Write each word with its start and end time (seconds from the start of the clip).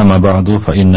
أما 0.00 0.16
بعد 0.18 0.48
فإن 0.66 0.94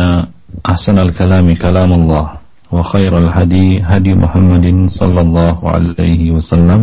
أحسن 0.65 0.97
الكلام 0.99 1.47
كلام 1.55 1.91
الله 1.93 2.25
وخير 2.71 3.17
الهدي 3.17 3.81
هدي 3.81 4.13
محمد 4.15 4.65
صلى 4.89 5.21
الله 5.21 5.57
عليه 5.69 6.31
وسلم 6.31 6.81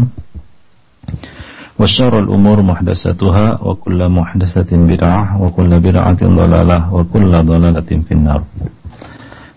وشر 1.81 2.15
الأمور 2.19 2.59
محدثاتها 2.63 3.47
وكل 3.63 4.01
محدثة 4.09 4.71
بدعة 4.93 5.23
وكل 5.43 5.73
بدعة 5.81 6.21
ضلالة 6.41 6.79
وكل 6.95 7.33
ضلالة 7.51 7.91
في 8.07 8.13
النار 8.13 8.43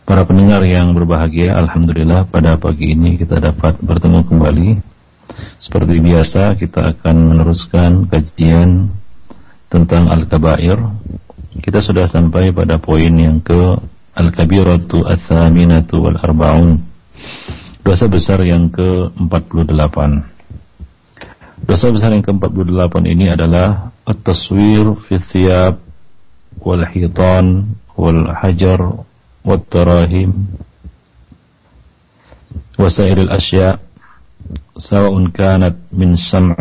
Para 0.04 0.28
pendengar 0.28 0.60
yang 0.68 0.92
berbahagia, 0.92 1.56
Alhamdulillah 1.56 2.28
pada 2.28 2.60
pagi 2.60 2.92
ini 2.92 3.16
kita 3.16 3.40
dapat 3.40 3.80
bertemu 3.80 4.28
kembali. 4.28 4.70
Seperti 5.56 5.96
biasa 6.04 6.60
kita 6.60 6.92
akan 6.92 7.32
meneruskan 7.32 8.12
kajian 8.12 8.92
tentang 9.72 10.12
Al-Kabair. 10.12 10.76
Kita 11.64 11.80
sudah 11.80 12.10
sampai 12.10 12.52
pada 12.52 12.82
poin 12.82 13.14
yang 13.14 13.40
ke 13.40 13.78
Al-Kabiratu 14.14 15.06
Al-Thaminatu 15.06 16.02
Wal-Arba'un. 16.02 16.82
Dosa 17.84 18.08
besar 18.08 18.40
yang 18.46 18.72
ke-48. 18.72 19.98
Dosa 21.64 21.88
besar 21.92 22.12
yang 22.12 22.24
ke-48 22.24 22.94
ini 23.08 23.32
adalah 23.32 23.92
At-Taswir 24.04 25.00
fi 25.08 25.16
thiyab 25.20 25.80
wal-hitan 26.60 27.76
wal-hajar 27.96 29.08
والتراهيم 29.46 30.32
وسائر 32.80 33.18
الأشياء 33.22 33.80
سواء 34.78 35.14
كانت 35.30 35.76
من 35.94 36.16
شمع 36.16 36.58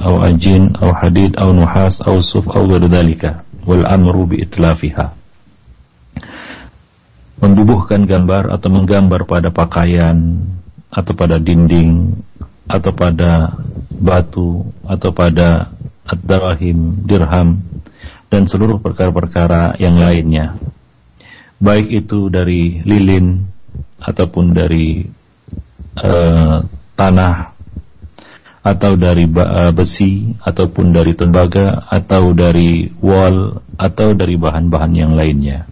أو 0.00 0.14
أجين 0.24 0.76
أو 0.76 0.94
حديد 0.94 1.36
أو 1.36 1.52
نحاس 1.52 2.02
أو 2.02 2.20
صف 2.20 2.48
أو 2.48 2.66
غير 2.66 2.84
ذلك 2.86 3.22
wal 3.63 3.83
amru 3.87 4.29
bi 4.29 4.43
itlafiha. 4.43 5.15
Mendubuhkan 7.43 8.07
gambar 8.07 8.53
atau 8.55 8.69
menggambar 8.71 9.27
pada 9.27 9.49
pakaian 9.51 10.47
atau 10.87 11.13
pada 11.17 11.41
dinding 11.41 12.15
atau 12.69 12.91
pada 12.95 13.59
batu 13.91 14.63
atau 14.87 15.11
pada 15.11 15.73
ad-darahim 16.07 17.03
dirham 17.03 17.59
dan 18.31 18.47
seluruh 18.47 18.79
perkara-perkara 18.79 19.75
yang 19.77 19.99
lainnya. 19.99 20.57
Baik 21.59 22.03
itu 22.03 22.27
dari 22.27 22.83
lilin 22.83 23.43
ataupun 23.99 24.51
dari 24.51 25.07
uh, 25.99 26.57
tanah 26.97 27.52
atau 28.63 28.95
dari 28.95 29.27
uh, 29.27 29.75
besi 29.75 30.31
ataupun 30.39 30.95
dari 30.95 31.13
tembaga 31.13 31.83
atau 31.91 32.31
dari 32.31 32.87
wall 33.03 33.59
atau 33.75 34.15
dari 34.15 34.39
bahan-bahan 34.39 34.93
yang 34.95 35.13
lainnya 35.13 35.67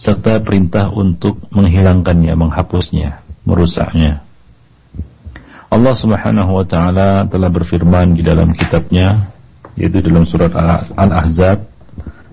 serta 0.00 0.40
perintah 0.40 0.88
untuk 0.88 1.36
menghilangkannya, 1.52 2.32
menghapusnya, 2.32 3.20
merusaknya. 3.44 4.24
Allah 5.70 5.94
Subhanahu 5.94 6.56
wa 6.56 6.64
taala 6.64 7.28
telah 7.28 7.52
berfirman 7.52 8.16
di 8.16 8.24
dalam 8.24 8.50
kitabnya 8.56 9.30
yaitu 9.78 10.02
dalam 10.02 10.26
surat 10.26 10.50
Al-Ahzab 10.96 11.62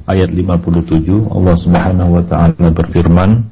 ayat 0.09 0.31
57 0.31 1.05
Allah 1.29 1.55
Subhanahu 1.59 2.17
wa 2.17 2.23
taala 2.25 2.67
berfirman 2.73 3.45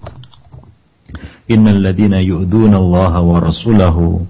Innal 1.45 1.77
ladina 1.77 2.17
yu'dzuna 2.25 2.81
Allah 2.81 3.21
wa 3.21 3.37
rasulahu 3.37 4.25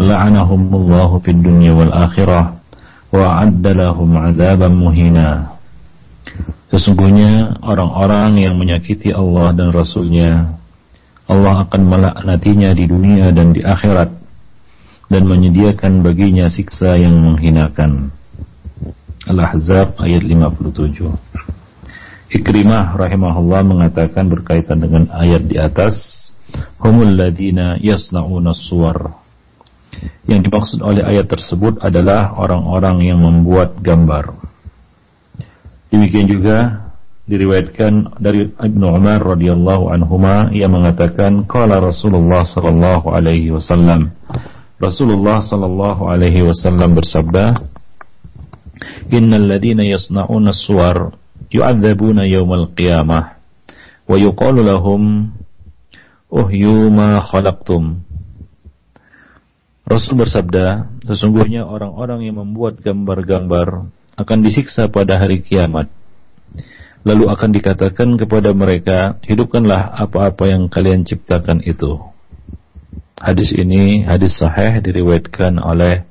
la'anahumullahu 0.00 1.20
fid 1.20 1.38
dunya 1.44 1.76
wal 1.76 1.92
akhirah 1.92 2.56
wa 3.12 3.44
lahum 3.60 4.10
'adzaban 4.16 4.72
muhina 4.72 5.60
Sesungguhnya 6.70 7.58
orang-orang 7.66 8.38
yang 8.38 8.54
menyakiti 8.54 9.10
Allah 9.10 9.50
dan 9.50 9.74
Rasulnya 9.74 10.54
Allah 11.26 11.66
akan 11.66 11.82
melaknatinya 11.86 12.70
di 12.74 12.86
dunia 12.86 13.34
dan 13.34 13.50
di 13.54 13.62
akhirat 13.62 14.10
dan 15.10 15.22
menyediakan 15.26 16.06
baginya 16.06 16.46
siksa 16.46 16.94
yang 16.94 17.18
menghinakan. 17.18 18.14
Al-Ahzab 19.26 19.98
ayat 19.98 20.22
57 20.22 21.10
Ikrimah 22.30 22.94
rahimahullah 22.94 23.62
mengatakan 23.66 24.30
berkaitan 24.30 24.78
dengan 24.78 25.10
ayat 25.10 25.50
di 25.50 25.58
atas, 25.58 26.30
humul 26.78 27.10
ladina 27.10 27.74
yasna'una 27.82 28.54
suwar. 28.54 29.19
Yang 30.30 30.40
dimaksud 30.46 30.78
oleh 30.80 31.02
ayat 31.02 31.26
tersebut 31.26 31.82
adalah 31.82 32.38
orang-orang 32.38 33.02
yang 33.02 33.18
membuat 33.18 33.78
gambar. 33.82 34.38
Demikian 35.90 36.30
juga 36.30 36.86
diriwayatkan 37.30 38.18
dari 38.18 38.50
Ibnu 38.50 38.86
Umar 38.90 39.22
radhiyallahu 39.22 39.94
anhuma 39.94 40.50
yang 40.50 40.74
mengatakan 40.74 41.46
qala 41.46 41.78
Rasulullah 41.78 42.42
sallallahu 42.42 43.06
alaihi 43.10 43.54
wasallam 43.54 44.10
Rasulullah 44.82 45.38
sallallahu 45.38 46.10
alaihi 46.10 46.42
wasallam 46.42 46.98
bersabda 46.98 47.54
Innal 49.14 49.46
ladina 49.46 49.86
yasna'una 49.86 50.50
suwar 50.50 51.14
yu'adzabuna 51.50 52.26
yawmal 52.26 52.74
qiyamah 52.74 53.38
wa 54.10 54.16
yuqalu 54.18 54.66
lahum 54.66 55.30
uhyu 56.30 56.90
ma 56.90 57.22
khalaqtum 57.22 58.02
Rasul 59.90 60.22
bersabda, 60.22 60.86
sesungguhnya 61.02 61.66
orang-orang 61.66 62.22
yang 62.22 62.38
membuat 62.38 62.78
gambar-gambar 62.78 63.90
akan 64.14 64.38
disiksa 64.38 64.86
pada 64.86 65.18
hari 65.18 65.42
kiamat. 65.42 65.90
Lalu 67.02 67.26
akan 67.26 67.50
dikatakan 67.50 68.14
kepada 68.14 68.54
mereka, 68.54 69.18
hidupkanlah 69.26 69.90
apa-apa 69.98 70.46
yang 70.46 70.70
kalian 70.70 71.02
ciptakan 71.02 71.58
itu. 71.66 71.98
Hadis 73.18 73.50
ini 73.50 74.06
hadis 74.06 74.38
sahih 74.38 74.78
diriwayatkan 74.78 75.58
oleh 75.58 76.06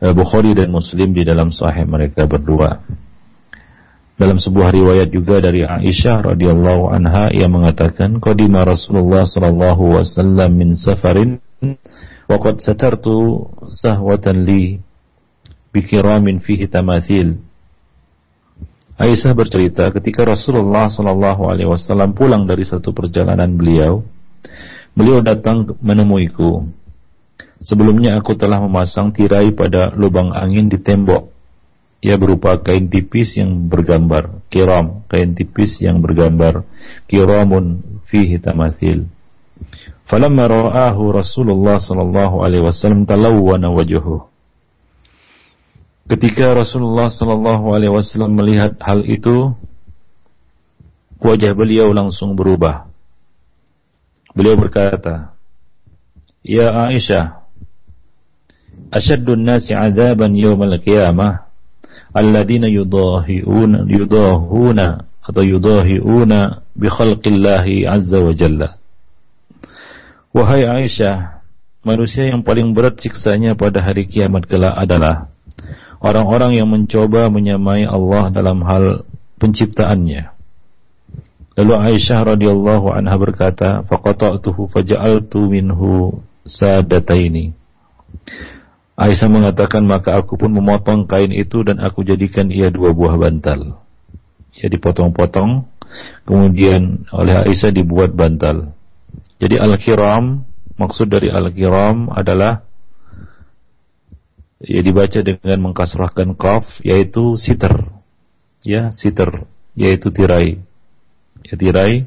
Bukhari 0.00 0.56
dan 0.56 0.72
Muslim 0.72 1.12
di 1.12 1.22
dalam 1.22 1.52
sahih 1.52 1.84
mereka 1.84 2.24
berdua. 2.24 2.80
Dalam 4.16 4.40
sebuah 4.40 4.72
riwayat 4.72 5.12
juga 5.12 5.38
dari 5.44 5.68
Aisyah 5.68 6.32
radhiyallahu 6.32 6.88
anha 6.88 7.28
ia 7.28 7.46
mengatakan 7.46 8.24
qadima 8.24 8.64
Rasulullah 8.64 9.28
sallallahu 9.28 10.00
wasallam 10.00 10.56
min 10.56 10.74
safarin 10.78 11.44
qad 12.38 12.62
satartu 12.62 13.48
sahwatan 13.72 14.46
li 14.46 14.78
bikiramin 15.72 16.38
fihi 16.38 16.68
tamathil. 16.68 17.40
Aisyah 19.00 19.32
bercerita 19.34 19.88
ketika 19.90 20.22
Rasulullah 20.28 20.86
sallallahu 20.86 21.48
alaihi 21.48 21.66
wasallam 21.66 22.12
pulang 22.12 22.44
dari 22.44 22.62
satu 22.62 22.92
perjalanan 22.92 23.50
beliau 23.56 24.04
beliau 24.92 25.24
datang 25.24 25.74
menemuiku. 25.80 26.68
Sebelumnya 27.62 28.18
aku 28.18 28.34
telah 28.34 28.58
memasang 28.60 29.14
tirai 29.14 29.54
pada 29.54 29.94
lubang 29.94 30.34
angin 30.34 30.68
di 30.68 30.78
tembok. 30.82 31.30
Ia 32.02 32.18
berupa 32.18 32.58
kain 32.58 32.90
tipis 32.90 33.38
yang 33.38 33.70
bergambar 33.70 34.42
kiram, 34.50 35.06
kain 35.06 35.38
tipis 35.38 35.78
yang 35.78 36.02
bergambar 36.02 36.66
kiramun 37.06 37.78
fihi 38.10 38.42
tamathil. 38.42 39.06
Falamma 40.06 40.44
ra'ahu 40.50 41.14
Rasulullah 41.14 41.80
sallallahu 41.80 42.44
alaihi 42.44 42.64
wasallam 42.64 43.08
talawwana 43.08 43.72
wajhuhu. 43.72 44.28
Ketika 46.10 46.52
Rasulullah 46.52 47.08
sallallahu 47.08 47.72
alaihi 47.72 47.94
wasallam 47.94 48.36
melihat 48.36 48.76
hal 48.82 49.06
itu, 49.06 49.54
wajah 51.22 51.54
beliau 51.54 51.94
langsung 51.94 52.34
berubah. 52.34 52.90
Beliau 54.34 54.58
berkata, 54.58 55.32
"Ya 56.42 56.74
Aisyah, 56.90 57.42
asyaddun 58.90 59.46
nasi 59.46 59.72
'adaban 59.72 60.34
yawmal 60.36 60.76
qiyamah 60.82 61.48
alladzina 62.12 62.68
yudahiuna 62.68 63.88
yudahuna 63.88 65.08
atau 65.24 65.42
yudahiuna 65.46 66.66
bi 66.76 66.88
khalqillahi 66.90 67.88
azza 67.88 68.20
wa 68.20 68.32
jalla. 68.36 68.81
Wahai 70.32 70.64
Aisyah, 70.64 71.44
manusia 71.84 72.32
yang 72.32 72.40
paling 72.40 72.72
berat 72.72 72.96
siksanya 72.96 73.52
pada 73.52 73.84
hari 73.84 74.08
kiamat 74.08 74.48
kelak 74.48 74.72
adalah 74.72 75.28
orang-orang 76.00 76.56
yang 76.56 76.68
mencoba 76.72 77.28
menyamai 77.28 77.84
Allah 77.84 78.32
dalam 78.32 78.64
hal 78.64 79.04
penciptaannya 79.36 80.32
Lalu 81.52 81.72
Aisyah 81.76 82.32
radhiyallahu 82.32 82.96
anha 82.96 83.12
berkata, 83.20 83.84
"Faqata'tuhu 83.84 84.72
faja'altu 84.72 85.52
minhu 85.52 86.24
sadataini." 86.48 87.52
Aisyah 88.96 89.28
mengatakan, 89.28 89.84
"Maka 89.84 90.16
aku 90.16 90.40
pun 90.40 90.48
memotong 90.48 91.04
kain 91.04 91.28
itu 91.28 91.60
dan 91.60 91.76
aku 91.84 92.08
jadikan 92.08 92.48
ia 92.48 92.72
dua 92.72 92.96
buah 92.96 93.20
bantal." 93.20 93.84
Ya 94.56 94.68
dipotong-potong, 94.68 95.68
kemudian 96.24 97.04
oleh 97.12 97.36
Aisyah 97.44 97.72
dibuat 97.72 98.16
bantal. 98.16 98.72
Jadi 99.42 99.58
al-kiram, 99.58 100.46
maksud 100.78 101.10
dari 101.10 101.26
al-kiram 101.26 102.14
adalah 102.14 102.62
ya 104.62 104.78
dibaca 104.78 105.18
dengan 105.18 105.58
mengkasrahkan 105.66 106.38
qaf 106.38 106.78
yaitu 106.86 107.34
siter. 107.34 107.90
Ya, 108.62 108.94
siter 108.94 109.50
yaitu 109.74 110.14
tirai. 110.14 110.62
Ya, 111.42 111.58
tirai 111.58 112.06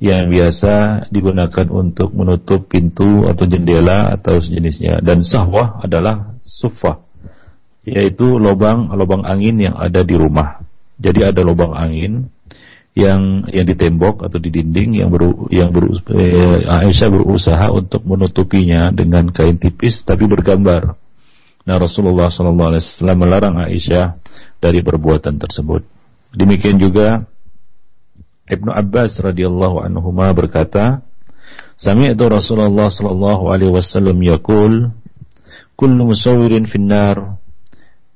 yang 0.00 0.32
biasa 0.32 1.04
digunakan 1.12 1.68
untuk 1.68 2.16
menutup 2.16 2.72
pintu 2.72 3.28
atau 3.28 3.44
jendela 3.44 4.08
atau 4.16 4.40
sejenisnya. 4.40 5.04
Dan 5.04 5.20
sahwah 5.20 5.84
adalah 5.84 6.32
sufa 6.40 7.04
yaitu 7.88 8.36
lubang 8.36 8.88
lubang 8.96 9.24
angin 9.28 9.60
yang 9.60 9.76
ada 9.76 10.00
di 10.00 10.16
rumah. 10.16 10.64
Jadi 10.96 11.28
ada 11.28 11.44
lubang 11.44 11.76
angin 11.76 12.32
yang 12.98 13.46
yang 13.46 13.62
di 13.62 13.78
tembok 13.78 14.26
atau 14.26 14.42
di 14.42 14.50
dinding 14.50 14.98
yang 14.98 15.14
ber, 15.14 15.46
yang 15.54 15.70
ber, 15.70 15.86
eh, 16.18 16.66
Aisyah 16.66 17.08
berusaha 17.14 17.70
untuk 17.70 18.02
menutupinya 18.02 18.90
dengan 18.90 19.30
kain 19.30 19.54
tipis 19.54 20.02
tapi 20.02 20.26
bergambar. 20.26 20.98
Nah 21.62 21.76
Rasulullah 21.78 22.26
SAW 22.26 22.74
melarang 23.14 23.54
Aisyah 23.62 24.18
dari 24.58 24.82
perbuatan 24.82 25.38
tersebut. 25.38 25.86
Demikian 26.34 26.82
juga 26.82 27.22
Ibnu 28.50 28.74
Abbas 28.74 29.22
radhiyallahu 29.22 29.84
anhu 29.84 30.10
berkata, 30.34 31.06
Sami'tu 31.78 32.26
Rasulullah 32.26 32.90
sallallahu 32.90 33.54
alaihi 33.54 33.70
wasallam 33.70 34.18
yaqul, 34.26 34.90
kullu 35.78 36.10
musawwirin 36.10 36.66
finnar 36.66 37.38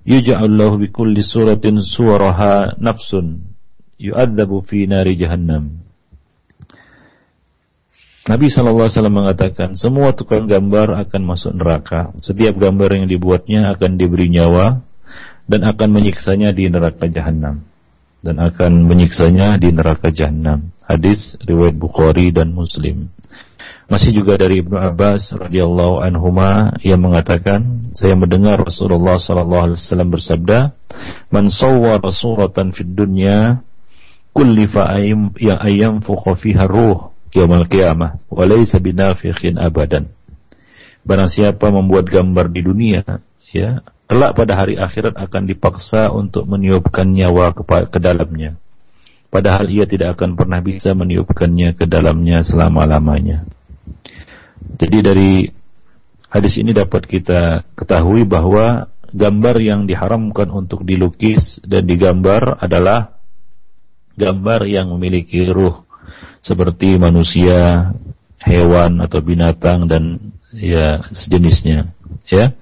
yuj'al 0.03 0.51
lahu 0.51 0.83
bi 0.83 0.91
kulli 0.91 1.23
suratin 1.23 1.79
suwaraha 1.79 2.75
nafsun 2.83 3.52
yu'adzabu 4.03 4.67
fi 4.67 4.91
nari 4.91 5.15
jahannam. 5.15 5.79
Nabi 8.23 8.47
SAW 8.47 8.87
mengatakan, 9.11 9.75
semua 9.75 10.15
tukang 10.15 10.47
gambar 10.47 10.95
akan 11.07 11.23
masuk 11.27 11.59
neraka. 11.59 12.15
Setiap 12.23 12.55
gambar 12.55 13.03
yang 13.03 13.07
dibuatnya 13.11 13.75
akan 13.75 13.99
diberi 13.99 14.31
nyawa 14.31 14.83
dan 15.51 15.67
akan 15.67 15.89
menyiksanya 15.91 16.55
di 16.55 16.71
neraka 16.71 17.11
jahanam 17.11 17.67
dan 18.23 18.39
akan 18.39 18.87
menyiksanya 18.87 19.59
di 19.59 19.75
neraka 19.75 20.15
jahanam. 20.15 20.71
Hadis 20.87 21.35
riwayat 21.43 21.75
Bukhari 21.75 22.31
dan 22.31 22.55
Muslim. 22.55 23.11
Masih 23.91 24.15
juga 24.15 24.39
dari 24.39 24.63
Ibnu 24.63 24.79
Abbas 24.79 25.35
radhiyallahu 25.35 26.01
anhuma 26.07 26.79
yang 26.87 27.03
mengatakan, 27.03 27.83
saya 27.99 28.15
mendengar 28.15 28.63
Rasulullah 28.63 29.19
sallallahu 29.19 29.75
alaihi 29.75 29.79
wasallam 29.83 30.11
bersabda, 30.15 30.59
"Man 31.35 31.51
sawwara 31.51 32.09
suratan 32.15 32.71
fid 32.71 32.95
dunya 32.95 33.67
kullifa 34.33 34.97
ya 35.39 35.61
ayyam 35.61 36.01
fiha 36.03 36.65
ruh 36.65 37.13
yaumil 37.33 37.69
qiyamah 37.69 38.21
wa 38.29 38.45
binafikhin 38.81 39.61
abadan." 39.61 40.13
Barang 41.03 41.27
siapa 41.27 41.67
membuat 41.75 42.07
gambar 42.07 42.47
di 42.55 42.63
dunia, 42.63 43.03
ya, 43.51 43.83
kelak 44.07 44.39
pada 44.39 44.55
hari 44.55 44.79
akhirat 44.79 45.19
akan 45.19 45.51
dipaksa 45.51 46.15
untuk 46.15 46.47
meniupkan 46.47 47.11
nyawa 47.11 47.51
ke, 47.57 47.63
ke 47.91 47.99
dalamnya. 47.99 48.55
Padahal 49.33 49.67
ia 49.73 49.89
tidak 49.89 50.21
akan 50.21 50.37
pernah 50.37 50.61
bisa 50.61 50.93
meniupkannya 50.93 51.75
ke 51.75 51.89
dalamnya 51.89 52.45
selama-lamanya. 52.45 53.49
Jadi 54.79 54.99
dari 55.01 55.33
hadis 56.29 56.61
ini 56.61 56.77
dapat 56.77 57.09
kita 57.09 57.65
ketahui 57.73 58.29
bahwa 58.29 58.93
gambar 59.11 59.57
yang 59.59 59.81
diharamkan 59.89 60.53
untuk 60.53 60.85
dilukis 60.85 61.59
dan 61.65 61.89
digambar 61.89 62.61
adalah 62.61 63.19
gambar 64.19 64.69
yang 64.69 64.93
memiliki 64.93 65.47
ruh 65.49 65.85
seperti 66.43 66.99
manusia, 66.99 67.95
hewan 68.43 68.99
atau 68.99 69.23
binatang 69.23 69.87
dan 69.87 70.35
ya 70.53 71.07
sejenisnya 71.15 71.95
ya 72.29 72.53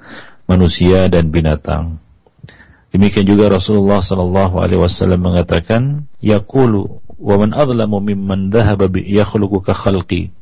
manusia 0.51 1.07
dan 1.07 1.31
binatang. 1.31 2.03
Demikian 2.91 3.23
juga 3.23 3.55
Rasulullah 3.55 4.03
sallallahu 4.03 4.59
alaihi 4.59 4.83
wasallam 4.83 5.23
mengatakan, 5.23 6.11
yaqulu 6.19 6.99
wa 7.23 7.35
man 7.39 7.55
adlamu 7.55 8.03
mimman 8.03 8.51
dhahaba 8.51 8.91
bi 8.91 9.07
yakhluqu 9.07 9.63
ka 9.63 9.79
khalqi. 9.79 10.35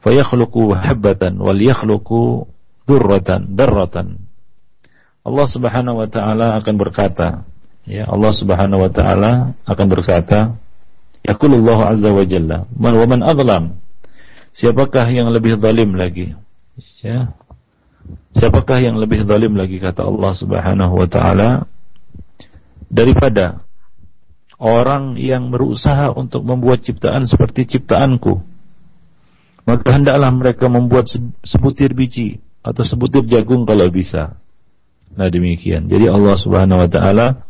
Fayakhluqu 0.00 0.72
habatan 0.72 1.36
wal 1.36 1.60
yakhluqu 1.60 2.48
durratan 2.88 3.52
darratan. 3.52 4.24
Allah 5.22 5.46
Subhanahu 5.46 6.02
wa 6.02 6.08
taala 6.08 6.56
akan 6.58 6.74
berkata, 6.80 7.44
ya 7.88 8.06
Allah 8.06 8.32
Subhanahu 8.34 8.84
wa 8.86 8.90
taala 8.92 9.32
akan 9.66 9.86
berkata, 9.86 10.54
yaqulullahu 11.26 11.82
azza 11.86 12.10
wa 12.10 12.24
jalla, 12.26 12.64
man 12.74 12.94
wa 12.96 13.06
man 13.06 13.20
adlam. 13.22 13.64
Siapakah 14.52 15.08
yang 15.08 15.32
lebih 15.32 15.56
zalim 15.56 15.96
lagi? 15.96 16.36
Ya, 17.00 17.32
Siapakah 18.32 18.80
yang 18.80 18.96
lebih 18.96 19.28
zalim 19.28 19.54
lagi 19.54 19.76
kata 19.76 20.08
Allah 20.08 20.32
Subhanahu 20.32 20.94
wa 20.96 21.08
taala 21.08 21.68
daripada 22.88 23.60
orang 24.56 25.20
yang 25.20 25.52
berusaha 25.52 26.12
untuk 26.16 26.40
membuat 26.48 26.80
ciptaan 26.80 27.28
seperti 27.28 27.76
ciptaanku. 27.76 28.40
Maka 29.62 29.94
hendaklah 29.94 30.32
mereka 30.32 30.66
membuat 30.66 31.12
sebutir 31.44 31.94
biji 31.94 32.42
atau 32.64 32.82
sebutir 32.82 33.22
jagung 33.28 33.62
kalau 33.68 33.86
bisa. 33.92 34.40
Nah 35.12 35.28
demikian. 35.28 35.92
Jadi 35.92 36.08
Allah 36.08 36.34
Subhanahu 36.40 36.82
wa 36.82 36.88
taala 36.88 37.44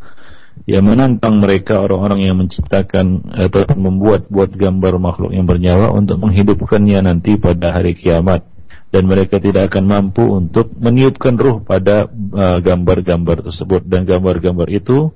yang 0.64 0.87
menantang 0.87 1.43
mereka 1.43 1.82
orang-orang 1.82 2.22
yang 2.22 2.38
menciptakan 2.38 3.34
atau 3.34 3.66
membuat 3.75 4.31
buat 4.31 4.54
gambar 4.54 5.02
makhluk 5.02 5.34
yang 5.34 5.49
bernyawa 5.49 5.90
untuk 5.90 6.22
menghidupkannya 6.22 7.02
nanti 7.02 7.34
pada 7.34 7.75
hari 7.75 7.99
kiamat. 7.99 8.46
Dan 8.93 9.08
mereka 9.08 9.40
tidak 9.40 9.72
akan 9.72 9.88
mampu 9.88 10.20
untuk 10.20 10.69
meniupkan 10.76 11.40
ruh 11.40 11.64
pada 11.64 12.12
uh, 12.12 12.60
gambar-gambar 12.60 13.40
uh, 13.40 13.44
tersebut. 13.49 13.88
Dan 13.88 14.04
gambar-gambar 14.04 14.69
itu 14.69 15.08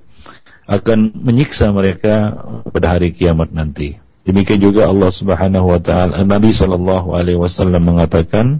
akan 0.66 1.12
menyiksa 1.12 1.70
mereka 1.70 2.34
pada 2.72 2.96
hari 2.96 3.12
kiamat 3.12 3.52
nanti. 3.52 4.00
Demikian 4.26 4.58
juga 4.58 4.90
Allah 4.90 5.12
Subhanahu 5.14 5.70
wa 5.70 5.78
taala 5.78 6.26
Nabi 6.26 6.50
sallallahu 6.50 7.14
alaihi 7.14 7.38
wasallam 7.38 7.86
mengatakan 7.86 8.58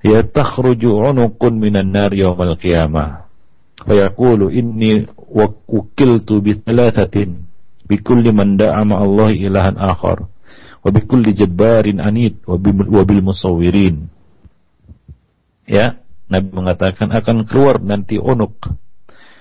ya 0.00 0.24
takhruju 0.24 0.88
unuqun 0.88 1.60
minan 1.60 1.92
nar 1.92 2.16
yaumal 2.16 2.56
qiyamah 2.56 3.28
fayaqulu 3.84 4.52
inni 4.52 5.08
wakiltu 5.30 6.34
bi 6.42 6.52
thalathatin 6.58 7.46
bi 7.86 7.96
kulli 8.00 8.30
man 8.30 8.60
da'a 8.60 8.82
ma 8.84 9.00
Allah 9.00 9.32
ilahan 9.32 9.76
akhar 9.78 10.26
wa 10.80 10.88
bi 10.88 11.00
kulli 11.04 11.36
jabbarin 11.36 12.00
anid 12.00 12.40
wa 12.44 12.56
bil 13.04 13.22
musawwirin. 13.24 14.08
Ya 15.70 16.00
Nabi 16.30 16.48
mengatakan 16.54 17.10
akan 17.10 17.46
keluar 17.46 17.82
nanti 17.82 18.18
onuk. 18.18 18.70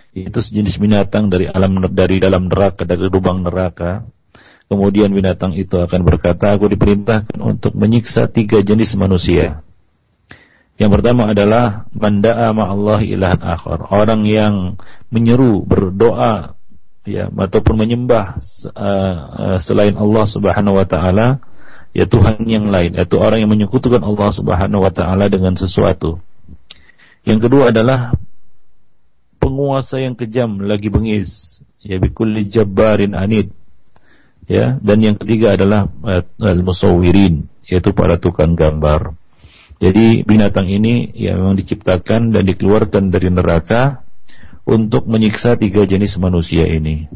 Itu 0.10 0.42
sejenis 0.42 0.82
binatang 0.82 1.30
dari 1.30 1.46
alam 1.46 1.86
dari 1.94 2.18
dalam 2.18 2.50
neraka 2.50 2.82
dari 2.86 3.06
lubang 3.08 3.46
neraka. 3.46 4.04
Kemudian 4.70 5.10
binatang 5.14 5.58
itu 5.58 5.78
akan 5.82 6.02
berkata 6.06 6.54
aku 6.54 6.70
diperintahkan 6.70 7.42
untuk 7.42 7.74
menyiksa 7.74 8.30
tiga 8.30 8.62
jenis 8.62 8.94
manusia 8.94 9.66
yang 10.80 10.90
pertama 10.96 11.30
adalah 11.36 11.86
manda'a 11.92 12.56
Allah 12.56 13.00
ilahan 13.04 13.44
akhar 13.44 13.84
orang 13.92 14.24
yang 14.24 14.80
menyeru 15.12 15.62
berdoa 15.68 16.56
ya 17.04 17.28
ataupun 17.28 17.76
menyembah 17.76 18.40
uh, 18.72 19.16
uh, 19.28 19.58
selain 19.60 20.00
Allah 20.00 20.26
Subhanahu 20.26 20.80
wa 20.80 20.88
taala 20.88 21.44
ya 21.94 22.06
Tuhan 22.06 22.46
yang 22.46 22.70
lain, 22.70 22.96
yaitu 22.96 23.18
orang 23.18 23.42
yang 23.42 23.52
menyekutukan 23.52 24.02
Allah 24.02 24.30
Subhanahu 24.34 24.86
wa 24.86 24.92
taala 24.94 25.28
dengan 25.28 25.58
sesuatu. 25.58 26.22
Yang 27.26 27.50
kedua 27.50 27.74
adalah 27.74 28.16
penguasa 29.42 30.00
yang 30.00 30.16
kejam 30.16 30.64
lagi 30.64 30.88
bengis, 30.88 31.62
ya 31.82 31.98
bikulli 32.00 32.48
jabbarin 32.48 33.18
anid. 33.18 33.52
Ya, 34.50 34.82
dan 34.82 34.98
yang 35.06 35.14
ketiga 35.22 35.54
adalah 35.54 35.86
uh, 36.02 36.26
al-musawwirin, 36.42 37.46
yaitu 37.70 37.94
para 37.94 38.18
tukang 38.18 38.58
gambar. 38.58 39.14
Jadi 39.80 40.28
binatang 40.28 40.68
ini 40.68 41.16
ya 41.16 41.40
memang 41.40 41.56
diciptakan 41.56 42.36
dan 42.36 42.44
dikeluarkan 42.44 43.16
dari 43.16 43.32
neraka 43.32 44.04
untuk 44.68 45.08
menyiksa 45.08 45.56
tiga 45.56 45.88
jenis 45.88 46.20
manusia 46.20 46.68
ini. 46.68 47.08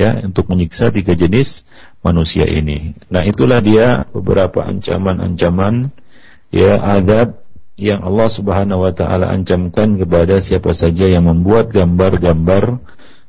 Ya, 0.00 0.16
untuk 0.24 0.48
menyiksa 0.48 0.88
tiga 0.88 1.12
jenis 1.12 1.68
manusia 2.00 2.48
ini. 2.48 2.96
Nah, 3.12 3.28
itulah 3.28 3.60
dia 3.60 4.08
beberapa 4.08 4.64
ancaman-ancaman 4.64 5.92
ya 6.48 6.80
adab 6.80 7.44
yang 7.76 8.00
Allah 8.00 8.28
Subhanahu 8.32 8.88
wa 8.88 8.92
taala 8.96 9.28
ancamkan 9.28 10.00
kepada 10.00 10.40
siapa 10.40 10.72
saja 10.72 11.04
yang 11.08 11.28
membuat 11.28 11.68
gambar-gambar 11.76 12.80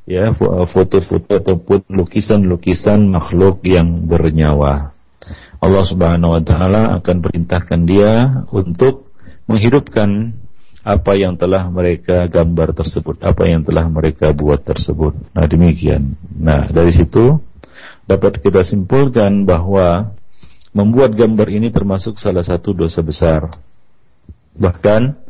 ya 0.07 0.31
foto-foto 0.67 1.39
ataupun 1.39 1.83
lukisan-lukisan 1.91 3.11
makhluk 3.11 3.59
yang 3.67 4.07
bernyawa. 4.07 4.92
Allah 5.63 5.83
Subhanahu 5.87 6.35
wa 6.35 6.43
taala 6.43 6.99
akan 6.99 7.17
perintahkan 7.23 7.79
dia 7.87 8.43
untuk 8.51 9.07
menghidupkan 9.47 10.35
apa 10.83 11.15
yang 11.15 11.39
telah 11.39 11.71
mereka 11.71 12.27
gambar 12.27 12.75
tersebut, 12.75 13.23
apa 13.23 13.47
yang 13.47 13.63
telah 13.63 13.87
mereka 13.87 14.35
buat 14.35 14.67
tersebut. 14.67 15.15
Nah, 15.31 15.47
demikian. 15.47 16.19
Nah, 16.35 16.67
dari 16.67 16.91
situ 16.91 17.39
dapat 18.03 18.43
kita 18.43 18.67
simpulkan 18.67 19.47
bahwa 19.47 20.11
membuat 20.75 21.15
gambar 21.15 21.47
ini 21.47 21.71
termasuk 21.71 22.19
salah 22.19 22.43
satu 22.43 22.75
dosa 22.75 22.99
besar. 22.99 23.47
Bahkan 24.59 25.22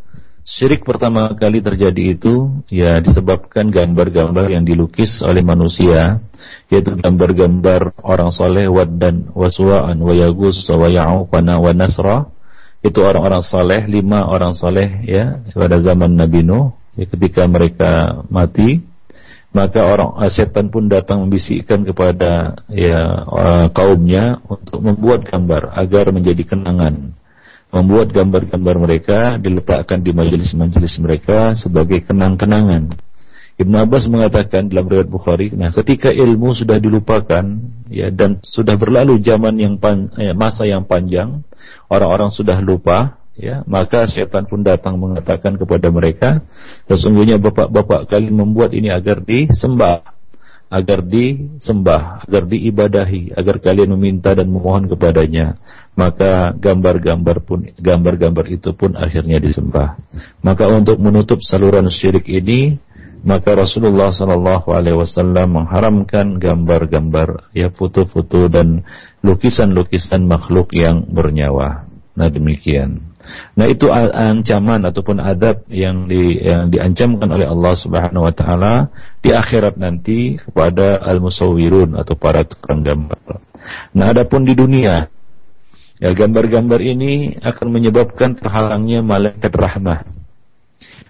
Syirik 0.43 0.83
pertama 0.83 1.31
kali 1.39 1.63
terjadi 1.63 2.19
itu 2.19 2.51
ya 2.67 2.99
disebabkan 2.99 3.71
gambar-gambar 3.71 4.51
yang 4.51 4.67
dilukis 4.67 5.23
oleh 5.23 5.39
manusia 5.39 6.19
yaitu 6.67 6.99
gambar-gambar 6.99 7.95
orang 8.03 8.27
soleh 8.27 8.67
dan 8.99 9.31
waswa'an 9.31 10.03
wa 10.03 10.11
yagus 10.11 10.67
wa 10.67 10.91
ya'uqana 10.91 11.63
wa 11.63 11.71
nasra. 11.71 12.27
Itu 12.83 13.07
orang-orang 13.07 13.39
soleh 13.39 13.87
lima 13.87 14.27
orang 14.27 14.51
soleh 14.51 15.07
ya 15.07 15.39
pada 15.55 15.79
zaman 15.79 16.19
Nabi 16.19 16.43
Nuh 16.43 16.75
ya, 16.99 17.07
ketika 17.07 17.47
mereka 17.47 17.91
mati. 18.27 18.83
Maka 19.55 19.85
orang 19.87 20.19
setan 20.27 20.67
pun 20.73 20.91
datang 20.91 21.23
membisikkan 21.23 21.87
kepada 21.87 22.57
ya 22.67 22.99
uh, 23.23 23.65
kaumnya 23.71 24.43
untuk 24.43 24.81
membuat 24.81 25.23
gambar 25.23 25.71
agar 25.77 26.11
menjadi 26.11 26.41
kenangan 26.51 27.15
membuat 27.73 28.13
gambar-gambar 28.13 28.75
mereka 28.77 29.19
diletakkan 29.41 30.05
di 30.05 30.13
majelis-majelis 30.13 30.93
mereka 31.01 31.57
sebagai 31.57 32.05
kenang-kenangan. 32.05 32.93
Ibn 33.53 33.73
Abbas 33.85 34.09
mengatakan 34.09 34.69
dalam 34.69 34.89
riwayat 34.89 35.09
Bukhari, 35.09 35.53
nah 35.53 35.73
ketika 35.73 36.09
ilmu 36.09 36.53
sudah 36.53 36.77
dilupakan 36.77 37.45
ya 37.89 38.09
dan 38.13 38.41
sudah 38.41 38.77
berlalu 38.77 39.21
zaman 39.21 39.57
yang 39.57 39.77
pan, 39.77 40.09
eh, 40.17 40.33
masa 40.33 40.69
yang 40.69 40.85
panjang, 40.85 41.41
orang-orang 41.89 42.33
sudah 42.33 42.57
lupa 42.61 43.21
ya, 43.37 43.61
maka 43.69 44.09
setan 44.09 44.49
pun 44.49 44.65
datang 44.65 44.97
mengatakan 44.97 45.57
kepada 45.57 45.89
mereka, 45.93 46.41
sesungguhnya 46.89 47.37
bapak-bapak 47.41 48.09
kalian 48.09 48.37
membuat 48.37 48.73
ini 48.73 48.89
agar 48.89 49.21
disembah 49.21 50.12
agar 50.73 51.05
disembah, 51.05 52.25
agar 52.25 52.49
diibadahi, 52.49 53.37
agar 53.37 53.61
kalian 53.61 53.93
meminta 53.93 54.33
dan 54.33 54.49
memohon 54.49 54.89
kepadanya 54.89 55.61
maka 55.93 56.53
gambar-gambar 56.57 57.37
pun 57.45 57.69
gambar-gambar 57.77 58.49
itu 58.49 58.73
pun 58.73 58.97
akhirnya 58.97 59.37
disembah. 59.37 59.97
Maka 60.41 60.69
untuk 60.69 60.97
menutup 60.97 61.39
saluran 61.45 61.85
syirik 61.89 62.25
ini, 62.25 62.81
maka 63.21 63.53
Rasulullah 63.53 64.09
Shallallahu 64.09 64.73
Alaihi 64.73 64.97
Wasallam 64.97 65.63
mengharamkan 65.63 66.41
gambar-gambar, 66.41 67.53
ya 67.53 67.69
foto-foto 67.69 68.49
dan 68.49 68.83
lukisan-lukisan 69.21 70.25
makhluk 70.25 70.73
yang 70.73 71.05
bernyawa. 71.07 71.85
Nah 72.17 72.29
demikian. 72.29 73.12
Nah 73.55 73.65
itu 73.71 73.87
ancaman 73.91 74.83
ataupun 74.83 75.23
adab 75.23 75.63
yang, 75.71 76.11
di, 76.11 76.43
yang 76.43 76.67
diancamkan 76.67 77.29
oleh 77.31 77.47
Allah 77.47 77.73
Subhanahu 77.75 78.27
Wa 78.27 78.33
Taala 78.35 78.75
di 79.23 79.31
akhirat 79.31 79.79
nanti 79.79 80.35
kepada 80.37 80.99
al-musawwirun 80.99 81.95
atau 81.95 82.19
para 82.19 82.43
tukang 82.43 82.83
gambar. 82.83 83.39
Nah 83.95 84.05
adapun 84.11 84.43
di 84.43 84.53
dunia 84.53 85.07
Ya, 86.03 86.11
gambar-gambar 86.11 86.83
ini 86.83 87.39
akan 87.39 87.79
menyebabkan 87.79 88.35
terhalangnya 88.35 88.99
malaikat 88.99 89.55
rahmah 89.55 90.03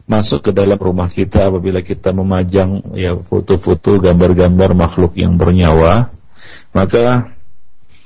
masuk 0.06 0.46
ke 0.46 0.52
dalam 0.54 0.76
rumah 0.76 1.10
kita 1.10 1.50
apabila 1.50 1.82
kita 1.82 2.14
memajang 2.14 2.94
ya 2.94 3.18
foto-foto 3.26 3.98
gambar-gambar 3.98 4.76
makhluk 4.78 5.18
yang 5.18 5.34
bernyawa 5.34 6.14
maka 6.76 7.34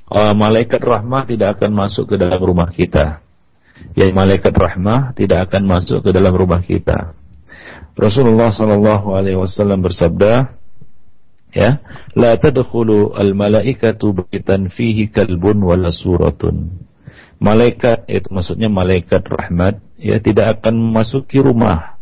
uh, 0.08 0.32
malaikat 0.32 0.78
rahmah 0.80 1.26
tidak 1.26 1.60
akan 1.60 1.76
masuk 1.76 2.14
ke 2.14 2.16
dalam 2.16 2.38
rumah 2.38 2.70
kita 2.70 3.20
ya 3.98 4.10
malaikat 4.14 4.54
rahmah 4.54 5.18
tidak 5.18 5.50
akan 5.52 5.64
masuk 5.66 6.06
ke 6.06 6.10
dalam 6.14 6.34
rumah 6.34 6.62
kita. 6.62 7.18
Rasulullah 7.98 8.54
sallallahu 8.54 9.18
alaihi 9.18 9.42
wasallam 9.42 9.82
bersabda 9.82 10.54
ya 11.50 11.82
la 12.14 12.38
tadkhulu 12.38 13.18
al 13.18 13.34
malaikatu 13.34 14.14
baitan 14.14 14.70
fihi 14.70 15.10
kalbun 15.10 15.66
suratun. 15.90 16.86
Malaikat 17.38 18.10
itu 18.10 18.34
maksudnya 18.34 18.70
malaikat 18.70 19.22
rahmat 19.26 19.82
ya 19.98 20.18
tidak 20.18 20.62
akan 20.62 20.78
memasuki 20.78 21.42
rumah. 21.42 21.98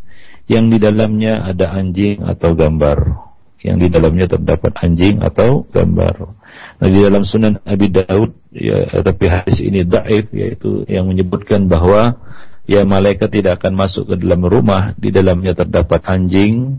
Yang 0.45 0.77
di 0.77 0.77
dalamnya 0.77 1.41
ada 1.41 1.73
anjing 1.73 2.21
atau 2.21 2.53
gambar 2.53 3.24
yang 3.65 3.81
di 3.81 3.89
dalamnya 3.89 4.29
terdapat 4.29 4.77
anjing 4.77 5.25
atau 5.25 5.65
gambar. 5.73 6.37
Nah, 6.77 6.87
di 6.87 6.99
dalam 7.01 7.25
Sunan 7.25 7.57
Abi 7.65 7.89
Daud 7.89 8.37
ya 8.53 8.85
tapi 9.01 9.25
hadis 9.25 9.57
ini 9.65 9.81
dhaif 9.81 10.29
yaitu 10.29 10.85
yang 10.85 11.09
menyebutkan 11.09 11.65
bahwa 11.65 12.21
ya 12.69 12.85
malaikat 12.85 13.33
tidak 13.33 13.61
akan 13.61 13.73
masuk 13.73 14.13
ke 14.13 14.15
dalam 14.21 14.45
rumah 14.45 14.93
di 15.01 15.09
dalamnya 15.09 15.57
terdapat 15.57 16.05
anjing 16.05 16.77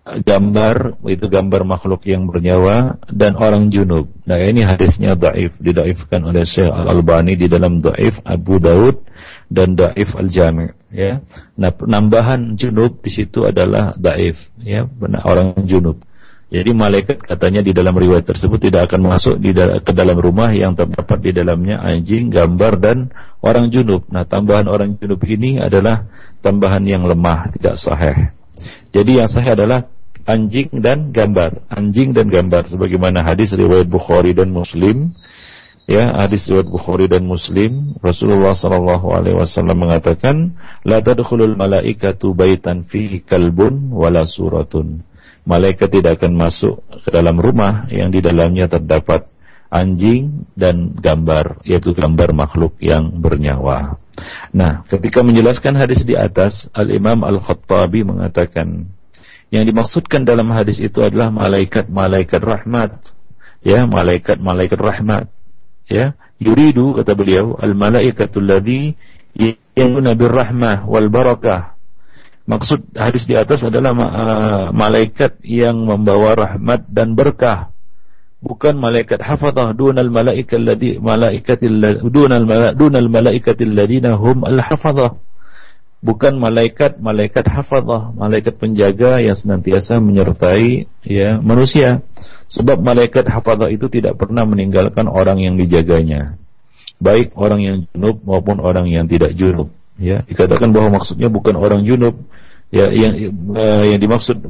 gambar 0.00 0.96
itu 1.06 1.28
gambar 1.28 1.62
makhluk 1.68 2.02
yang 2.08 2.24
bernyawa 2.24 2.96
dan 3.12 3.36
orang 3.36 3.68
junub. 3.68 4.08
Nah 4.24 4.40
ini 4.40 4.64
hadisnya 4.64 5.14
daif 5.14 5.54
didaifkan 5.60 6.24
oleh 6.24 6.48
Syekh 6.48 6.72
Al 6.72 6.88
Albani 6.88 7.36
di 7.36 7.46
dalam 7.46 7.78
daif 7.84 8.16
Abu 8.24 8.56
Daud 8.56 9.04
dan 9.50 9.74
daif 9.74 10.14
Al 10.14 10.30
Jami. 10.30 10.70
Ya, 10.90 11.22
nah 11.54 11.70
penambahan 11.70 12.58
junub 12.58 13.02
di 13.02 13.10
situ 13.10 13.46
adalah 13.46 13.94
daif 13.98 14.38
ya 14.62 14.86
benar 14.86 15.26
orang 15.26 15.54
junub. 15.66 16.02
Jadi 16.50 16.74
malaikat 16.74 17.22
katanya 17.22 17.62
di 17.62 17.70
dalam 17.70 17.94
riwayat 17.94 18.26
tersebut 18.26 18.58
tidak 18.58 18.90
akan 18.90 19.06
masuk 19.06 19.38
di 19.38 19.54
ke 19.54 19.92
dalam 19.94 20.18
rumah 20.18 20.50
yang 20.50 20.74
terdapat 20.74 21.22
di 21.22 21.30
dalamnya 21.30 21.78
anjing, 21.78 22.26
gambar 22.26 22.72
dan 22.82 22.98
orang 23.38 23.70
junub. 23.70 24.02
Nah 24.10 24.26
tambahan 24.26 24.66
orang 24.66 24.98
junub 24.98 25.22
ini 25.30 25.62
adalah 25.62 26.10
tambahan 26.42 26.82
yang 26.82 27.06
lemah, 27.06 27.54
tidak 27.54 27.78
sahih. 27.78 28.34
Jadi 28.90 29.22
yang 29.22 29.30
sahih 29.30 29.54
adalah 29.54 29.86
anjing 30.26 30.82
dan 30.82 31.14
gambar, 31.14 31.70
anjing 31.70 32.10
dan 32.10 32.26
gambar 32.26 32.66
sebagaimana 32.66 33.22
hadis 33.22 33.54
riwayat 33.54 33.86
Bukhari 33.86 34.34
dan 34.34 34.50
Muslim. 34.50 35.14
Ya, 35.90 36.06
hadis 36.22 36.46
riwayat 36.46 36.70
Bukhari 36.70 37.10
dan 37.10 37.26
Muslim, 37.26 37.98
Rasulullah 37.98 38.54
sallallahu 38.54 39.10
alaihi 39.10 39.34
wasallam 39.34 39.74
mengatakan, 39.74 40.54
"La 40.86 41.02
tadkhulul 41.02 41.58
malaikatu 41.58 42.30
baitan 42.30 42.86
fihi 42.86 43.26
kalbun 43.26 43.90
wala 43.90 44.22
suratun." 44.22 45.02
Malaikat 45.42 45.90
tidak 45.90 46.22
akan 46.22 46.38
masuk 46.38 46.78
ke 46.86 47.10
dalam 47.10 47.42
rumah 47.42 47.90
yang 47.90 48.14
di 48.14 48.22
dalamnya 48.22 48.70
terdapat 48.70 49.26
anjing 49.66 50.46
dan 50.54 50.94
gambar, 50.94 51.66
yaitu 51.66 51.90
gambar 51.90 52.38
makhluk 52.38 52.78
yang 52.78 53.10
bernyawa. 53.18 53.98
Nah, 54.54 54.86
ketika 54.86 55.26
menjelaskan 55.26 55.74
hadis 55.74 56.06
di 56.06 56.14
atas, 56.14 56.70
Al-Imam 56.70 57.26
Al-Khattabi 57.26 58.06
mengatakan, 58.06 58.86
yang 59.50 59.66
dimaksudkan 59.66 60.22
dalam 60.22 60.54
hadis 60.54 60.78
itu 60.78 61.02
adalah 61.02 61.34
malaikat-malaikat 61.34 62.38
rahmat. 62.38 63.10
Ya, 63.66 63.90
malaikat-malaikat 63.90 64.78
rahmat. 64.78 65.39
Ya, 65.90 66.14
yuridu 66.38 66.94
kata 66.94 67.18
beliau, 67.18 67.58
al-malaikatul 67.58 68.46
ladzi 68.46 68.94
yamuna 69.74 70.14
birrahmah 70.14 70.86
wal 70.86 71.10
barakah. 71.10 71.74
Maksud 72.46 72.94
hadis 72.94 73.26
di 73.26 73.34
atas 73.34 73.62
adalah 73.66 73.94
uh, 73.94 74.66
malaikat 74.74 75.38
yang 75.42 75.86
membawa 75.86 76.34
rahmat 76.34 76.86
dan 76.90 77.14
berkah. 77.14 77.70
Bukan 78.40 78.80
malaikat 78.80 79.20
hafazah 79.20 79.76
dunal 79.76 80.08
malaikatil 80.08 80.64
ladzi 80.64 80.96
malaikatil 80.96 81.74
dunal 82.08 82.72
dunal 82.72 83.10
malaikatil 83.12 83.74
ladina 83.76 84.16
hum 84.16 84.48
al 84.48 84.64
hafazah 84.64 85.20
bukan 86.00 86.40
malaikat 86.40 86.96
malaikat 86.96 87.44
hafazah 87.44 88.16
malaikat 88.16 88.56
penjaga 88.56 89.20
yang 89.20 89.36
senantiasa 89.36 90.00
menyertai 90.00 90.88
ya 91.04 91.36
manusia 91.44 92.00
sebab 92.50 92.82
malaikat 92.82 93.30
hafazah 93.30 93.70
itu 93.70 93.86
tidak 93.86 94.18
pernah 94.18 94.42
meninggalkan 94.42 95.06
orang 95.06 95.38
yang 95.38 95.54
dijaganya. 95.54 96.34
Baik 96.98 97.32
orang 97.38 97.60
yang 97.62 97.76
junub 97.94 98.20
maupun 98.26 98.58
orang 98.58 98.90
yang 98.90 99.06
tidak 99.06 99.32
junub. 99.38 99.70
Ya 99.96 100.26
dikatakan 100.26 100.74
bahwa 100.74 101.00
maksudnya 101.00 101.30
bukan 101.30 101.54
orang 101.54 101.86
junub. 101.86 102.18
Ya 102.70 102.90
yang 102.90 103.34
uh, 103.54 103.82
yang 103.86 103.98
dimaksud 104.02 104.42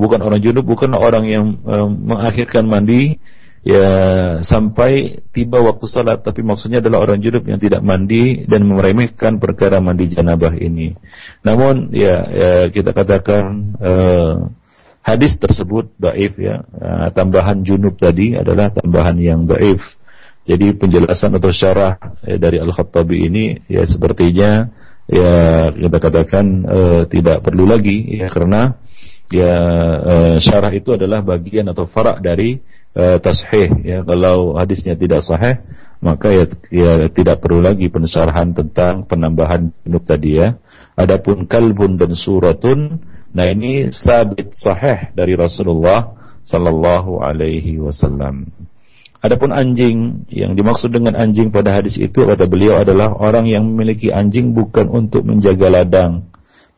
bukan 0.00 0.20
orang 0.20 0.40
junub 0.40 0.64
bukan 0.64 0.92
orang 0.96 1.24
yang 1.28 1.44
uh, 1.64 1.88
mengakhirkan 1.88 2.64
mandi 2.64 3.20
ya 3.60 3.88
sampai 4.40 5.20
tiba 5.36 5.60
waktu 5.60 5.84
salat 5.84 6.24
tapi 6.24 6.40
maksudnya 6.40 6.80
adalah 6.80 7.04
orang 7.04 7.20
junub 7.20 7.44
yang 7.44 7.60
tidak 7.60 7.84
mandi 7.84 8.48
dan 8.48 8.64
meremehkan 8.64 9.36
perkara 9.36 9.80
mandi 9.80 10.08
janabah 10.08 10.56
ini. 10.56 10.96
Namun 11.44 11.92
ya, 11.92 12.16
ya 12.28 12.52
kita 12.72 12.96
katakan 12.96 13.76
uh, 13.76 14.48
hadis 15.00 15.36
tersebut 15.36 15.90
daif 15.96 16.36
ya. 16.36 16.64
Uh, 16.76 17.08
tambahan 17.12 17.64
junub 17.64 17.96
tadi 17.96 18.36
adalah 18.36 18.70
tambahan 18.72 19.16
yang 19.20 19.44
daif. 19.48 19.80
Jadi 20.48 20.72
penjelasan 20.74 21.36
atau 21.36 21.52
syarah 21.52 22.00
ya, 22.24 22.40
dari 22.40 22.58
Al-Khattabi 22.58 23.28
ini 23.28 23.44
ya 23.68 23.84
sepertinya 23.84 24.72
ya 25.10 25.32
kita 25.74 25.98
katakan 26.00 26.46
uh, 26.64 27.02
tidak 27.10 27.44
perlu 27.44 27.66
lagi 27.66 28.18
ya 28.18 28.30
karena 28.30 28.78
ya 29.30 29.52
uh, 30.00 30.36
syarah 30.38 30.72
itu 30.74 30.94
adalah 30.94 31.22
bagian 31.22 31.70
atau 31.70 31.86
farak 31.86 32.22
dari 32.22 32.62
uh, 32.94 33.18
tashih 33.18 33.82
ya 33.82 33.98
kalau 34.06 34.54
hadisnya 34.58 34.94
tidak 34.94 35.22
sahih 35.22 35.62
maka 36.00 36.32
ya, 36.32 36.44
ya 36.72 36.92
tidak 37.12 37.44
perlu 37.44 37.60
lagi 37.60 37.92
pensyarahan 37.92 38.56
tentang 38.56 39.04
penambahan 39.04 39.70
junub 39.84 40.02
tadi 40.02 40.40
ya 40.40 40.56
adapun 40.96 41.44
kalbun 41.44 42.00
dan 42.00 42.16
suratun 42.16 43.02
nah 43.30 43.46
ini 43.46 43.94
sabit 43.94 44.50
sahih 44.54 45.14
dari 45.14 45.38
Rasulullah 45.38 46.14
sallallahu 46.42 47.22
alaihi 47.22 47.78
wasallam 47.78 48.50
Adapun 49.20 49.52
anjing 49.52 50.24
yang 50.32 50.56
dimaksud 50.56 50.96
dengan 50.96 51.12
anjing 51.12 51.52
pada 51.52 51.76
hadis 51.76 52.00
itu 52.00 52.24
kata 52.24 52.48
beliau 52.48 52.80
adalah 52.80 53.12
orang 53.12 53.44
yang 53.44 53.68
memiliki 53.68 54.08
anjing 54.08 54.56
bukan 54.56 54.88
untuk 54.88 55.28
menjaga 55.28 55.68
ladang, 55.68 56.24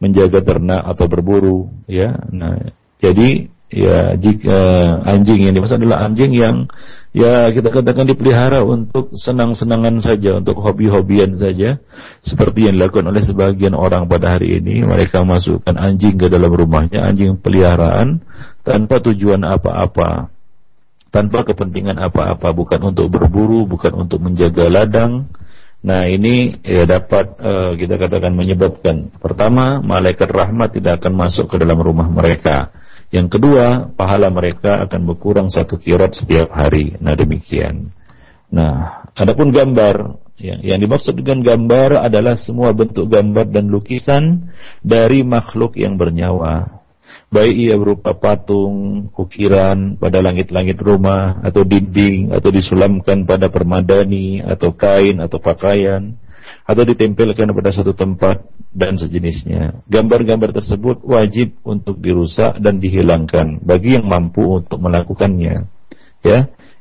menjaga 0.02 0.42
ternak 0.42 0.82
atau 0.82 1.06
berburu, 1.06 1.70
ya. 1.86 2.18
Nah, 2.34 2.74
jadi 2.98 3.46
ya 3.70 4.18
jika 4.18 4.58
anjing 5.06 5.46
yang 5.46 5.54
dimaksud 5.54 5.78
adalah 5.78 6.02
anjing 6.02 6.34
yang 6.34 6.66
ya 7.12 7.48
kita 7.52 7.68
katakan 7.68 8.08
dipelihara 8.08 8.64
untuk 8.64 9.12
senang-senangan 9.14 10.00
saja, 10.00 10.40
untuk 10.40 10.58
hobi-hobian 10.60 11.36
saja, 11.36 11.80
seperti 12.24 12.68
yang 12.68 12.76
dilakukan 12.80 13.08
oleh 13.08 13.22
sebagian 13.22 13.76
orang 13.76 14.08
pada 14.08 14.36
hari 14.36 14.58
ini. 14.58 14.84
Mereka 14.84 15.22
masukkan 15.22 15.76
anjing 15.76 16.16
ke 16.16 16.26
dalam 16.32 16.50
rumahnya, 16.50 17.04
anjing 17.04 17.36
peliharaan 17.38 18.24
tanpa 18.64 18.98
tujuan 19.04 19.44
apa-apa 19.44 20.32
tanpa 21.12 21.44
kepentingan 21.44 22.00
apa-apa, 22.00 22.56
bukan 22.56 22.80
untuk 22.88 23.12
berburu, 23.12 23.68
bukan 23.68 24.08
untuk 24.08 24.24
menjaga 24.24 24.72
ladang. 24.72 25.28
Nah 25.84 26.08
ini 26.08 26.56
ya 26.64 26.88
dapat 26.88 27.36
uh, 27.36 27.76
kita 27.76 28.00
katakan 28.00 28.32
menyebabkan 28.32 29.12
pertama 29.20 29.84
malaikat 29.84 30.30
rahmat 30.30 30.72
tidak 30.72 31.04
akan 31.04 31.12
masuk 31.12 31.52
ke 31.52 31.56
dalam 31.60 31.76
rumah 31.76 32.08
mereka. 32.08 32.72
Yang 33.12 33.38
kedua 33.38 33.92
pahala 33.92 34.32
mereka 34.32 34.88
akan 34.88 35.00
berkurang 35.04 35.48
satu 35.52 35.76
kirat 35.76 36.16
setiap 36.16 36.48
hari. 36.50 36.96
Nah 36.96 37.12
demikian. 37.12 37.92
Nah 38.48 39.04
adapun 39.12 39.52
gambar 39.52 40.16
ya, 40.40 40.56
yang 40.64 40.80
dimaksud 40.80 41.20
dengan 41.20 41.44
gambar 41.44 42.08
adalah 42.08 42.32
semua 42.34 42.72
bentuk 42.72 43.12
gambar 43.12 43.52
dan 43.52 43.68
lukisan 43.68 44.48
dari 44.80 45.20
makhluk 45.22 45.76
yang 45.76 46.00
bernyawa 46.00 46.82
baik 47.32 47.56
ia 47.56 47.74
berupa 47.80 48.12
patung, 48.12 49.08
ukiran 49.16 49.96
pada 49.96 50.20
langit-langit 50.20 50.76
rumah 50.76 51.40
atau 51.40 51.64
dinding 51.64 52.28
atau 52.28 52.52
disulamkan 52.52 53.24
pada 53.24 53.48
permadani 53.48 54.44
atau 54.44 54.76
kain 54.76 55.16
atau 55.16 55.40
pakaian 55.40 56.12
atau 56.68 56.82
ditempelkan 56.84 57.48
pada 57.56 57.72
satu 57.72 57.96
tempat 57.96 58.44
dan 58.72 58.96
sejenisnya. 58.96 59.84
Gambar-gambar 59.86 60.56
tersebut 60.56 61.04
wajib 61.04 61.56
untuk 61.62 62.00
dirusak 62.00 62.56
dan 62.58 62.80
dihilangkan 62.80 63.60
bagi 63.60 64.00
yang 64.00 64.08
mampu 64.08 64.60
untuk 64.60 64.80
melakukannya. 64.80 65.68
Ya, 66.24 66.38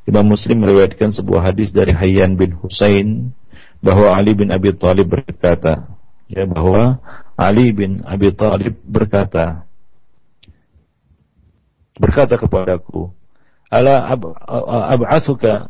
Imam 0.07 0.31
Muslim 0.31 0.63
meriwayatkan 0.63 1.11
sebuah 1.11 1.51
hadis 1.51 1.75
dari 1.75 1.91
Hayyan 1.91 2.39
bin 2.39 2.55
Husain 2.55 3.35
bahwa 3.83 4.15
Ali 4.15 4.37
bin 4.37 4.49
Abi 4.49 4.71
Thalib 4.73 5.11
berkata, 5.11 5.91
ya 6.31 6.47
bahwa 6.47 7.01
Ali 7.35 7.75
bin 7.75 8.01
Abi 8.07 8.31
Thalib 8.31 8.79
berkata, 8.87 9.67
berkata 11.99 12.39
kepadaku, 12.39 13.11
"Ala 13.67 14.07
ab'atsuka 14.95 15.69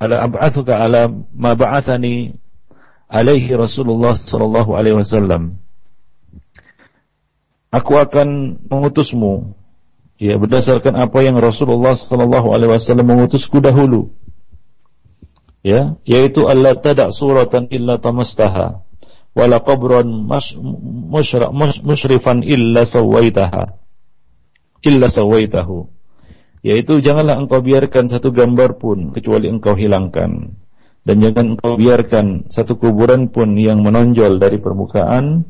ala 0.00 0.16
ab'atsuka 0.24 0.72
ala 0.80 1.12
ma 1.36 1.52
ba'athani 1.52 2.32
alaihi 3.10 3.50
Rasulullah 3.58 4.14
sallallahu 4.14 4.78
alaihi 4.78 5.02
wasallam." 5.02 5.58
Aku 7.70 7.98
akan 7.98 8.58
mengutusmu 8.66 9.54
ya 10.18 10.38
berdasarkan 10.38 10.94
apa 10.94 11.18
yang 11.22 11.38
Rasulullah 11.38 11.94
sallallahu 11.94 12.54
alaihi 12.54 12.78
wasallam 12.78 13.06
mengutusku 13.10 13.58
dahulu. 13.58 14.14
Ya, 15.60 16.00
yaitu 16.08 16.48
Allah 16.48 16.72
tada' 16.72 17.12
suratan 17.12 17.68
illa 17.68 18.00
tamastaha 18.00 18.80
wala 19.36 19.62
qabran 19.62 20.26
musyrifan 21.86 22.42
illa 22.42 22.82
sawaitaha 22.82 23.78
illa 24.82 25.06
sawaitahu 25.06 25.86
yaitu 26.66 27.00
janganlah 27.00 27.38
engkau 27.40 27.62
biarkan 27.62 28.10
satu 28.10 28.34
gambar 28.34 28.76
pun 28.76 29.14
kecuali 29.14 29.48
engkau 29.48 29.78
hilangkan 29.78 30.59
dan 31.10 31.18
jangan 31.18 31.58
engkau 31.58 31.74
biarkan 31.74 32.46
satu 32.46 32.78
kuburan 32.78 33.34
pun 33.34 33.58
yang 33.58 33.82
menonjol 33.82 34.38
dari 34.38 34.62
permukaan 34.62 35.42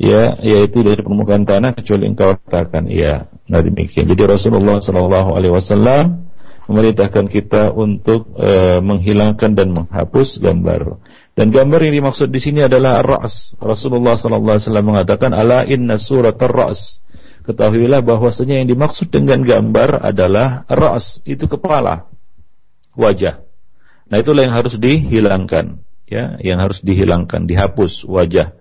ya 0.00 0.40
yaitu 0.40 0.80
dari 0.80 1.04
permukaan 1.04 1.44
tanah 1.44 1.76
kecuali 1.76 2.08
engkau 2.08 2.40
katakan 2.40 2.88
ya 2.88 3.28
nah 3.44 3.60
demikian. 3.60 4.08
Jadi 4.08 4.24
Rasulullah 4.24 4.80
sallallahu 4.80 5.36
alaihi 5.36 5.52
wasallam 5.52 6.32
memerintahkan 6.64 7.28
kita 7.28 7.76
untuk 7.76 8.32
uh, 8.40 8.80
menghilangkan 8.80 9.52
dan 9.52 9.76
menghapus 9.76 10.40
gambar. 10.40 10.96
Dan 11.36 11.52
gambar 11.52 11.92
yang 11.92 12.00
dimaksud 12.00 12.32
di 12.32 12.40
sini 12.40 12.64
adalah 12.64 13.04
ras 13.04 13.52
Rasulullah 13.60 14.16
sallallahu 14.16 14.56
alaihi 14.56 14.64
wasallam 14.64 14.86
mengatakan 14.88 15.36
ala 15.36 15.68
inna 15.68 16.00
surat 16.00 16.40
ras 16.40 17.04
ketahuilah 17.44 18.00
bahwasanya 18.00 18.64
yang 18.64 18.68
dimaksud 18.72 19.12
dengan 19.12 19.44
gambar 19.44 20.02
adalah 20.02 20.64
ras, 20.66 21.22
itu 21.28 21.46
kepala, 21.46 22.10
wajah. 22.98 23.45
Nah, 24.06 24.16
itulah 24.22 24.46
yang 24.46 24.54
harus 24.54 24.78
dihilangkan, 24.78 25.82
ya, 26.06 26.38
yang 26.42 26.62
harus 26.62 26.82
dihilangkan, 26.82 27.50
dihapus 27.50 28.06
wajah 28.06 28.54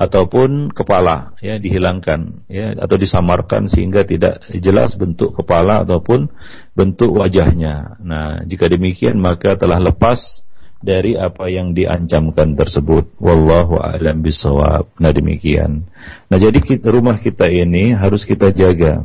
ataupun 0.00 0.72
kepala, 0.72 1.36
ya, 1.44 1.60
dihilangkan, 1.60 2.44
ya, 2.48 2.76
atau 2.76 2.96
disamarkan 2.96 3.68
sehingga 3.68 4.04
tidak 4.04 4.44
jelas 4.60 4.96
bentuk 4.96 5.36
kepala 5.36 5.84
ataupun 5.84 6.28
bentuk 6.72 7.12
wajahnya. 7.16 8.00
Nah, 8.00 8.44
jika 8.44 8.68
demikian 8.68 9.20
maka 9.20 9.56
telah 9.56 9.80
lepas 9.80 10.44
dari 10.80 11.12
apa 11.12 11.52
yang 11.52 11.76
diancamkan 11.76 12.56
tersebut. 12.56 13.12
Wallahu 13.20 13.76
a'lam 13.76 14.24
bisawab. 14.24 14.88
Nah 14.96 15.12
demikian. 15.12 15.84
Nah 16.32 16.38
jadi 16.40 16.56
kita, 16.56 16.88
rumah 16.88 17.20
kita 17.20 17.52
ini 17.52 17.92
harus 17.92 18.24
kita 18.24 18.50
jaga 18.50 19.04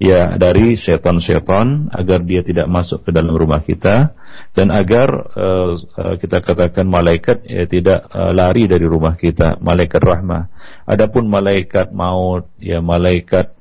ya 0.00 0.40
dari 0.40 0.80
setan-setan 0.80 1.92
agar 1.92 2.24
dia 2.24 2.40
tidak 2.40 2.64
masuk 2.72 3.04
ke 3.04 3.12
dalam 3.12 3.36
rumah 3.36 3.60
kita 3.60 4.16
dan 4.56 4.72
agar 4.72 5.08
uh, 5.36 5.76
kita 6.16 6.40
katakan 6.40 6.88
malaikat 6.88 7.44
ya, 7.44 7.68
tidak 7.68 8.08
uh, 8.08 8.32
lari 8.32 8.64
dari 8.64 8.88
rumah 8.88 9.20
kita 9.20 9.60
malaikat 9.60 10.00
rahmah 10.00 10.48
adapun 10.88 11.28
malaikat 11.28 11.92
maut 11.92 12.48
ya 12.56 12.80
malaikat 12.80 13.52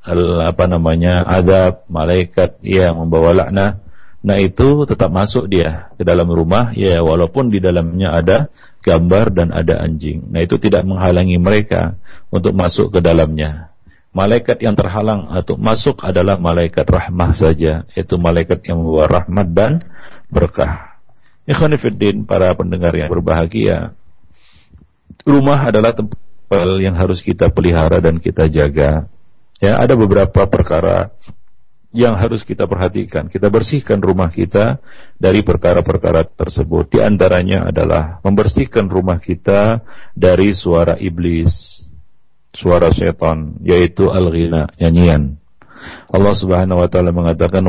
apa 0.47 0.63
namanya 0.71 1.27
adab 1.27 1.83
malaikat 1.91 2.55
yang 2.63 2.95
membawa 2.95 3.35
laknah 3.35 3.83
Nah 4.19 4.35
itu 4.35 4.83
tetap 4.83 5.15
masuk 5.15 5.47
dia 5.47 5.95
ke 5.95 6.03
dalam 6.03 6.27
rumah 6.27 6.75
ya 6.75 6.99
walaupun 6.99 7.47
di 7.47 7.63
dalamnya 7.63 8.11
ada 8.19 8.37
gambar 8.83 9.31
dan 9.31 9.55
ada 9.55 9.79
anjing. 9.79 10.27
Nah 10.27 10.43
itu 10.43 10.59
tidak 10.59 10.83
menghalangi 10.83 11.39
mereka 11.39 11.95
untuk 12.27 12.51
masuk 12.51 12.91
ke 12.91 12.99
dalamnya. 12.99 13.68
Malaikat 14.09 14.57
yang 14.65 14.73
terhalang 14.73 15.29
atau 15.29 15.53
masuk 15.53 16.01
adalah 16.01 16.41
malaikat 16.41 16.81
rahmah 16.81 17.29
saja, 17.29 17.85
itu 17.93 18.17
malaikat 18.17 18.65
yang 18.65 18.81
membawa 18.81 19.21
rahmat 19.21 19.47
dan 19.53 19.71
berkah. 20.33 20.97
Ikhwanifiddin 21.45 22.25
para 22.25 22.49
pendengar 22.57 22.93
yang 22.97 23.09
berbahagia. 23.09 23.93
Rumah 25.25 25.69
adalah 25.69 25.93
tempat 25.93 26.17
yang 26.81 26.97
harus 26.97 27.21
kita 27.21 27.53
pelihara 27.53 28.01
dan 28.01 28.17
kita 28.17 28.49
jaga. 28.49 29.05
Ya, 29.61 29.77
ada 29.77 29.93
beberapa 29.93 30.45
perkara 30.49 31.13
yang 31.89 32.13
harus 32.17 32.45
kita 32.45 32.69
perhatikan. 32.69 33.29
Kita 33.29 33.49
bersihkan 33.49 33.97
rumah 33.97 34.29
kita 34.29 34.77
dari 35.17 35.41
perkara-perkara 35.41 36.25
tersebut. 36.37 36.93
Di 36.93 36.99
antaranya 37.01 37.69
adalah 37.69 38.21
membersihkan 38.21 38.85
rumah 38.85 39.17
kita 39.17 39.81
dari 40.13 40.53
suara 40.53 40.97
iblis, 41.01 41.85
suara 42.55 42.89
setan, 42.93 43.59
yaitu 43.61 44.09
al-ghina, 44.09 44.69
nyanyian. 44.79 45.37
Allah 46.11 46.35
Subhanahu 46.35 46.83
wa 46.83 46.89
taala 46.91 47.15
mengatakan 47.15 47.63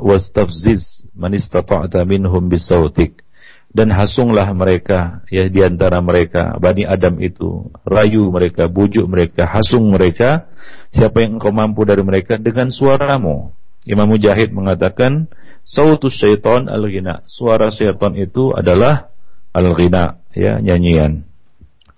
wastafziz 0.00 1.04
man 1.12 1.36
istata'ta 1.36 2.00
minhum 2.08 2.48
bisautik 2.48 3.20
dan 3.68 3.92
hasunglah 3.92 4.48
mereka 4.56 5.20
ya 5.28 5.52
di 5.52 5.60
antara 5.60 6.00
mereka 6.00 6.56
Bani 6.56 6.88
Adam 6.88 7.20
itu 7.20 7.68
rayu 7.84 8.32
mereka 8.32 8.72
bujuk 8.72 9.04
mereka 9.04 9.44
hasung 9.44 9.92
mereka 9.92 10.48
Siapa 10.92 11.24
yang 11.24 11.40
engkau 11.40 11.56
mampu 11.56 11.88
dari 11.88 12.04
mereka 12.04 12.36
dengan 12.36 12.68
suaramu. 12.68 13.56
Imam 13.88 14.04
Mujahid 14.12 14.52
mengatakan, 14.52 15.26
sautus 15.64 16.20
syaitan 16.20 16.68
al-ghina. 16.68 17.24
Suara 17.24 17.72
syaitan 17.72 18.12
itu 18.12 18.52
adalah 18.52 19.08
al-ghina, 19.56 20.20
ya, 20.36 20.60
nyanyian. 20.60 21.24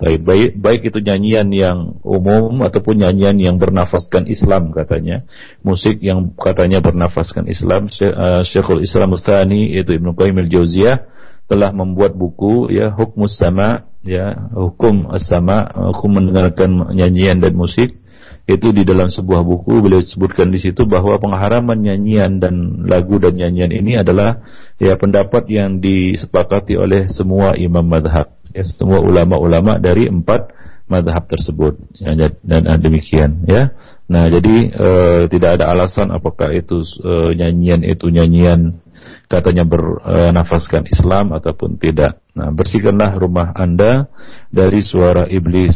Baik, 0.04 0.20
baik, 0.20 0.50
baik 0.60 0.80
itu 0.92 1.00
nyanyian 1.00 1.48
yang 1.48 1.96
umum 2.04 2.60
ataupun 2.60 3.00
nyanyian 3.00 3.40
yang 3.40 3.56
bernafaskan 3.56 4.28
Islam 4.28 4.68
katanya. 4.68 5.24
Musik 5.64 6.04
yang 6.04 6.36
katanya 6.36 6.84
bernafaskan 6.84 7.48
Islam. 7.48 7.88
Eh, 7.88 8.44
Syekhul 8.44 8.84
Islam 8.84 9.16
Mustani 9.16 9.72
yaitu 9.72 9.96
Ibnu 9.96 10.12
Qayyim 10.12 10.44
al-Jauziyah 10.44 11.08
telah 11.48 11.72
membuat 11.72 12.12
buku 12.20 12.68
ya 12.68 12.92
Hukmus 12.92 13.40
Sama 13.40 13.88
ya 14.04 14.36
hukum 14.52 15.08
as-sama 15.08 15.72
hukum 15.96 16.20
mendengarkan 16.20 16.92
nyanyian 16.92 17.40
dan 17.40 17.56
musik 17.56 18.03
itu 18.44 18.76
di 18.76 18.85
dalam 18.85 19.09
sebuah 19.09 19.40
buku 19.40 19.80
beliau 19.80 20.04
sebutkan 20.04 20.52
di 20.52 20.61
situ 20.61 20.85
bahwa 20.85 21.16
pengharaman 21.16 21.80
nyanyian 21.80 22.44
dan 22.44 22.85
lagu 22.85 23.16
dan 23.16 23.40
nyanyian 23.40 23.72
ini 23.72 23.96
adalah 23.96 24.44
ya 24.76 25.00
pendapat 25.00 25.48
yang 25.48 25.80
disepakati 25.80 26.76
oleh 26.76 27.09
semua 27.09 27.57
imam 27.57 27.85
madhab 27.85 28.37
ya 28.52 28.61
semua 28.62 29.00
ulama-ulama 29.00 29.80
dari 29.80 30.12
empat 30.12 30.52
madhab 30.85 31.24
tersebut. 31.24 31.80
Ya, 31.96 32.12
dan 32.44 32.62
demikian 32.80 33.48
ya. 33.48 33.72
Nah 34.04 34.28
jadi 34.28 34.57
e, 34.68 34.88
tidak 35.33 35.61
ada 35.61 35.72
alasan 35.72 36.12
apakah 36.12 36.52
itu 36.52 36.85
e, 37.00 37.33
nyanyian 37.35 37.80
itu 37.80 38.12
nyanyian 38.12 38.83
katanya 39.26 39.64
bernafaskan 39.64 40.86
Islam 40.90 41.32
ataupun 41.32 41.80
tidak. 41.80 42.20
Nah, 42.36 42.52
bersihkanlah 42.52 43.16
rumah 43.16 43.54
Anda 43.56 44.10
dari 44.52 44.84
suara 44.84 45.26
iblis. 45.30 45.74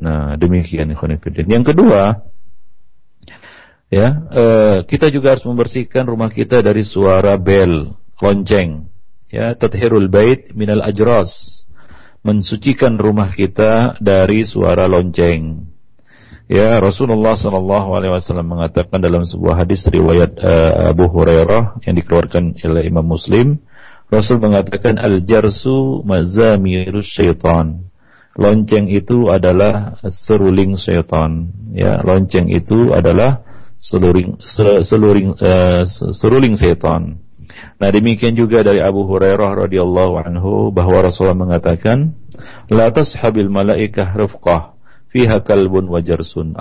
Nah, 0.00 0.34
demikian 0.40 0.90
ikhwanifidin. 0.92 1.46
Yang 1.46 1.74
kedua, 1.74 2.24
ya, 3.92 4.08
eh, 4.32 4.78
kita 4.84 5.12
juga 5.14 5.36
harus 5.36 5.46
membersihkan 5.46 6.04
rumah 6.08 6.32
kita 6.32 6.60
dari 6.60 6.82
suara 6.82 7.38
bel, 7.38 7.94
lonceng. 8.18 8.90
Ya, 9.30 9.54
tathirul 9.54 10.10
bait 10.10 10.50
minal 10.58 10.82
ajras. 10.82 11.62
Mensucikan 12.20 13.00
rumah 13.00 13.32
kita 13.32 13.96
dari 14.02 14.44
suara 14.44 14.90
lonceng. 14.90 15.69
Ya 16.50 16.82
Rasulullah 16.82 17.38
Sallallahu 17.38 17.94
Alaihi 17.94 18.10
Wasallam 18.10 18.58
mengatakan 18.58 18.98
dalam 18.98 19.22
sebuah 19.22 19.62
hadis 19.62 19.86
riwayat 19.86 20.34
uh, 20.34 20.90
Abu 20.90 21.06
Hurairah 21.06 21.78
yang 21.86 21.94
dikeluarkan 21.94 22.58
oleh 22.66 22.90
Imam 22.90 23.06
Muslim, 23.06 23.62
Rasul 24.10 24.42
mengatakan 24.42 24.98
al 24.98 25.22
jarsu 25.22 26.02
mazamirus 26.02 27.06
syaitan. 27.06 27.86
Lonceng 28.34 28.90
itu 28.90 29.30
adalah 29.30 30.02
seruling 30.02 30.74
syaitan. 30.74 31.54
Ya, 31.70 32.02
lonceng 32.02 32.50
itu 32.50 32.90
adalah 32.90 33.46
seluring 33.78 34.42
seluring 34.82 35.38
uh, 35.38 35.86
seruling 36.10 36.58
syaitan. 36.58 37.22
Nah 37.78 37.88
demikian 37.94 38.34
juga 38.34 38.66
dari 38.66 38.82
Abu 38.82 39.06
Hurairah 39.06 39.70
radhiyallahu 39.70 40.18
anhu 40.18 40.74
bahwa 40.74 40.98
Rasulullah 40.98 41.38
mengatakan, 41.38 42.18
la 42.66 42.90
tashabil 42.90 43.46
malaikah 43.46 44.18
rifqah 44.18 44.79
fiha 45.10 45.42
kalbun 45.42 45.90
wajarsun. 45.90 46.56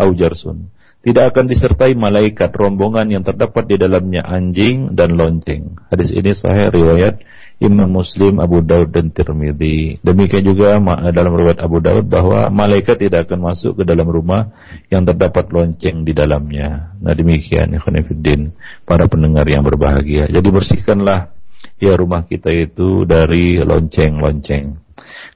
Tidak 0.99 1.31
akan 1.31 1.47
disertai 1.47 1.95
malaikat 1.95 2.51
rombongan 2.51 3.07
yang 3.07 3.23
terdapat 3.23 3.71
di 3.71 3.79
dalamnya 3.79 4.19
anjing 4.27 4.91
dan 4.99 5.15
lonceng. 5.15 5.79
Hadis 5.87 6.11
ini 6.11 6.35
sahih 6.35 6.75
riwayat 6.75 7.23
Imam 7.59 7.87
Muslim, 7.87 8.43
Abu 8.43 8.59
Daud 8.59 8.91
dan 8.91 9.11
Tirmidzi. 9.11 10.03
Demikian 10.03 10.43
juga 10.43 10.75
dalam 11.15 11.31
riwayat 11.39 11.63
Abu 11.63 11.79
Daud 11.79 12.07
bahwa 12.11 12.51
malaikat 12.51 12.99
tidak 12.99 13.31
akan 13.31 13.51
masuk 13.51 13.79
ke 13.79 13.83
dalam 13.87 14.11
rumah 14.11 14.51
yang 14.91 15.07
terdapat 15.07 15.47
lonceng 15.51 16.03
di 16.03 16.11
dalamnya. 16.11 16.95
Nah 16.99 17.15
demikian 17.15 17.79
ikhwanifiddin 17.79 18.51
para 18.83 19.07
pendengar 19.07 19.47
yang 19.47 19.63
berbahagia. 19.63 20.27
Jadi 20.27 20.47
bersihkanlah 20.51 21.31
ya 21.79 21.95
rumah 21.95 22.27
kita 22.27 22.51
itu 22.51 23.07
dari 23.07 23.59
lonceng-lonceng. 23.59 24.88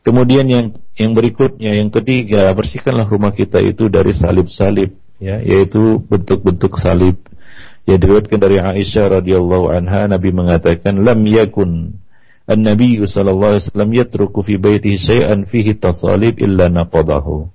Kemudian 0.04 0.46
yang 0.52 0.66
yang 1.00 1.16
berikutnya 1.16 1.80
yang 1.80 1.88
ketiga 1.88 2.52
bersihkanlah 2.52 3.08
rumah 3.08 3.32
kita 3.32 3.64
itu 3.64 3.88
dari 3.88 4.12
salib-salib 4.12 4.92
ya 5.16 5.40
yaitu 5.40 6.04
bentuk-bentuk 6.12 6.76
salib. 6.76 7.24
Ya 7.88 7.96
diriwayatkan 7.96 8.40
dari 8.40 8.60
Aisyah 8.60 9.20
radhiyallahu 9.24 9.72
anha 9.72 10.08
Nabi 10.12 10.36
mengatakan 10.36 11.04
lam 11.04 11.24
yakun 11.28 12.00
An-Nabi 12.44 13.00
sallallahu 13.00 13.56
alaihi 13.56 13.64
wasallam 13.64 13.92
yatruku 13.96 14.40
fi 14.44 14.60
baitihi 14.60 15.00
syai'an 15.00 15.48
fihi 15.48 15.80
tasalib 15.80 16.36
illa 16.44 16.68
naqadahu. 16.68 17.48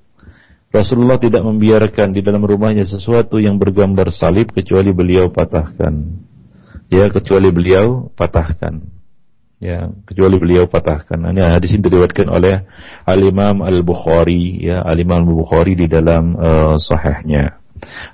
Rasulullah 0.73 1.21
tidak 1.21 1.45
membiarkan 1.45 2.17
di 2.17 2.25
dalam 2.25 2.45
rumahnya 2.45 2.89
sesuatu 2.89 3.37
yang 3.37 3.61
bergambar 3.61 4.09
salib 4.09 4.53
kecuali 4.53 4.93
beliau 4.97 5.29
patahkan. 5.29 6.25
Ya, 6.89 7.13
kecuali 7.13 7.53
beliau 7.53 8.09
patahkan 8.17 8.98
ya 9.59 9.91
kecuali 10.07 10.39
beliau 10.39 10.71
patahkan. 10.71 11.19
Ini 11.35 11.41
hadis 11.59 11.75
ini 11.75 11.83
diriwayatkan 11.87 12.27
oleh 12.31 12.67
Al 13.07 13.21
Imam 13.23 13.63
Al 13.63 13.83
Bukhari 13.83 14.63
ya 14.63 14.83
Al 14.83 14.99
Imam 14.99 15.23
Al 15.27 15.35
Bukhari 15.35 15.75
di 15.75 15.87
dalam 15.91 16.35
uh, 16.39 16.77
sahihnya. 16.79 17.59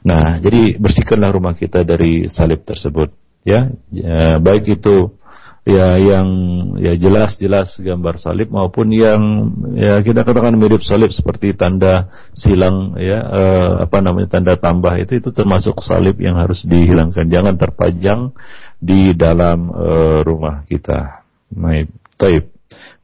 Nah, 0.05 0.41
jadi 0.45 0.77
bersihkanlah 0.77 1.33
rumah 1.33 1.57
kita 1.57 1.89
dari 1.89 2.29
salib 2.29 2.69
tersebut 2.69 3.17
ya, 3.49 3.73
ya 3.89 4.37
baik 4.37 4.81
itu 4.81 5.17
ya 5.65 5.97
yang 5.97 6.29
ya 6.77 6.93
jelas-jelas 6.93 7.81
gambar 7.81 8.21
salib 8.21 8.53
maupun 8.53 8.93
yang 8.93 9.49
ya 9.73 10.05
kita 10.05 10.21
katakan 10.21 10.61
mirip 10.61 10.85
salib 10.85 11.09
seperti 11.09 11.57
tanda 11.57 12.13
silang 12.37 12.93
ya 13.01 13.25
uh, 13.25 13.73
apa 13.89 14.05
namanya 14.05 14.37
tanda 14.37 14.61
tambah 14.61 14.93
itu 15.01 15.25
itu 15.25 15.33
termasuk 15.33 15.81
salib 15.81 16.21
yang 16.21 16.37
harus 16.37 16.61
dihilangkan 16.69 17.33
jangan 17.33 17.57
terpajang 17.57 18.37
di 18.77 19.17
dalam 19.17 19.73
uh, 19.73 20.21
rumah 20.21 20.69
kita 20.69 21.24
Baik, 21.51 21.93
taib. 22.17 22.55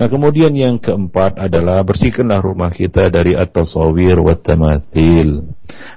Nah 0.00 0.08
kemudian 0.08 0.56
yang 0.56 0.80
keempat 0.80 1.36
adalah 1.36 1.84
bersihkanlah 1.84 2.40
rumah 2.40 2.72
kita 2.72 3.12
dari 3.12 3.36
at-tasawir 3.36 4.16
wa 4.16 4.32
tamathil. 4.32 5.52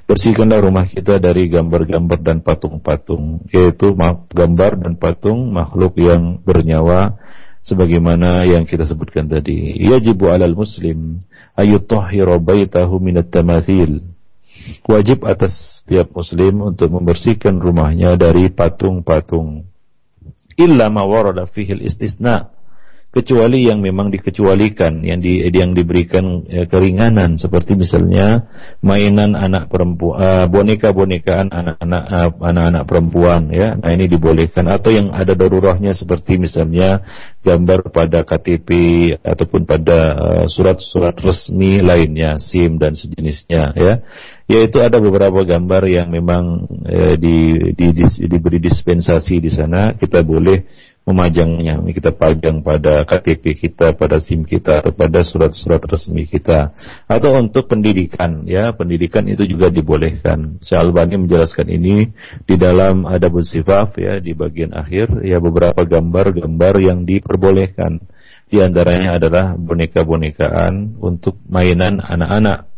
Bersihkanlah 0.05 0.59
rumah 0.59 0.85
kita 0.85 1.17
dari 1.23 1.47
gambar-gambar 1.47 2.19
dan 2.19 2.43
patung-patung, 2.43 3.47
yaitu 3.49 3.95
gambar 4.35 4.71
dan 4.75 4.93
patung 4.99 5.55
makhluk 5.55 5.95
yang 5.95 6.43
bernyawa 6.43 7.15
sebagaimana 7.63 8.43
yang 8.43 8.67
kita 8.67 8.83
sebutkan 8.83 9.31
tadi. 9.31 9.79
Yajibu 9.79 10.29
'alal 10.29 10.53
muslim 10.53 11.23
ayutahhira 11.55 12.37
baitahu 12.43 12.99
minat 12.99 13.31
tamathil. 13.31 14.03
Wajib 14.83 15.25
atas 15.25 15.81
setiap 15.81 16.13
muslim 16.13 16.75
untuk 16.75 16.91
membersihkan 16.91 17.57
rumahnya 17.57 18.19
dari 18.19 18.51
patung-patung 18.51 19.72
illa 20.57 20.89
ma 20.89 21.03
warada 21.05 21.45
fihi 21.45 21.79
istisna. 21.83 22.49
Kecuali 23.13 23.69
yang 23.69 23.77
memang 23.77 24.09
dikecualikan 24.09 25.05
yang 25.05 25.21
di 25.21 25.37
yang 25.53 25.77
diberikan 25.77 26.49
ya, 26.49 26.65
keringanan. 26.65 27.37
Seperti 27.37 27.77
misalnya 27.77 28.49
mainan 28.81 29.37
anak 29.37 29.69
perempuan 29.69 30.17
uh, 30.17 30.45
boneka-bonekaan 30.49 31.53
anak-anak 31.53 32.03
uh, 32.09 32.33
anak-anak 32.41 32.83
perempuan 32.89 33.53
ya. 33.53 33.77
Nah 33.77 33.93
ini 33.93 34.09
dibolehkan. 34.09 34.65
Atau 34.65 34.97
yang 34.97 35.13
ada 35.13 35.37
darurahnya 35.37 35.93
seperti 35.93 36.41
misalnya 36.41 37.05
gambar 37.45 37.93
pada 37.93 38.25
KTP 38.25 38.69
ataupun 39.21 39.69
pada 39.69 39.99
surat-surat 40.49 41.13
uh, 41.13 41.21
resmi 41.21 41.85
lainnya 41.85 42.41
SIM 42.41 42.81
dan 42.81 42.97
sejenisnya 42.97 43.77
ya 43.77 44.01
yaitu 44.43 44.83
ada 44.83 44.99
beberapa 44.99 45.47
gambar 45.47 45.83
yang 45.87 46.07
memang 46.11 46.67
eh, 46.83 47.15
di, 47.15 47.55
di, 47.71 47.87
di, 47.95 48.05
diberi 48.27 48.59
dispensasi 48.59 49.39
di 49.39 49.47
sana. 49.47 49.95
Kita 49.95 50.19
boleh 50.19 50.67
memajangnya. 51.03 51.79
Kita 51.91 52.15
pajang 52.15 52.63
pada 52.63 53.03
KTP 53.07 53.55
kita 53.55 53.95
pada 53.95 54.19
SIM 54.19 54.47
kita 54.47 54.83
atau 54.83 54.91
pada 54.91 55.23
surat-surat 55.23 55.79
resmi 55.83 56.27
kita. 56.27 56.75
Atau 57.07 57.35
untuk 57.39 57.71
pendidikan 57.71 58.43
ya. 58.43 58.71
Pendidikan 58.75 59.27
itu 59.31 59.47
juga 59.47 59.71
dibolehkan. 59.71 60.59
Syalbani 60.59 61.23
menjelaskan 61.23 61.67
ini 61.71 62.11
di 62.43 62.55
dalam 62.59 63.07
adabul 63.07 63.47
sifaf 63.47 63.95
ya 63.95 64.19
di 64.19 64.35
bagian 64.35 64.75
akhir. 64.75 65.23
Ya 65.23 65.39
beberapa 65.39 65.87
gambar-gambar 65.87 66.83
yang 66.83 67.07
diperbolehkan. 67.07 68.03
Di 68.51 68.61
antaranya 68.61 69.17
adalah 69.17 69.55
boneka-bonekaan 69.57 71.01
untuk 71.01 71.41
mainan 71.49 71.97
anak-anak 71.97 72.72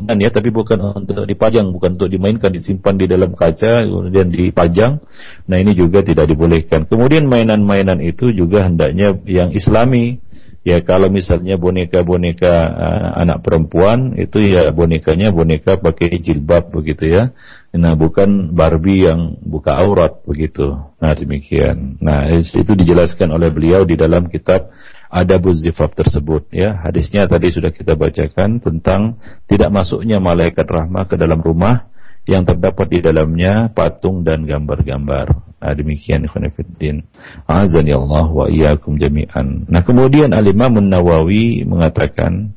kan 0.00 0.16
ya 0.16 0.32
tapi 0.32 0.48
bukan 0.48 1.04
untuk 1.04 1.28
dipajang 1.28 1.68
bukan 1.68 2.00
untuk 2.00 2.08
dimainkan 2.08 2.48
disimpan 2.48 2.96
di 2.96 3.04
dalam 3.04 3.36
kaca 3.36 3.84
kemudian 3.84 4.32
dipajang. 4.32 5.04
Nah 5.44 5.56
ini 5.60 5.76
juga 5.76 6.00
tidak 6.00 6.32
dibolehkan. 6.32 6.88
Kemudian 6.88 7.28
mainan-mainan 7.28 8.00
itu 8.00 8.32
juga 8.32 8.64
hendaknya 8.64 9.12
yang 9.28 9.52
islami. 9.52 10.24
Ya 10.62 10.78
kalau 10.78 11.10
misalnya 11.10 11.58
boneka-boneka 11.58 12.54
uh, 12.70 13.10
anak 13.18 13.42
perempuan 13.42 14.14
itu 14.14 14.38
ya 14.46 14.70
bonekanya 14.70 15.34
boneka 15.34 15.82
pakai 15.82 16.22
jilbab 16.22 16.70
begitu 16.70 17.10
ya. 17.10 17.34
Nah 17.74 17.98
bukan 17.98 18.54
Barbie 18.54 19.10
yang 19.10 19.42
buka 19.42 19.74
aurat 19.74 20.22
begitu. 20.22 20.78
Nah 21.02 21.12
demikian. 21.18 21.98
Nah 21.98 22.30
itu 22.38 22.72
dijelaskan 22.78 23.34
oleh 23.34 23.50
beliau 23.50 23.82
di 23.82 23.98
dalam 23.98 24.30
kitab 24.30 24.70
ada 25.12 25.36
zifaf 25.36 25.92
tersebut 25.92 26.48
ya. 26.48 26.72
Hadisnya 26.80 27.28
tadi 27.28 27.52
sudah 27.52 27.68
kita 27.68 28.00
bacakan 28.00 28.64
tentang 28.64 29.20
tidak 29.44 29.68
masuknya 29.68 30.16
malaikat 30.24 30.64
rahmah 30.64 31.04
ke 31.04 31.20
dalam 31.20 31.44
rumah 31.44 31.92
yang 32.24 32.48
terdapat 32.48 32.88
di 32.88 32.98
dalamnya 33.04 33.68
patung 33.76 34.24
dan 34.24 34.48
gambar-gambar. 34.48 35.26
Nah, 35.60 35.72
demikian 35.76 36.24
ikhwan 36.24 36.48
fillah. 36.56 37.04
Azani 37.44 37.92
Allah 37.92 38.26
wa 38.32 38.48
iyyakum 38.48 38.96
jami'an. 38.96 39.68
Nah, 39.68 39.84
kemudian 39.84 40.32
Al-Imam 40.32 40.80
nawawi 40.80 41.68
mengatakan 41.68 42.56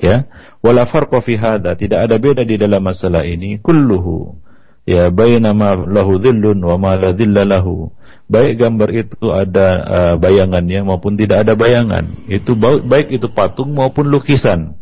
ya, 0.00 0.26
wala 0.64 0.88
farqa 0.88 1.20
fi 1.20 1.36
hadha, 1.36 1.76
tidak 1.76 2.08
ada 2.08 2.16
beda 2.16 2.42
di 2.48 2.56
dalam 2.56 2.80
masalah 2.80 3.22
ini 3.26 3.60
kulluhu 3.60 4.42
ya 4.82 5.14
bainama 5.14 5.78
lahu 5.86 6.18
dhillun 6.18 6.58
wa 6.58 6.74
ma 6.78 6.98
la 6.98 7.14
dhilla 7.14 7.46
lahu 7.46 7.94
baik 8.32 8.56
gambar 8.56 8.88
itu 8.96 9.28
ada 9.28 9.68
uh, 9.84 10.14
bayangannya 10.16 10.80
maupun 10.88 11.20
tidak 11.20 11.44
ada 11.44 11.52
bayangan 11.52 12.16
itu 12.32 12.56
baik 12.56 13.12
itu 13.12 13.28
patung 13.28 13.76
maupun 13.76 14.08
lukisan 14.08 14.80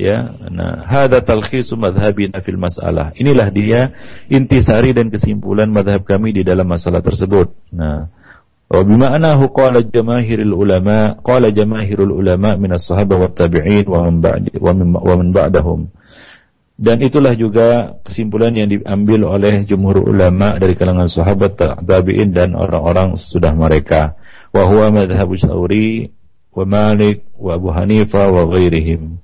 Ya, 0.00 0.32
nah, 0.48 0.88
hada 0.88 1.20
talkhisu 1.20 1.76
madhhabina 1.76 2.40
fil 2.40 2.56
mas'alah. 2.56 3.12
Inilah 3.20 3.52
dia 3.52 3.92
intisari 4.32 4.96
dan 4.96 5.12
kesimpulan 5.12 5.68
madhab 5.68 6.08
kami 6.08 6.32
di 6.32 6.40
dalam 6.40 6.64
masalah 6.64 7.04
tersebut. 7.04 7.52
Nah, 7.68 8.08
wa 8.72 8.80
bima 8.80 9.12
anahu 9.12 9.52
qala 9.52 9.84
jamaahirul 9.84 10.56
ulama, 10.56 11.20
qala 11.20 11.52
jamaahirul 11.52 12.16
ulama 12.16 12.56
min 12.56 12.72
as-sahabah 12.80 13.28
wat 13.28 13.36
tabi'in 13.36 13.84
wa 13.84 14.08
man 14.08 14.24
ba'di 14.24 14.56
wa 14.56 14.72
min, 15.20 15.36
ba'dahum. 15.36 15.92
Dan 16.80 17.04
itulah 17.04 17.36
juga 17.36 18.00
kesimpulan 18.00 18.56
yang 18.56 18.72
diambil 18.72 19.28
oleh 19.28 19.68
jumhur 19.68 20.00
ulama 20.00 20.56
dari 20.56 20.72
kalangan 20.80 21.12
sahabat 21.12 21.60
tabi'in 21.60 22.32
dan 22.32 22.56
orang-orang 22.56 23.20
sesudah 23.20 23.52
mereka. 23.52 24.16
Wa 24.48 24.64
huwa 24.64 24.88
madhhabu 24.88 25.36
Syauri 25.36 26.08
wa 26.56 26.64
Malik 26.64 27.28
wa 27.36 27.60
Abu 27.60 27.68
Hanifah 27.68 28.32
wa 28.32 28.48
ghairihim. 28.48 29.20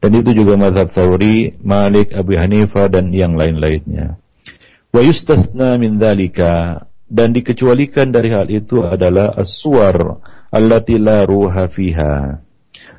Dan 0.00 0.16
itu 0.16 0.32
juga 0.32 0.56
madhab 0.56 0.88
Thawri, 0.94 1.60
Malik, 1.60 2.14
Abu 2.16 2.32
Hanifah 2.38 2.88
dan 2.88 3.12
yang 3.12 3.36
lain-lainnya. 3.36 4.16
Wa 4.94 5.02
yustasna 5.04 5.76
min 5.76 6.00
dhalika 6.00 6.86
dan 7.10 7.34
dikecualikan 7.34 8.14
dari 8.14 8.30
hal 8.32 8.46
itu 8.48 8.86
adalah 8.86 9.34
as-suwar 9.34 10.22
allati 10.54 10.94
la 10.96 11.26
ruha 11.26 11.66
fiha. 11.68 12.38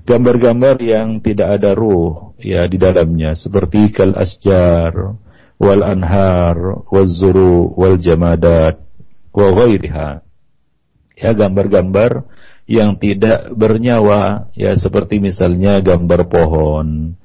Gambar-gambar 0.03 0.77
yang 0.83 1.23
tidak 1.23 1.57
ada 1.57 1.73
ruh 1.73 2.30
ya 2.41 2.67
di 2.67 2.77
dalamnya. 2.81 3.37
Seperti 3.37 3.93
kal 3.93 4.17
asjar 4.17 5.17
wal 5.61 5.81
anhar 5.85 6.57
wal 6.89 7.07
zuru 7.07 7.71
wal 7.77 7.95
jamadat 7.95 8.81
wa 9.31 9.47
ghairiha. 9.55 10.09
Ya 11.21 11.31
gambar-gambar 11.37 12.25
yang 12.65 12.97
tidak 12.97 13.53
bernyawa. 13.53 14.49
Ya 14.57 14.73
seperti 14.73 15.21
misalnya 15.21 15.79
gambar 15.79 16.27
pohon 16.27 17.17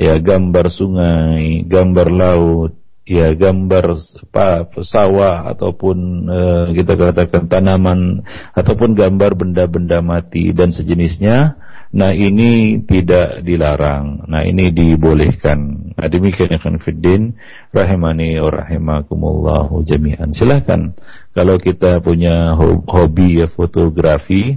ya 0.00 0.16
gambar 0.16 0.72
sungai 0.72 1.68
gambar 1.68 2.08
laut 2.08 2.72
ya 3.04 3.36
gambar 3.36 4.00
apa 4.32 4.72
sawah 4.80 5.52
ataupun 5.52 5.96
uh, 6.24 6.66
kita 6.72 6.96
katakan 6.96 7.52
tanaman 7.52 8.24
ataupun 8.56 8.96
gambar 8.96 9.36
benda-benda 9.36 10.00
mati 10.00 10.56
dan 10.56 10.72
sejenisnya 10.72 11.60
Nah 11.90 12.14
ini 12.14 12.78
tidak 12.86 13.42
dilarang. 13.42 14.30
Nah 14.30 14.46
ini 14.46 14.70
dibolehkan. 14.70 15.90
Nah 15.98 16.06
demikian 16.06 16.54
ya 16.54 16.62
fiddin 16.62 17.34
rahimani 17.74 18.38
wa 18.38 18.50
rahimakumullahu 18.62 19.82
jami'an. 19.82 20.30
Silahkan 20.30 20.94
kalau 21.34 21.58
kita 21.58 21.98
punya 21.98 22.54
hobi 22.86 23.42
ya 23.42 23.50
fotografi 23.50 24.54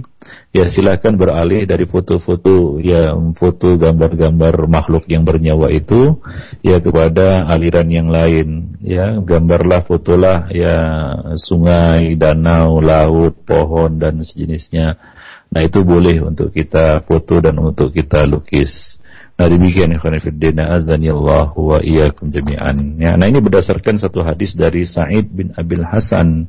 ya 0.54 0.70
silahkan 0.70 1.14
beralih 1.18 1.66
dari 1.66 1.84
foto-foto 1.90 2.78
ya 2.80 3.12
foto 3.36 3.76
gambar-gambar 3.76 4.70
makhluk 4.70 5.04
yang 5.10 5.26
bernyawa 5.26 5.68
itu 5.74 6.22
ya 6.64 6.80
kepada 6.80 7.44
aliran 7.50 7.88
yang 7.90 8.08
lain 8.08 8.78
ya 8.80 9.20
gambarlah 9.20 9.84
fotolah 9.84 10.48
ya 10.54 10.76
sungai, 11.36 12.14
danau, 12.14 12.78
laut, 12.78 13.42
pohon 13.42 13.98
dan 14.00 14.22
sejenisnya 14.22 14.96
Nah 15.50 15.60
itu 15.62 15.84
boleh 15.84 16.22
untuk 16.24 16.50
kita 16.54 17.02
foto 17.04 17.42
dan 17.42 17.58
untuk 17.60 17.92
kita 17.92 18.24
lukis. 18.24 19.02
Nah 19.34 19.50
demikian 19.50 19.90
ikhwan 19.90 20.22
fillah 20.22 20.78
azani 20.78 21.10
Allah 21.10 21.50
wa 21.50 21.82
iyyakum 21.82 22.30
jami'an. 22.30 23.02
Ya, 23.02 23.18
nah 23.18 23.26
ini 23.26 23.42
berdasarkan 23.42 23.98
satu 23.98 24.22
hadis 24.22 24.54
dari 24.54 24.86
Sa'id 24.86 25.34
bin 25.34 25.50
Abil 25.58 25.82
Hasan. 25.82 26.46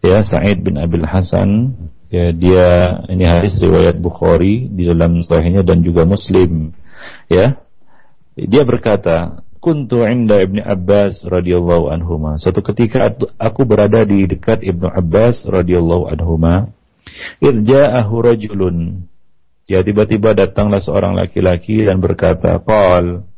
Ya, 0.00 0.24
Sa'id 0.24 0.64
bin 0.64 0.80
Abil 0.80 1.04
Hasan 1.04 1.76
ya 2.08 2.32
dia 2.32 2.68
ini 3.12 3.28
hadis 3.28 3.60
riwayat 3.60 4.00
Bukhari 4.00 4.72
di 4.72 4.88
dalam 4.88 5.20
sahihnya 5.20 5.60
dan 5.60 5.84
juga 5.84 6.08
Muslim. 6.08 6.72
Ya. 7.28 7.60
Dia 8.38 8.62
berkata, 8.62 9.44
"Kuntu 9.58 10.06
'inda 10.06 10.40
Ibnu 10.40 10.62
Abbas 10.64 11.26
radhiyallahu 11.26 11.90
anhuma." 11.92 12.38
Suatu 12.40 12.62
ketika 12.64 13.10
aku 13.36 13.66
berada 13.68 14.06
di 14.06 14.24
dekat 14.24 14.62
Ibnu 14.64 14.88
Abbas 14.88 15.44
radhiyallahu 15.44 16.08
anhuma 16.08 16.72
Irja'ahu 17.38 18.14
rajulun. 18.22 19.06
Ya 19.68 19.84
tiba-tiba 19.84 20.32
datanglah 20.32 20.80
seorang 20.80 21.12
laki-laki 21.12 21.84
dan 21.84 22.00
berkata, 22.00 22.56
"Qal." 22.64 23.28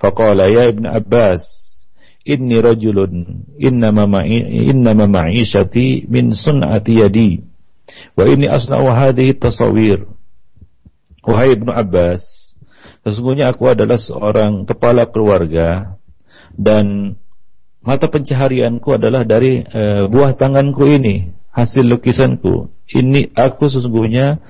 Faqala 0.00 0.48
ya 0.48 0.68
Ibn 0.72 0.88
Abbas, 0.88 1.44
"Inni 2.24 2.56
rajulun 2.60 3.44
innama 3.60 4.08
ma'i 4.08 4.68
innama 4.72 5.08
ma'ishati 5.08 6.08
min 6.08 6.32
sun'ati 6.32 7.04
yadi 7.04 7.30
wa 8.16 8.24
inni 8.28 8.48
asna'u 8.48 8.88
hadhihi 8.88 9.36
tasawir." 9.36 10.08
Wahai 11.20 11.52
Ibnu 11.52 11.68
Abbas, 11.68 12.24
sesungguhnya 13.04 13.52
aku 13.52 13.68
adalah 13.68 14.00
seorang 14.00 14.64
kepala 14.64 15.04
keluarga 15.04 16.00
dan 16.56 17.16
mata 17.84 18.08
pencaharianku 18.08 18.88
adalah 18.96 19.24
dari 19.28 19.60
uh, 19.60 20.08
buah 20.08 20.32
tanganku 20.36 20.88
ini 20.88 21.28
hasil 21.50 21.86
lukisanku. 21.86 22.70
Ini 22.90 23.30
aku 23.38 23.70
sesungguhnya 23.70 24.42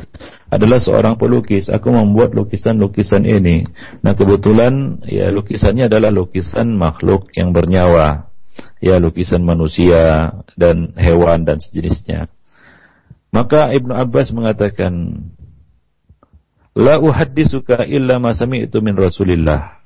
adalah 0.49 0.81
seorang 0.81 1.21
pelukis. 1.21 1.69
Aku 1.69 1.93
membuat 1.93 2.33
lukisan-lukisan 2.33 3.29
ini. 3.29 3.65
Nah 4.01 4.17
kebetulan 4.17 5.05
ya 5.05 5.29
lukisannya 5.29 5.89
adalah 5.93 6.09
lukisan 6.09 6.73
makhluk 6.77 7.29
yang 7.37 7.53
bernyawa. 7.53 8.33
Ya 8.81 8.97
lukisan 8.97 9.45
manusia 9.45 10.33
dan 10.57 10.97
hewan 10.97 11.45
dan 11.45 11.61
sejenisnya. 11.61 12.33
Maka 13.31 13.71
Ibnu 13.71 13.95
Abbas 13.95 14.35
mengatakan, 14.35 15.23
La 16.75 16.99
uhaddisuka 16.99 17.87
illa 17.87 18.19
ma 18.19 18.35
sami'tu 18.35 18.83
min 18.83 18.99
Rasulillah. 18.99 19.80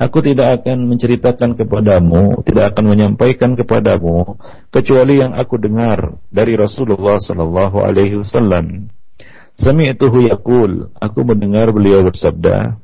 Aku 0.00 0.24
tidak 0.24 0.62
akan 0.62 0.88
menceritakan 0.88 1.52
kepadamu, 1.52 2.40
tidak 2.48 2.72
akan 2.72 2.84
menyampaikan 2.96 3.52
kepadamu 3.52 4.40
kecuali 4.72 5.20
yang 5.20 5.36
aku 5.36 5.60
dengar 5.60 6.16
dari 6.32 6.56
Rasulullah 6.56 7.20
sallallahu 7.20 7.76
alaihi 7.84 8.24
wasallam. 8.24 8.88
Sami'tuhu 9.52 10.32
yaqul, 10.32 10.88
aku 10.96 11.20
mendengar 11.28 11.68
beliau 11.76 12.08
bersabda, 12.08 12.80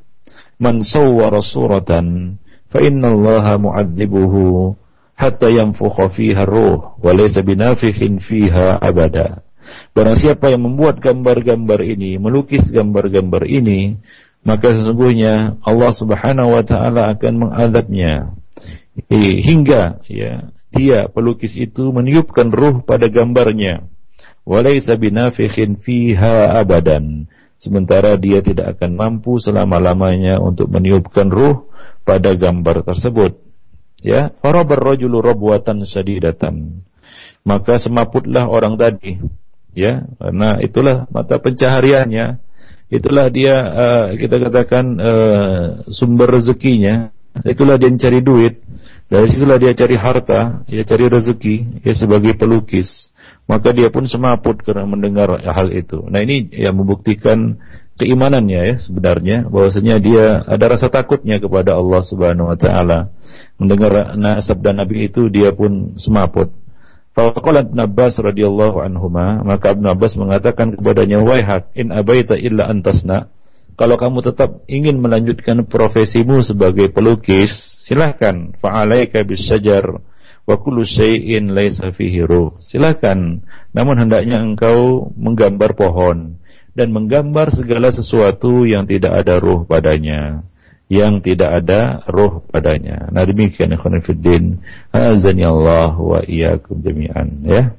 "Man 0.61 0.85
sawwara 0.85 1.40
suratan 1.40 2.37
fa 2.68 2.85
inna 2.85 3.09
Allah 3.09 3.57
mu'adzibuhu 3.57 4.77
hatta 5.16 5.49
yanfukha 5.49 6.12
fiha 6.12 6.44
ruh 6.44 7.01
wa 7.01 7.11
laysa 7.16 7.40
binafikhin 7.40 8.21
fiha 8.21 8.77
abada." 8.85 9.49
Barang 9.92 10.16
siapa 10.16 10.49
yang 10.53 10.64
membuat 10.64 11.01
gambar-gambar 11.01 11.81
ini, 11.85 12.16
melukis 12.16 12.68
gambar-gambar 12.73 13.44
ini, 13.49 14.01
maka 14.46 14.74
sesungguhnya 14.74 15.59
Allah 15.62 15.92
Subhanahu 15.92 16.55
wa 16.55 16.64
taala 16.64 17.11
akan 17.14 17.33
mengadabnya. 17.48 18.35
Hingga 19.11 20.03
ya 20.11 20.51
dia 20.74 21.07
pelukis 21.09 21.55
itu 21.55 21.90
meniupkan 21.94 22.51
ruh 22.51 22.83
pada 22.83 23.07
gambarnya. 23.09 23.87
Walaysa 24.48 24.96
binafikhin 24.96 25.79
fiha 25.79 26.59
abadan. 26.59 27.29
Sementara 27.59 28.14
dia 28.14 28.38
tidak 28.40 28.79
akan 28.79 28.94
mampu 28.94 29.37
selama-lamanya 29.42 30.38
untuk 30.38 30.70
meniupkan 30.70 31.29
ruh 31.29 31.66
pada 32.07 32.33
gambar 32.38 32.87
tersebut. 32.87 33.37
Ya 33.98 34.31
farabar 34.38 34.94
rajulu 34.94 35.18
rabwatan 35.18 35.83
syadidatan. 35.83 36.87
Maka 37.42 37.83
semaputlah 37.83 38.46
orang 38.46 38.79
tadi. 38.79 39.18
Ya 39.74 40.07
karena 40.16 40.59
itulah 40.62 41.11
mata 41.11 41.38
pencahariannya 41.42 42.40
itulah 42.88 43.29
dia 43.29 43.55
uh, 43.61 44.07
kita 44.16 44.37
katakan 44.40 44.85
uh, 44.98 45.64
sumber 45.88 46.29
rezekinya. 46.40 47.12
Itulah 47.46 47.79
dia 47.79 47.92
cari 47.94 48.18
duit. 48.24 48.61
Dari 49.09 49.24
situlah 49.33 49.57
dia 49.57 49.72
cari 49.72 49.96
harta 49.96 50.68
dia 50.68 50.85
cari 50.85 51.09
rezeki 51.09 51.87
ya 51.87 51.94
sebagai 51.96 52.37
pelukis. 52.37 53.09
Maka 53.48 53.72
dia 53.72 53.88
pun 53.88 54.05
semaput 54.05 54.61
karena 54.61 54.85
mendengar 54.85 55.33
hal 55.40 55.72
itu. 55.72 56.05
Nah 56.12 56.20
ini 56.20 56.53
yang 56.53 56.77
membuktikan 56.77 57.57
keimanannya 57.96 58.61
ya 58.68 58.77
sebenarnya. 58.77 59.48
Bahwasanya 59.48 59.96
dia 59.96 60.44
ada 60.44 60.64
rasa 60.77 60.92
takutnya 60.92 61.40
kepada 61.40 61.72
Allah 61.72 62.05
Subhanahu 62.05 62.53
wa 62.53 62.59
taala. 62.61 63.09
Mendengar 63.57 64.12
nasab 64.20 64.61
dan 64.61 64.85
nabi 64.85 65.09
itu 65.09 65.33
dia 65.33 65.57
pun 65.57 65.96
semaput 65.96 66.53
Faqala 67.19 67.67
Ibn 67.67 67.83
Abbas 67.83 68.23
radhiyallahu 68.23 68.79
anhuma, 68.79 69.43
maka 69.43 69.75
Ibn 69.75 69.91
Abbas 69.91 70.15
mengatakan 70.15 70.79
kepadanya, 70.79 71.19
"Wahai 71.19 71.67
in 71.75 71.91
abaita 71.91 72.39
illa 72.39 72.71
antasna." 72.71 73.27
Kalau 73.75 73.99
kamu 73.99 74.23
tetap 74.23 74.63
ingin 74.71 75.03
melanjutkan 75.03 75.67
profesimu 75.67 76.47
sebagai 76.47 76.95
pelukis, 76.95 77.51
silahkan. 77.87 78.55
Fa'alaika 78.63 79.27
bisyajar 79.27 79.99
wa 80.47 80.55
kullu 80.63 80.87
syai'in 80.87 81.51
laisa 81.55 81.91
fihi 81.91 82.23
ruh. 82.23 82.55
Silahkan. 82.63 83.43
Namun 83.75 83.99
hendaknya 83.99 84.39
engkau 84.39 85.11
menggambar 85.19 85.75
pohon 85.75 86.39
dan 86.79 86.95
menggambar 86.95 87.51
segala 87.51 87.91
sesuatu 87.91 88.63
yang 88.63 88.87
tidak 88.87 89.27
ada 89.27 89.43
ruh 89.43 89.67
padanya 89.67 90.47
yang 90.88 91.20
tidak 91.20 91.64
ada 91.64 92.01
roh 92.09 92.40
padanya. 92.48 93.12
Nah 93.12 93.22
demikian 93.29 93.77
ikhwan 93.77 94.01
fiddin. 94.01 94.64
Azani 94.88 95.44
Allah 95.44 95.92
wa 95.92 96.24
iyyakum 96.24 96.81
jami'an 96.81 97.44
ya. 97.44 97.77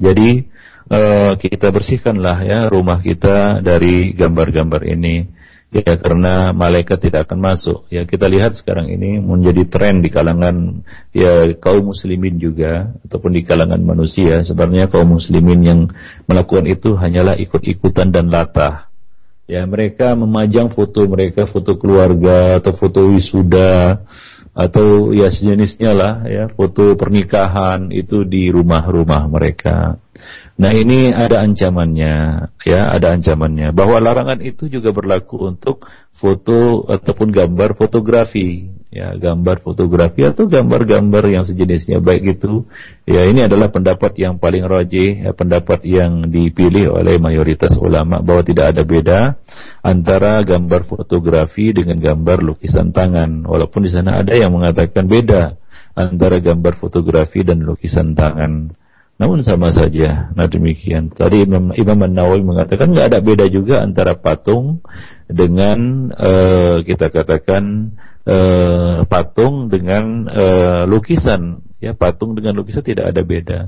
Jadi 0.00 0.48
uh, 0.88 1.36
kita 1.36 1.68
bersihkanlah 1.68 2.38
ya 2.48 2.58
rumah 2.72 3.04
kita 3.04 3.60
dari 3.60 4.16
gambar-gambar 4.16 4.82
ini 4.88 5.38
ya 5.68 6.00
karena 6.00 6.56
malaikat 6.56 6.96
tidak 6.96 7.28
akan 7.28 7.44
masuk 7.44 7.84
ya 7.92 8.08
kita 8.08 8.24
lihat 8.24 8.56
sekarang 8.56 8.88
ini 8.88 9.20
menjadi 9.20 9.68
tren 9.68 10.00
di 10.00 10.08
kalangan 10.08 10.80
ya 11.12 11.44
kaum 11.60 11.92
muslimin 11.92 12.40
juga 12.40 12.96
ataupun 13.04 13.36
di 13.36 13.44
kalangan 13.44 13.76
manusia 13.84 14.40
sebenarnya 14.48 14.88
kaum 14.88 15.20
muslimin 15.20 15.60
yang 15.60 15.80
melakukan 16.24 16.64
itu 16.64 16.96
hanyalah 16.96 17.36
ikut-ikutan 17.36 18.08
dan 18.08 18.32
latah 18.32 18.87
ya 19.48 19.64
mereka 19.64 20.12
memajang 20.12 20.68
foto 20.68 21.08
mereka 21.08 21.48
foto 21.48 21.80
keluarga 21.80 22.60
atau 22.60 22.76
foto 22.76 23.08
wisuda 23.08 24.04
atau 24.52 25.16
ya 25.16 25.32
sejenisnya 25.32 25.90
lah 25.96 26.14
ya 26.28 26.44
foto 26.52 26.92
pernikahan 26.94 27.88
itu 27.88 28.28
di 28.28 28.52
rumah-rumah 28.52 29.24
mereka 29.26 29.96
Nah 30.58 30.74
ini 30.74 31.14
ada 31.14 31.46
ancamannya, 31.46 32.14
ya 32.66 32.90
ada 32.90 33.14
ancamannya. 33.14 33.70
Bahwa 33.70 34.02
larangan 34.02 34.42
itu 34.42 34.66
juga 34.66 34.90
berlaku 34.90 35.54
untuk 35.54 35.86
foto 36.18 36.82
ataupun 36.90 37.30
gambar 37.30 37.78
fotografi, 37.78 38.66
ya 38.90 39.14
gambar 39.14 39.62
fotografi 39.62 40.26
atau 40.26 40.50
gambar-gambar 40.50 41.30
yang 41.30 41.46
sejenisnya 41.46 42.02
baik 42.02 42.38
itu. 42.38 42.66
Ya 43.06 43.22
ini 43.30 43.46
adalah 43.46 43.70
pendapat 43.70 44.18
yang 44.18 44.42
paling 44.42 44.66
rajih, 44.66 45.30
ya, 45.30 45.32
pendapat 45.32 45.86
yang 45.86 46.26
dipilih 46.28 46.90
oleh 46.90 47.22
mayoritas 47.22 47.78
ulama 47.78 48.18
bahwa 48.18 48.42
tidak 48.42 48.74
ada 48.74 48.82
beda 48.82 49.20
antara 49.80 50.42
gambar 50.42 50.82
fotografi 50.84 51.70
dengan 51.70 52.02
gambar 52.02 52.42
lukisan 52.42 52.90
tangan. 52.90 53.46
Walaupun 53.46 53.86
di 53.86 53.90
sana 53.94 54.18
ada 54.18 54.34
yang 54.34 54.50
mengatakan 54.50 55.06
beda 55.06 55.54
antara 55.94 56.42
gambar 56.42 56.74
fotografi 56.82 57.46
dan 57.46 57.62
lukisan 57.62 58.18
tangan. 58.18 58.74
Namun 59.18 59.42
sama 59.42 59.74
saja. 59.74 60.30
Nah 60.32 60.46
demikian. 60.46 61.10
Tadi 61.10 61.42
Imam, 61.42 61.74
Imam 61.74 62.06
Nawawi 62.06 62.46
mengatakan 62.46 62.94
nggak 62.94 63.10
ada 63.10 63.18
beda 63.18 63.50
juga 63.50 63.82
antara 63.82 64.14
patung 64.14 64.78
dengan 65.26 66.08
uh, 66.14 66.86
kita 66.86 67.10
katakan 67.10 67.94
uh, 68.22 69.02
patung 69.10 69.66
dengan 69.66 70.30
uh, 70.30 70.82
lukisan. 70.86 71.66
Ya 71.82 71.98
patung 71.98 72.38
dengan 72.38 72.62
lukisan 72.62 72.86
tidak 72.86 73.10
ada 73.10 73.22
beda. 73.26 73.60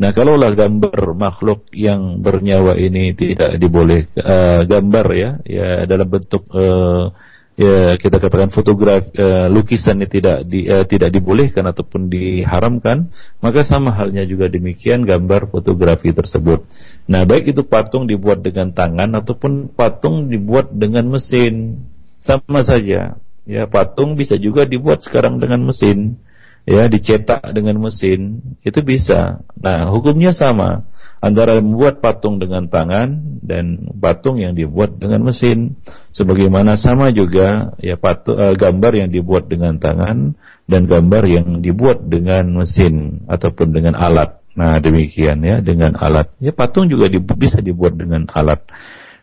Nah 0.00 0.10
kalaulah 0.16 0.56
gambar 0.56 1.12
makhluk 1.14 1.68
yang 1.76 2.24
bernyawa 2.24 2.74
ini 2.80 3.12
tidak 3.12 3.60
diboleh 3.60 4.08
uh, 4.16 4.64
gambar 4.64 5.06
ya 5.12 5.30
ya 5.44 5.68
dalam 5.84 6.08
bentuk 6.08 6.48
uh, 6.48 7.12
ya 7.54 7.94
kita 7.94 8.18
katakan 8.18 8.50
fotografi 8.50 9.14
uh, 9.14 9.46
lukisan 9.46 10.02
ini 10.02 10.06
tidak 10.10 10.42
di, 10.46 10.66
uh, 10.66 10.82
tidak 10.82 11.14
dibolehkan 11.14 11.62
ataupun 11.70 12.10
diharamkan, 12.10 13.10
maka 13.38 13.62
sama 13.62 13.94
halnya 13.94 14.26
juga 14.26 14.50
demikian 14.50 15.06
gambar 15.06 15.50
fotografi 15.50 16.10
tersebut. 16.10 16.66
Nah, 17.06 17.22
baik 17.22 17.54
itu 17.54 17.62
patung 17.62 18.10
dibuat 18.10 18.42
dengan 18.42 18.74
tangan 18.74 19.14
ataupun 19.22 19.70
patung 19.70 20.26
dibuat 20.26 20.74
dengan 20.74 21.06
mesin, 21.10 21.86
sama 22.18 22.66
saja. 22.66 23.18
Ya, 23.44 23.62
patung 23.68 24.16
bisa 24.16 24.40
juga 24.40 24.64
dibuat 24.64 25.04
sekarang 25.04 25.36
dengan 25.38 25.62
mesin, 25.62 26.18
ya, 26.64 26.88
dicetak 26.90 27.44
dengan 27.54 27.78
mesin, 27.78 28.40
itu 28.64 28.80
bisa. 28.82 29.44
Nah, 29.60 29.92
hukumnya 29.92 30.32
sama 30.32 30.88
antara 31.24 31.56
membuat 31.56 32.04
patung 32.04 32.36
dengan 32.36 32.68
tangan 32.68 33.40
dan 33.40 33.88
patung 33.96 34.36
yang 34.36 34.52
dibuat 34.52 35.00
dengan 35.00 35.24
mesin. 35.24 35.80
Sebagaimana 36.12 36.76
sama 36.76 37.08
juga 37.08 37.72
ya 37.80 37.96
patung, 37.96 38.36
uh, 38.36 38.52
gambar 38.52 38.92
yang 38.92 39.08
dibuat 39.08 39.48
dengan 39.48 39.80
tangan 39.80 40.36
dan 40.68 40.84
gambar 40.84 41.24
yang 41.24 41.48
dibuat 41.64 42.04
dengan 42.04 42.52
mesin 42.52 43.24
ataupun 43.24 43.72
dengan 43.72 43.96
alat. 43.96 44.44
Nah 44.52 44.76
demikian 44.84 45.40
ya 45.40 45.64
dengan 45.64 45.96
alat. 45.96 46.28
Ya 46.44 46.52
patung 46.52 46.92
juga 46.92 47.08
di, 47.08 47.16
bisa 47.18 47.64
dibuat 47.64 47.96
dengan 47.96 48.28
alat. 48.28 48.60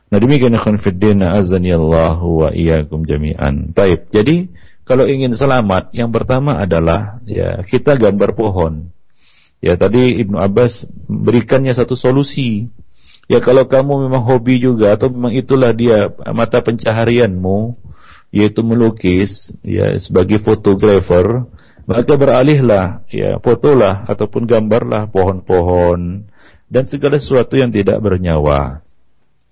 Nah 0.10 0.18
demikian 0.18 0.58
ikhwan 0.58 0.82
fiddin 0.82 1.22
azanillahu 1.22 2.26
wa 2.46 2.50
iyyakum 2.50 3.06
jami'an. 3.06 3.78
Taib 3.78 4.10
jadi 4.10 4.50
kalau 4.90 5.06
ingin 5.06 5.38
selamat 5.38 5.94
yang 5.94 6.10
pertama 6.10 6.58
adalah 6.58 7.22
ya 7.30 7.62
kita 7.64 7.96
gambar 7.96 8.34
pohon 8.34 8.90
Ya 9.62 9.78
tadi 9.78 10.17
Ibnu 10.26 10.41
Abbas 10.41 10.89
berikannya 11.06 11.71
satu 11.71 11.93
solusi. 11.93 12.67
Ya 13.30 13.39
kalau 13.39 13.69
kamu 13.69 14.10
memang 14.10 14.26
hobi 14.26 14.60
juga 14.60 14.97
atau 14.97 15.13
memang 15.13 15.32
itulah 15.32 15.71
dia 15.71 16.12
mata 16.34 16.60
pencaharianmu 16.60 17.80
yaitu 18.32 18.63
melukis 18.63 19.52
ya 19.62 19.91
sebagai 20.00 20.39
fotografer 20.39 21.45
maka 21.84 22.15
beralihlah 22.15 23.04
ya 23.12 23.38
fotolah 23.43 24.08
ataupun 24.08 24.47
gambarlah 24.47 25.12
pohon-pohon 25.12 26.24
dan 26.71 26.84
segala 26.88 27.19
sesuatu 27.19 27.60
yang 27.60 27.69
tidak 27.76 28.00
bernyawa 28.00 28.80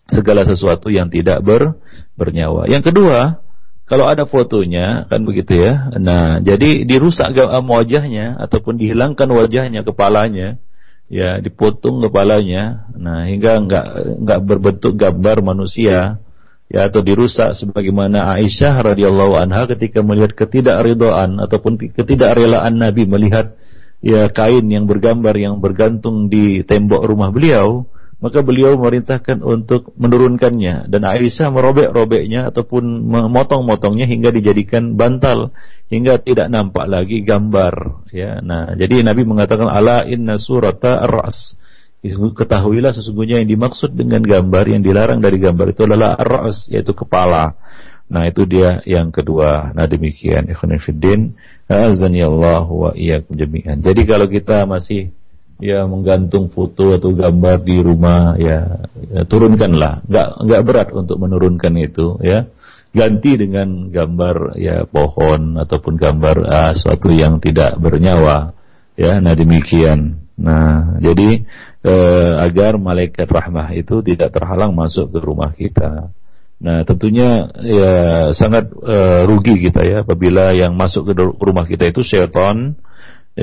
segala 0.08 0.48
sesuatu 0.48 0.88
yang 0.88 1.12
tidak 1.12 1.44
ber, 1.44 1.76
bernyawa 2.16 2.72
yang 2.72 2.80
kedua 2.80 3.44
kalau 3.90 4.06
ada 4.06 4.30
fotonya 4.30 5.10
kan 5.10 5.26
begitu 5.26 5.66
ya. 5.66 5.90
Nah, 5.98 6.38
jadi 6.38 6.86
dirusak 6.86 7.34
wajahnya 7.66 8.38
ataupun 8.38 8.78
dihilangkan 8.78 9.26
wajahnya, 9.34 9.82
kepalanya, 9.82 10.62
ya 11.10 11.42
dipotong 11.42 11.98
kepalanya. 12.06 12.86
Nah, 12.94 13.26
hingga 13.26 13.58
enggak 13.58 13.86
enggak 14.22 14.40
berbentuk 14.46 14.94
gambar 14.94 15.42
manusia 15.42 16.22
ya 16.70 16.86
atau 16.86 17.02
dirusak 17.02 17.58
sebagaimana 17.58 18.38
Aisyah 18.38 18.94
radhiyallahu 18.94 19.34
anha 19.42 19.66
ketika 19.66 20.06
melihat 20.06 20.38
ketidakridhaan 20.38 21.42
ataupun 21.42 21.82
ketidakrelaan 21.82 22.78
Nabi 22.78 23.10
melihat 23.10 23.58
ya 24.06 24.30
kain 24.30 24.70
yang 24.70 24.86
bergambar 24.86 25.34
yang 25.34 25.58
bergantung 25.66 26.30
di 26.30 26.62
tembok 26.62 27.10
rumah 27.10 27.34
beliau 27.34 27.90
maka 28.20 28.44
beliau 28.44 28.76
memerintahkan 28.76 29.40
untuk 29.40 29.96
menurunkannya. 29.96 30.92
Dan 30.92 31.08
Aisyah 31.08 31.56
merobek-robeknya 31.56 32.52
ataupun 32.52 32.84
memotong-motongnya 33.08 34.04
hingga 34.12 34.36
dijadikan 34.36 35.00
bantal. 35.00 35.56
Hingga 35.90 36.22
tidak 36.22 36.54
nampak 36.54 36.86
lagi 36.86 37.26
gambar. 37.26 38.06
Ya 38.14 38.44
nah 38.46 38.78
jadi 38.78 39.02
Nabi 39.02 39.26
mengatakan 39.26 39.66
ala 39.72 40.06
inna 40.06 40.38
surata 40.38 41.02
ar-ras. 41.02 41.58
Ketahuilah 42.06 42.94
sesungguhnya 42.94 43.42
yang 43.42 43.50
dimaksud 43.50 43.98
dengan 43.98 44.22
gambar 44.22 44.70
yang 44.70 44.86
dilarang 44.86 45.20
dari 45.20 45.42
gambar 45.42 45.74
itu 45.74 45.90
adalah 45.90 46.14
ar-ras 46.14 46.70
yaitu 46.70 46.94
kepala. 46.94 47.58
Nah 48.06 48.30
itu 48.30 48.46
dia 48.46 48.86
yang 48.86 49.10
kedua. 49.10 49.74
Nah 49.74 49.90
demikian 49.90 50.46
ikhwan 50.52 50.78
fillah. 50.78 51.34
Azani 51.70 52.22
Allah 52.26 52.66
wa 52.66 52.94
iyyakum 52.94 53.38
jami'an. 53.38 53.82
Jadi 53.82 54.02
kalau 54.06 54.26
kita 54.26 54.66
masih 54.66 55.14
ya 55.60 55.84
menggantung 55.86 56.48
foto 56.48 56.96
atau 56.96 57.12
gambar 57.12 57.62
di 57.62 57.78
rumah 57.84 58.40
ya, 58.40 58.88
ya 59.12 59.22
turunkanlah. 59.28 60.08
Nggak 60.08 60.28
nggak 60.48 60.62
berat 60.64 60.90
untuk 60.96 61.20
menurunkan 61.20 61.74
itu 61.78 62.16
ya. 62.24 62.48
Ganti 62.90 63.38
dengan 63.38 63.94
gambar 63.94 64.58
ya 64.58 64.82
pohon 64.90 65.62
ataupun 65.62 65.94
gambar 65.94 66.36
ah, 66.50 66.74
suatu 66.74 67.14
yang 67.14 67.38
tidak 67.38 67.78
bernyawa 67.78 68.56
ya. 68.98 69.22
Nah 69.22 69.36
demikian. 69.38 70.26
Nah 70.40 70.98
jadi 70.98 71.44
eh, 71.84 72.34
agar 72.40 72.80
malaikat 72.80 73.30
rahmah 73.30 73.76
itu 73.76 74.02
tidak 74.02 74.34
terhalang 74.34 74.74
masuk 74.74 75.12
ke 75.14 75.20
rumah 75.22 75.54
kita. 75.54 76.10
Nah, 76.60 76.84
tentunya 76.84 77.48
ya 77.64 77.94
sangat 78.36 78.68
uh, 78.76 79.24
rugi 79.24 79.64
kita 79.64 79.80
ya 79.80 80.04
apabila 80.04 80.52
yang 80.52 80.76
masuk 80.76 81.08
ke 81.08 81.14
rumah 81.16 81.64
kita 81.64 81.88
itu 81.88 82.04
syaitan 82.04 82.76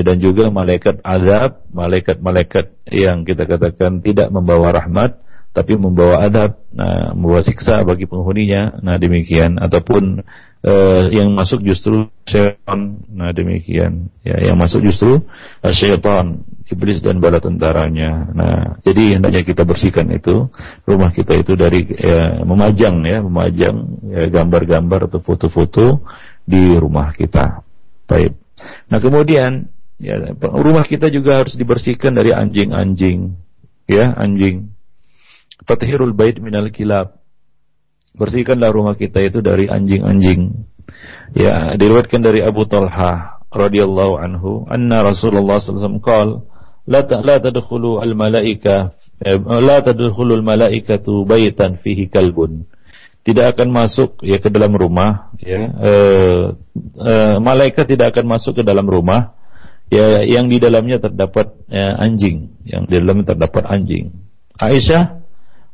dan 0.04 0.16
juga 0.20 0.52
malaikat 0.52 1.00
azab, 1.00 1.64
malaikat-malaikat 1.72 2.72
yang 2.92 3.24
kita 3.24 3.48
katakan 3.48 4.04
tidak 4.04 4.28
membawa 4.28 4.76
rahmat 4.76 5.24
tapi 5.56 5.72
membawa 5.72 6.20
adab, 6.20 6.61
nah, 6.68 7.16
membawa 7.16 7.40
siksa 7.40 7.80
bagi 7.80 8.04
penghuninya. 8.04 8.76
Nah, 8.85 9.00
demikian 9.00 9.56
ataupun 9.56 10.20
uh, 10.61 11.09
yang 11.09 11.32
masuk 11.32 11.64
justru 11.64 12.12
syaitan. 12.28 13.00
Nah, 13.09 13.32
demikian. 13.32 14.12
Ya, 14.20 14.52
yang 14.52 14.61
masuk 14.61 14.85
justru 14.85 15.24
uh, 15.64 15.72
syaitan, 15.72 16.44
iblis 16.68 17.00
dan 17.00 17.24
bala 17.24 17.40
tentaranya. 17.40 18.37
Nah, 18.37 18.61
jadi 18.85 19.16
hendaknya 19.16 19.48
kita 19.48 19.64
bersihkan 19.64 20.12
itu 20.12 20.52
rumah 20.85 21.09
kita 21.16 21.32
itu 21.40 21.56
dari 21.56 21.88
ya, 21.88 22.44
memajang 22.44 23.00
ya, 23.09 23.24
memajang 23.24 23.76
ya, 24.12 24.28
gambar-gambar 24.28 25.09
atau 25.09 25.25
foto-foto 25.25 26.04
di 26.44 26.77
rumah 26.77 27.16
kita. 27.16 27.64
Baik. 28.04 28.37
Nah, 28.92 29.00
kemudian 29.00 29.73
Ya, 29.97 30.21
rumah 30.40 30.85
kita 30.85 31.09
juga 31.09 31.40
harus 31.40 31.57
dibersihkan 31.57 32.13
dari 32.13 32.37
anjing-anjing. 32.37 33.33
Ya, 33.88 34.13
anjing. 34.13 34.77
Fatihirul 35.65 36.13
bait 36.13 36.37
minal 36.37 36.69
kilab. 36.69 37.17
Bersihkanlah 38.17 38.73
rumah 38.73 38.97
kita 38.97 39.25
itu 39.25 39.40
dari 39.40 39.69
anjing-anjing. 39.69 40.69
Ya, 41.33 41.77
diriwayatkan 41.77 42.21
dari 42.21 42.40
Abu 42.44 42.65
Talha 42.69 43.40
radhiyallahu 43.53 44.15
anhu, 44.21 44.65
anna 44.69 45.05
Rasulullah 45.05 45.61
sallallahu 45.61 46.01
alaihi 46.01 46.01
wasallam 46.01 46.57
la 46.87 47.03
la 47.03 47.37
tadkhulu 47.42 47.99
al 47.99 48.15
malaika 48.15 48.94
eh, 49.21 49.37
la 49.38 49.83
tadkhulu 49.83 50.38
al 50.38 50.44
malaikatu 50.44 51.29
baitan 51.29 51.77
fihi 51.77 52.09
kalbun. 52.09 52.65
Tidak 53.27 53.42
akan 53.42 53.75
masuk 53.75 54.23
ya 54.23 54.38
ke 54.38 54.49
dalam 54.55 54.71
rumah 54.73 55.35
ya. 55.42 55.61
Eh, 55.67 56.44
eh, 57.05 57.37
malaikat 57.42 57.85
tidak 57.90 58.15
akan 58.15 58.38
masuk 58.38 58.63
ke 58.63 58.63
dalam 58.63 58.87
rumah 58.87 59.35
ya 59.92 60.22
yang 60.26 60.50
di 60.50 60.58
dalamnya 60.58 60.98
terdapat 60.98 61.54
ya, 61.70 61.96
anjing, 61.98 62.54
yang 62.66 62.87
di 62.87 62.98
dalamnya 62.98 63.34
terdapat 63.34 63.62
anjing. 63.66 64.14
Aisyah 64.56 65.22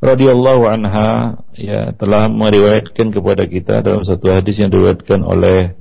radhiyallahu 0.03 0.67
anha 0.67 1.39
ya 1.55 1.95
telah 1.95 2.27
meriwayatkan 2.27 3.15
kepada 3.15 3.47
kita 3.47 3.87
dalam 3.87 4.03
satu 4.03 4.35
hadis 4.35 4.59
yang 4.59 4.69
diriwayatkan 4.75 5.23
oleh 5.23 5.79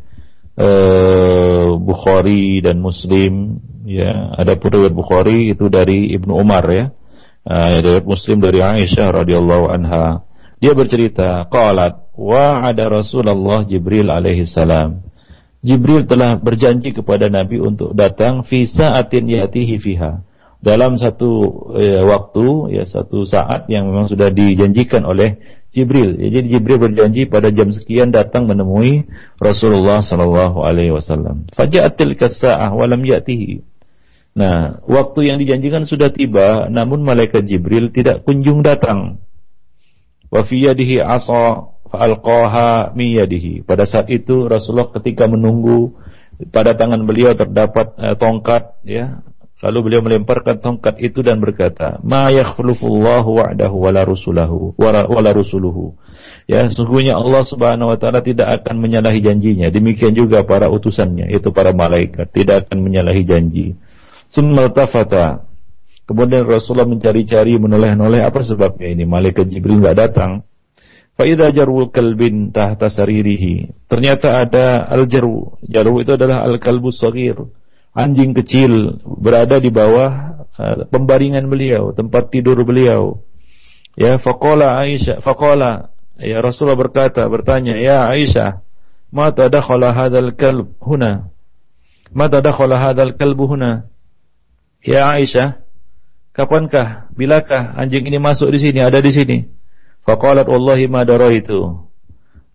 uh, 0.55 1.75
Bukhari 1.81 2.61
dan 2.61 2.79
Muslim. 2.79 3.59
Ya 3.81 4.37
ada 4.37 4.55
pun 4.55 4.69
riwayat 4.77 4.93
Bukhari 4.93 5.51
itu 5.51 5.67
dari 5.67 6.13
Ibnu 6.15 6.37
Umar 6.37 6.69
ya. 6.69 6.93
Uh, 7.41 7.81
riwayat 7.81 8.05
Muslim 8.05 8.37
dari 8.37 8.61
Aisyah 8.61 9.25
radhiyallahu 9.25 9.65
anha. 9.73 10.21
Dia 10.61 10.77
bercerita 10.77 11.49
qalat 11.49 12.13
wa 12.13 12.61
ada 12.61 12.85
Rasulullah 12.85 13.65
Jibril 13.65 14.13
alaihi 14.13 14.45
salam 14.45 15.10
Jibril 15.61 16.09
telah 16.09 16.41
berjanji 16.41 16.89
kepada 16.89 17.29
Nabi 17.29 17.61
untuk 17.61 17.93
datang 17.93 18.41
fi 18.41 18.65
sa'atin 18.65 19.29
yatihi 19.29 19.77
fiha 19.77 20.25
dalam 20.61 20.93
satu 20.97 21.29
ya, 21.73 22.05
waktu 22.05 22.77
ya 22.77 22.83
satu 22.85 23.25
saat 23.25 23.65
yang 23.65 23.89
memang 23.89 24.05
sudah 24.05 24.29
dijanjikan 24.29 25.01
oleh 25.05 25.41
Jibril. 25.73 26.21
Ya, 26.21 26.41
jadi 26.41 26.57
Jibril 26.57 26.77
berjanji 26.77 27.25
pada 27.25 27.49
jam 27.49 27.73
sekian 27.73 28.13
datang 28.13 28.45
menemui 28.45 29.09
Rasulullah 29.41 30.05
sallallahu 30.05 30.61
alaihi 30.61 30.93
wasallam. 30.93 31.49
Faja'atil 31.57 32.13
kasa'ah 32.13 32.69
wa 32.73 32.85
lam 32.85 33.01
ya'tihi. 33.01 33.65
Nah, 34.31 34.79
waktu 34.87 35.27
yang 35.27 35.37
dijanjikan 35.43 35.83
sudah 35.83 36.13
tiba, 36.13 36.69
namun 36.71 37.03
malaikat 37.03 37.43
Jibril 37.43 37.91
tidak 37.91 38.23
kunjung 38.23 38.63
datang. 38.63 39.19
Wa 40.31 40.47
fi 40.47 40.71
yadihi 40.71 41.03
'asa 41.03 41.67
fa'alqaha 41.91 42.95
mi 42.95 43.19
yadihi. 43.19 43.67
Pada 43.67 43.83
saat 43.83 44.07
itu 44.07 44.47
Rasulullah 44.47 44.89
ketika 44.95 45.27
menunggu 45.27 45.93
pada 46.49 46.73
tangan 46.73 47.03
beliau 47.03 47.35
terdapat 47.35 47.93
eh, 47.99 48.15
tongkat 48.17 48.79
ya 48.87 49.21
Lalu 49.61 49.77
beliau 49.85 50.01
melemparkan 50.01 50.57
tongkat 50.57 50.97
itu 50.97 51.21
dan 51.21 51.37
berkata, 51.37 52.01
"Ma 52.01 52.33
yakhlufullahu 52.33 53.37
wa'dahu 53.37 53.77
wala 53.77 54.01
rusulahu 54.01 54.73
wala 54.81 55.31
rusuluhu." 55.37 55.93
Ya, 56.49 56.65
sesungguhnya 56.65 57.13
Allah 57.13 57.45
Subhanahu 57.45 57.93
wa 57.93 57.97
taala 58.01 58.25
tidak 58.25 58.49
akan 58.61 58.81
menyalahi 58.81 59.21
janjinya. 59.21 59.69
Demikian 59.69 60.17
juga 60.17 60.41
para 60.41 60.65
utusannya, 60.65 61.29
yaitu 61.29 61.53
para 61.53 61.77
malaikat, 61.77 62.33
tidak 62.33 62.65
akan 62.65 62.81
menyalahi 62.81 63.21
janji. 63.21 63.77
Summa 64.33 64.73
tafata. 64.73 65.45
Kemudian 66.05 66.43
Rasulullah 66.43 66.89
mencari-cari, 66.89 67.55
menoleh-noleh 67.55 68.25
apa 68.25 68.41
sebabnya 68.43 68.91
ini? 68.91 69.07
Malaikat 69.07 69.47
Jibril 69.47 69.79
enggak 69.79 69.97
datang. 69.97 70.43
Fa 71.15 71.23
idza 71.23 71.53
jarwul 71.53 71.91
kalbin 71.93 72.51
tahta 72.51 72.91
saririhi. 72.91 73.85
Ternyata 73.87 74.41
ada 74.41 74.87
al-jarwu. 74.91 75.61
Jarwu 75.63 76.03
itu 76.03 76.17
adalah 76.17 76.43
al-kalbu 76.43 76.89
saghir 76.91 77.37
anjing 77.91 78.31
kecil 78.31 79.03
berada 79.03 79.59
di 79.59 79.67
bawah 79.67 80.41
uh, 80.55 80.87
pembaringan 80.87 81.47
beliau, 81.51 81.91
tempat 81.91 82.31
tidur 82.31 82.59
beliau. 82.63 83.19
Ya, 83.99 84.15
faqala 84.15 84.79
Aisyah, 84.79 85.19
faqala 85.19 85.91
ya 86.15 86.39
Rasulullah 86.39 86.79
berkata, 86.79 87.27
bertanya, 87.27 87.75
"Ya 87.75 88.07
Aisyah, 88.07 88.63
ma 89.11 89.35
tadakhala 89.35 89.91
hadzal 89.91 90.31
kalb 90.39 90.71
huna?" 90.79 91.31
Ma 92.11 92.27
tadakhala 92.27 92.75
hadzal 92.75 93.15
kalbu 93.15 93.55
huna? 93.55 93.87
Ya 94.83 95.07
Aisyah, 95.15 95.60
kapankah, 96.35 97.11
bilakah 97.15 97.75
anjing 97.77 98.07
ini 98.07 98.19
masuk 98.19 98.51
di 98.51 98.59
sini, 98.59 98.79
ada 98.83 98.99
di 98.99 99.11
sini? 99.13 99.37
Faqalat 100.07 100.47
wallahi 100.49 100.89
ma 100.89 101.05
daraitu. 101.05 101.87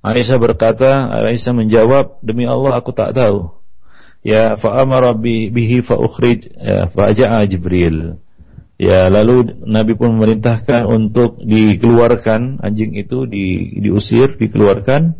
Aisyah 0.02 0.38
berkata, 0.38 1.10
Aisyah 1.30 1.54
menjawab, 1.54 2.22
demi 2.22 2.46
Allah 2.46 2.78
aku 2.78 2.94
tak 2.94 3.14
tahu 3.14 3.56
ya 4.26 4.58
fa 4.58 4.82
amara 4.82 5.14
bihi 5.14 5.86
fa 5.86 5.94
ya, 6.58 6.90
fa 6.90 7.14
ja'a 7.14 7.46
Jibril 7.46 8.18
ya 8.74 9.06
lalu 9.06 9.54
Nabi 9.62 9.94
pun 9.94 10.18
memerintahkan 10.18 10.82
untuk 10.90 11.38
dikeluarkan 11.46 12.58
anjing 12.58 12.98
itu 12.98 13.30
di, 13.30 13.78
diusir 13.78 14.34
dikeluarkan 14.34 15.14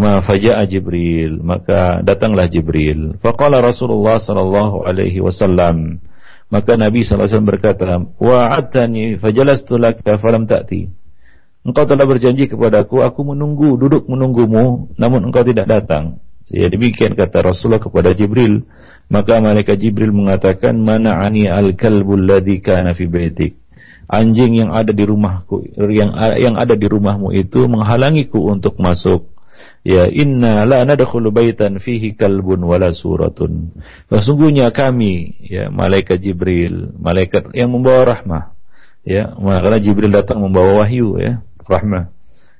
ma 0.00 0.24
faja'a 0.24 0.64
Jibril 0.64 1.44
maka 1.44 2.00
datanglah 2.00 2.48
Jibril 2.48 3.20
faqala 3.20 3.60
Rasulullah 3.60 4.16
sallallahu 4.16 4.88
alaihi 4.88 5.20
wasallam 5.20 6.00
maka 6.48 6.80
Nabi 6.80 7.04
wasallam 7.04 7.48
berkata 7.48 8.00
wa'atani 8.16 9.20
fajalastu 9.20 9.76
laka 9.76 10.16
falam 10.16 10.48
ta'ti 10.48 10.88
engkau 11.64 11.84
telah 11.84 12.08
berjanji 12.08 12.48
kepadaku 12.48 13.04
aku 13.04 13.20
menunggu 13.34 13.76
duduk 13.76 14.08
menunggumu 14.08 14.92
namun 14.96 15.28
engkau 15.28 15.44
tidak 15.44 15.68
datang 15.68 16.20
Ya 16.48 16.72
demikian 16.72 17.12
kata 17.12 17.44
Rasulullah 17.44 17.80
kepada 17.80 18.16
Jibril. 18.16 18.64
Maka 19.12 19.40
malaikat 19.40 19.76
Jibril 19.80 20.12
mengatakan, 20.12 20.76
"Mana 20.80 21.20
ani 21.20 21.44
al-kalbul 21.48 22.24
ladzi 22.24 22.60
kana 22.64 22.96
fi 22.96 23.04
baitik." 23.04 23.60
Anjing 24.08 24.56
yang 24.64 24.72
ada 24.72 24.88
di 24.88 25.04
rumahku 25.04 25.68
yang 25.92 26.16
yang 26.40 26.56
ada 26.56 26.72
di 26.72 26.88
rumahmu 26.88 27.36
itu 27.36 27.68
menghalangiku 27.68 28.40
untuk 28.48 28.80
masuk. 28.80 29.28
Ya 29.88 30.04
inna 30.04 30.68
la 30.68 30.84
nadkhulu 30.84 31.32
baitan 31.32 31.80
fihi 31.80 32.12
kalbun 32.12 32.60
wala 32.60 32.92
suratun. 32.92 33.72
Sesungguhnya 34.12 34.68
kami 34.68 35.40
ya 35.48 35.72
malaikat 35.72 36.20
Jibril, 36.20 36.92
malaikat 37.00 37.56
yang 37.56 37.72
membawa 37.72 38.04
rahmah. 38.04 38.52
Ya, 39.08 39.32
karena 39.32 39.80
Jibril 39.80 40.12
datang 40.12 40.44
membawa 40.44 40.84
wahyu 40.84 41.16
ya, 41.16 41.40
rahmah. 41.64 42.12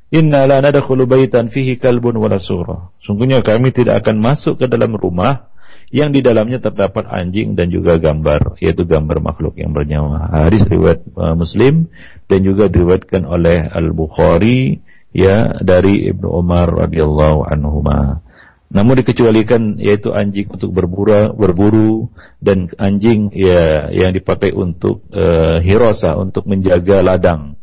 Inna 0.09 0.49
la 0.49 0.65
nadkhulu 0.65 1.05
baitan 1.05 1.53
fihi 1.53 1.77
kalbun 1.77 2.17
wala 2.17 2.41
surah. 2.41 2.97
Sungguhnya 3.05 3.45
kami 3.45 3.77
tidak 3.77 4.01
akan 4.01 4.25
masuk 4.25 4.65
ke 4.65 4.65
dalam 4.65 4.97
rumah 4.97 5.53
yang 5.93 6.17
di 6.17 6.25
dalamnya 6.25 6.65
terdapat 6.65 7.05
anjing 7.13 7.53
dan 7.53 7.69
juga 7.69 8.01
gambar, 8.01 8.57
yaitu 8.57 8.89
gambar 8.89 9.21
makhluk 9.21 9.53
yang 9.61 9.77
bernyawa. 9.77 10.49
Hadis 10.49 10.65
riwayat 10.65 11.05
uh, 11.13 11.37
Muslim 11.37 11.93
dan 12.25 12.41
juga 12.41 12.73
diriwayatkan 12.73 13.29
oleh 13.29 13.69
Al-Bukhari 13.69 14.81
ya 15.13 15.59
dari 15.61 16.09
Ibnu 16.13 16.29
Umar 16.29 16.69
radhiyallahu 16.71 17.47
anhuma. 17.49 18.23
Namun 18.69 19.01
dikecualikan 19.01 19.81
yaitu 19.81 20.13
anjing 20.13 20.53
untuk 20.53 20.77
berburu, 20.77 21.33
berburu 21.33 22.13
dan 22.45 22.69
anjing 22.77 23.33
ya 23.33 23.89
yang 23.89 24.13
dipakai 24.13 24.53
untuk 24.53 25.09
uh, 25.17 25.57
hirasa 25.65 26.21
untuk 26.21 26.45
menjaga 26.45 27.01
ladang. 27.01 27.57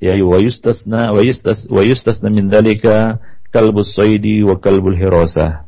Ya 0.00 0.16
wa 0.24 0.40
yustasna 0.40 1.12
wa 1.12 1.20
yustas 1.20 1.68
wa 1.68 1.84
yustasna 1.84 2.32
min 2.32 2.48
dzalika 2.48 3.20
kalbus 3.52 3.96
saidi 3.96 4.44
wa 4.44 4.56
kalbul 4.56 4.96
hirasah 4.96 5.66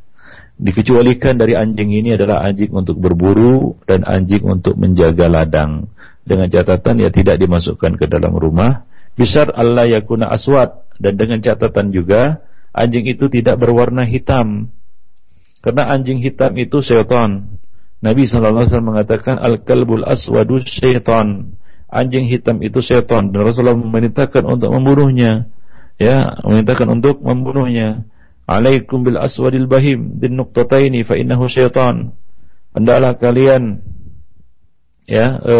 dikecualikan 0.58 1.38
dari 1.38 1.54
anjing 1.54 1.94
ini 1.94 2.18
adalah 2.18 2.42
anjing 2.42 2.74
untuk 2.74 2.98
berburu 2.98 3.78
dan 3.86 4.02
anjing 4.02 4.42
untuk 4.42 4.74
menjaga 4.74 5.30
ladang. 5.30 5.86
Dengan 6.28 6.50
catatan 6.52 7.00
ya 7.00 7.08
tidak 7.08 7.40
dimasukkan 7.40 7.96
ke 7.96 8.04
dalam 8.04 8.36
rumah 8.36 8.84
bisar 9.18 9.50
Allah 9.52 9.90
yakuna 9.90 10.30
aswad. 10.30 10.86
Dan 10.98 11.14
dengan 11.14 11.38
catatan 11.42 11.94
juga 11.94 12.42
anjing 12.70 13.06
itu 13.10 13.26
tidak 13.26 13.58
berwarna 13.58 14.06
hitam. 14.06 14.70
Karena 15.58 15.90
anjing 15.90 16.22
hitam 16.22 16.54
itu 16.54 16.78
syaitan. 16.78 17.58
Nabi 17.98 18.30
SAW 18.30 18.62
mengatakan 18.78 19.42
al-kalbul 19.42 20.06
aswadu 20.06 20.62
syaitan. 20.62 21.58
Anjing 21.88 22.28
hitam 22.28 22.60
itu 22.60 22.84
setan 22.84 23.32
dan 23.32 23.48
Rasulullah 23.48 23.72
memerintahkan 23.72 24.44
untuk 24.44 24.68
membunuhnya. 24.76 25.48
Ya 25.96 26.36
memerintahkan 26.44 26.84
untuk 26.92 27.24
membunuhnya. 27.24 28.04
Alaikum 28.44 29.08
bil 29.08 29.16
aswadil 29.16 29.64
bahim 29.64 30.20
bin 30.20 30.36
nuqtataini 30.36 31.00
fa 31.08 31.16
innahu 31.16 31.48
syaitan. 31.48 32.12
Hendaklah 32.76 33.16
kalian 33.16 33.80
ya 35.08 35.40
e, 35.40 35.56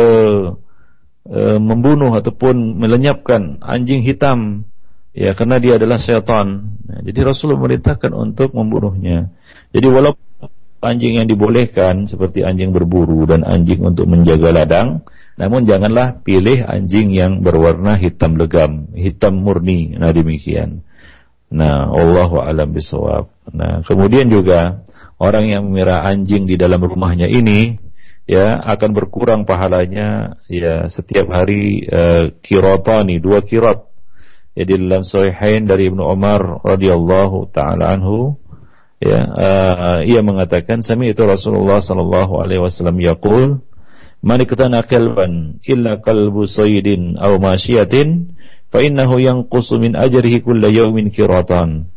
e, 1.29 1.61
membunuh 1.61 2.17
ataupun 2.17 2.81
melenyapkan 2.81 3.61
anjing 3.61 4.03
hitam 4.03 4.65
ya 5.13 5.37
karena 5.37 5.61
dia 5.61 5.77
adalah 5.77 6.01
syaitan 6.01 6.77
ya, 6.89 7.13
jadi 7.13 7.31
Rasulullah 7.31 7.61
memerintahkan 7.61 8.11
untuk 8.17 8.57
membunuhnya 8.57 9.31
jadi 9.71 9.87
walaupun 9.93 10.51
anjing 10.83 11.21
yang 11.21 11.27
dibolehkan 11.31 12.09
seperti 12.09 12.43
anjing 12.43 12.73
berburu 12.73 13.29
dan 13.29 13.45
anjing 13.45 13.85
untuk 13.85 14.09
menjaga 14.09 14.51
ladang 14.51 15.07
namun 15.39 15.71
janganlah 15.71 16.19
pilih 16.27 16.67
anjing 16.67 17.15
yang 17.15 17.47
berwarna 17.47 17.95
hitam 17.95 18.35
legam, 18.35 18.91
hitam 18.99 19.39
murni. 19.39 19.95
Nah 19.95 20.11
demikian. 20.11 20.83
Nah, 21.49 21.89
Allah 21.89 22.29
alam 22.43 22.75
bisawab. 22.75 23.31
Nah, 23.55 23.81
kemudian 23.87 24.29
juga 24.29 24.83
orang 25.17 25.49
yang 25.49 25.63
memelihara 25.71 26.05
anjing 26.05 26.45
di 26.45 26.59
dalam 26.59 26.83
rumahnya 26.83 27.31
ini 27.31 27.79
ya 28.29 28.61
akan 28.61 28.93
berkurang 28.93 29.49
pahalanya 29.49 30.37
ya 30.53 30.85
setiap 30.93 31.33
hari 31.33 31.89
uh, 31.89 32.29
kirotani 32.45 33.17
dua 33.19 33.41
kirot. 33.41 33.89
Ya 34.53 34.67
di 34.69 34.75
dalam 34.77 35.07
sahihain 35.07 35.65
dari 35.65 35.89
Ibnu 35.89 36.03
Umar 36.03 36.61
radhiyallahu 36.67 37.49
taala 37.55 37.95
anhu 37.95 38.37
ya 39.01 39.19
uh, 39.23 39.99
ia 40.03 40.21
mengatakan 40.21 40.83
sami 40.83 41.15
itu 41.15 41.23
Rasulullah 41.25 41.79
sallallahu 41.79 42.43
alaihi 42.43 42.61
wasallam 42.67 42.99
yaqul 42.99 43.63
man 44.19 44.39
iktana 44.43 44.83
kalban 44.83 45.63
illa 45.63 46.03
kalbu 46.03 46.51
sayyidin 46.51 47.15
aw 47.23 47.39
masyiatin 47.39 48.35
fa 48.75 48.83
innahu 48.83 49.23
yanqusu 49.23 49.79
min 49.79 49.95
ajrihi 49.95 50.43
kulla 50.43 50.69
yawmin 50.69 51.15
kiratan 51.15 51.89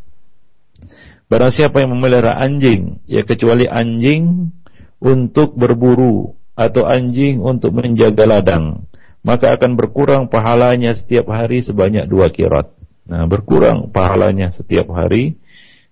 Barang 1.32 1.48
siapa 1.48 1.80
yang 1.80 1.96
memelihara 1.96 2.36
anjing 2.44 3.00
ya 3.08 3.24
kecuali 3.24 3.64
anjing 3.64 4.52
untuk 5.02 5.58
berburu 5.58 6.38
atau 6.54 6.86
anjing 6.86 7.42
untuk 7.42 7.74
menjaga 7.74 8.30
ladang 8.30 8.86
maka 9.22 9.54
akan 9.54 9.78
berkurang 9.78 10.28
pahalanya 10.28 10.98
setiap 10.98 11.30
hari 11.30 11.62
sebanyak 11.62 12.10
dua 12.10 12.34
kirat. 12.34 12.74
Nah, 13.06 13.26
berkurang 13.30 13.94
pahalanya 13.94 14.50
setiap 14.50 14.90
hari 14.94 15.38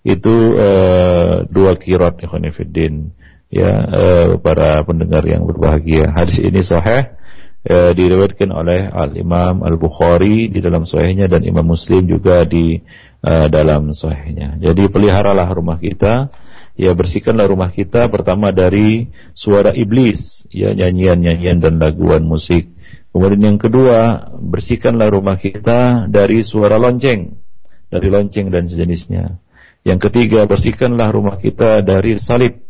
itu 0.01 0.35
uh, 0.57 1.45
dua 1.49 1.77
kirat 1.77 2.17
ikhwanifiddin 2.23 3.13
ya 3.53 3.69
uh, 3.69 4.29
para 4.41 4.81
pendengar 4.85 5.21
yang 5.25 5.45
berbahagia. 5.45 6.09
Hadis 6.09 6.41
ini 6.41 6.61
sahih 6.65 7.13
uh, 7.69 7.91
diriwayatkan 7.93 8.49
oleh 8.49 8.89
Al 8.89 9.13
Imam 9.13 9.61
Al 9.61 9.77
Bukhari 9.77 10.49
di 10.49 10.59
dalam 10.63 10.89
sahihnya 10.89 11.29
dan 11.29 11.45
Imam 11.45 11.65
Muslim 11.65 12.09
juga 12.09 12.47
di 12.49 12.81
uh, 13.21 13.47
dalam 13.51 13.93
sahihnya. 13.93 14.57
Jadi 14.57 14.89
peliharalah 14.89 15.49
rumah 15.53 15.77
kita 15.77 16.33
ya 16.79 16.95
bersihkanlah 16.95 17.51
rumah 17.51 17.75
kita 17.75 18.07
pertama 18.07 18.55
dari 18.55 19.11
suara 19.35 19.75
iblis. 19.75 20.47
Ya 20.47 20.71
nyanyian-nyanyian 20.71 21.59
dan 21.59 21.75
laguan 21.83 22.23
musik. 22.23 22.71
Kemudian 23.11 23.53
yang 23.53 23.59
kedua 23.59 24.31
bersihkanlah 24.39 25.11
rumah 25.11 25.35
kita 25.35 26.07
dari 26.07 26.39
suara 26.47 26.79
lonceng. 26.79 27.35
Dari 27.91 28.07
lonceng 28.07 28.47
dan 28.47 28.63
sejenisnya. 28.63 29.43
Yang 29.83 30.07
ketiga 30.07 30.47
bersihkanlah 30.47 31.11
rumah 31.11 31.35
kita 31.35 31.83
dari 31.83 32.15
salib. 32.15 32.63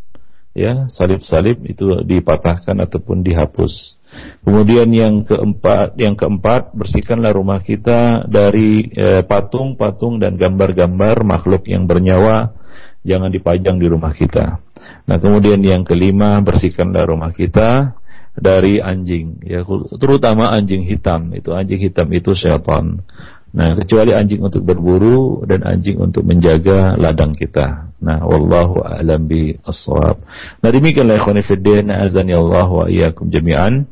Ya 0.58 0.90
salib-salib 0.90 1.62
itu 1.70 2.02
dipatahkan 2.02 2.74
ataupun 2.82 3.22
dihapus. 3.22 4.02
Kemudian 4.42 4.90
yang 4.90 5.22
keempat 5.22 5.94
yang 6.02 6.18
keempat 6.18 6.74
bersihkanlah 6.74 7.38
rumah 7.38 7.62
kita 7.62 8.26
dari 8.26 8.90
eh, 8.90 9.22
patung-patung 9.22 10.18
eh, 10.18 10.26
dan 10.26 10.34
gambar-gambar 10.34 11.22
makhluk 11.22 11.70
yang 11.70 11.86
bernyawa 11.86 12.59
jangan 13.04 13.32
dipajang 13.32 13.80
di 13.80 13.88
rumah 13.88 14.12
kita. 14.12 14.60
Nah, 15.08 15.18
kemudian 15.20 15.60
yang 15.64 15.84
kelima, 15.84 16.40
bersihkanlah 16.44 17.08
rumah 17.08 17.32
kita 17.36 18.00
dari 18.40 18.80
anjing, 18.80 19.44
ya 19.44 19.68
terutama 20.00 20.52
anjing 20.56 20.88
hitam. 20.88 21.36
Itu 21.36 21.52
anjing 21.52 21.80
hitam 21.80 22.08
itu 22.16 22.32
syaitan. 22.32 23.04
Nah, 23.50 23.74
kecuali 23.82 24.14
anjing 24.14 24.46
untuk 24.46 24.62
berburu 24.62 25.42
dan 25.50 25.66
anjing 25.66 25.98
untuk 25.98 26.22
menjaga 26.22 26.94
ladang 26.96 27.34
kita. 27.34 27.90
Nah, 27.98 28.22
wallahu 28.22 28.86
a'lam 28.86 29.26
bi 29.26 29.58
as-shawab. 29.66 30.22
Nah, 30.62 30.70
demikianlah 30.70 31.18
ikhwan 31.18 31.42
fillah, 31.42 32.06
azani 32.06 32.38
Allah 32.38 32.70
wa 32.70 32.86
iyyakum 32.86 33.34
jami'an. 33.34 33.90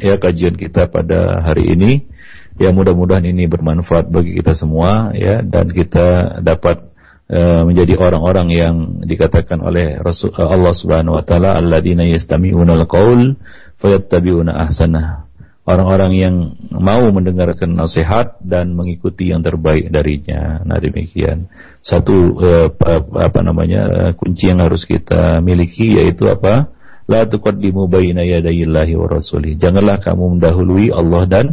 Ya 0.00 0.16
kajian 0.16 0.56
kita 0.56 0.88
pada 0.88 1.44
hari 1.44 1.76
ini. 1.76 2.08
Ya 2.56 2.72
mudah-mudahan 2.76 3.24
ini 3.24 3.48
bermanfaat 3.48 4.12
bagi 4.12 4.36
kita 4.36 4.52
semua 4.52 5.16
ya 5.16 5.40
dan 5.40 5.72
kita 5.72 6.40
dapat 6.44 6.89
menjadi 7.38 7.94
orang-orang 7.94 8.48
yang 8.50 8.74
dikatakan 9.06 9.62
oleh 9.62 10.02
Rasul 10.02 10.34
eh, 10.34 10.42
Allah 10.42 10.74
Subhanahu 10.74 11.14
wa 11.14 11.22
taala 11.22 11.54
alladzina 11.54 12.02
yastami'una 12.02 12.74
al-qaul 12.74 13.38
fayattabi'una 13.78 14.66
ahsanah. 14.66 15.30
Orang-orang 15.62 16.12
yang 16.18 16.34
mau 16.74 17.06
mendengarkan 17.14 17.78
nasihat 17.78 18.42
dan 18.42 18.74
mengikuti 18.74 19.30
yang 19.30 19.46
terbaik 19.46 19.92
darinya. 19.94 20.58
Nah, 20.66 20.82
demikian. 20.82 21.46
Satu 21.78 22.34
eh, 22.42 22.66
apa 23.14 23.40
namanya 23.46 24.10
kunci 24.18 24.50
yang 24.50 24.58
harus 24.58 24.82
kita 24.82 25.38
miliki 25.38 26.02
yaitu 26.02 26.26
apa? 26.26 26.74
La 27.06 27.26
tuqaddimu 27.30 27.86
baina 27.86 28.26
yadayillahi 28.26 28.98
wa 28.98 29.06
rasulih. 29.06 29.54
Janganlah 29.54 30.02
kamu 30.02 30.38
mendahului 30.38 30.90
Allah 30.90 31.22
dan 31.30 31.46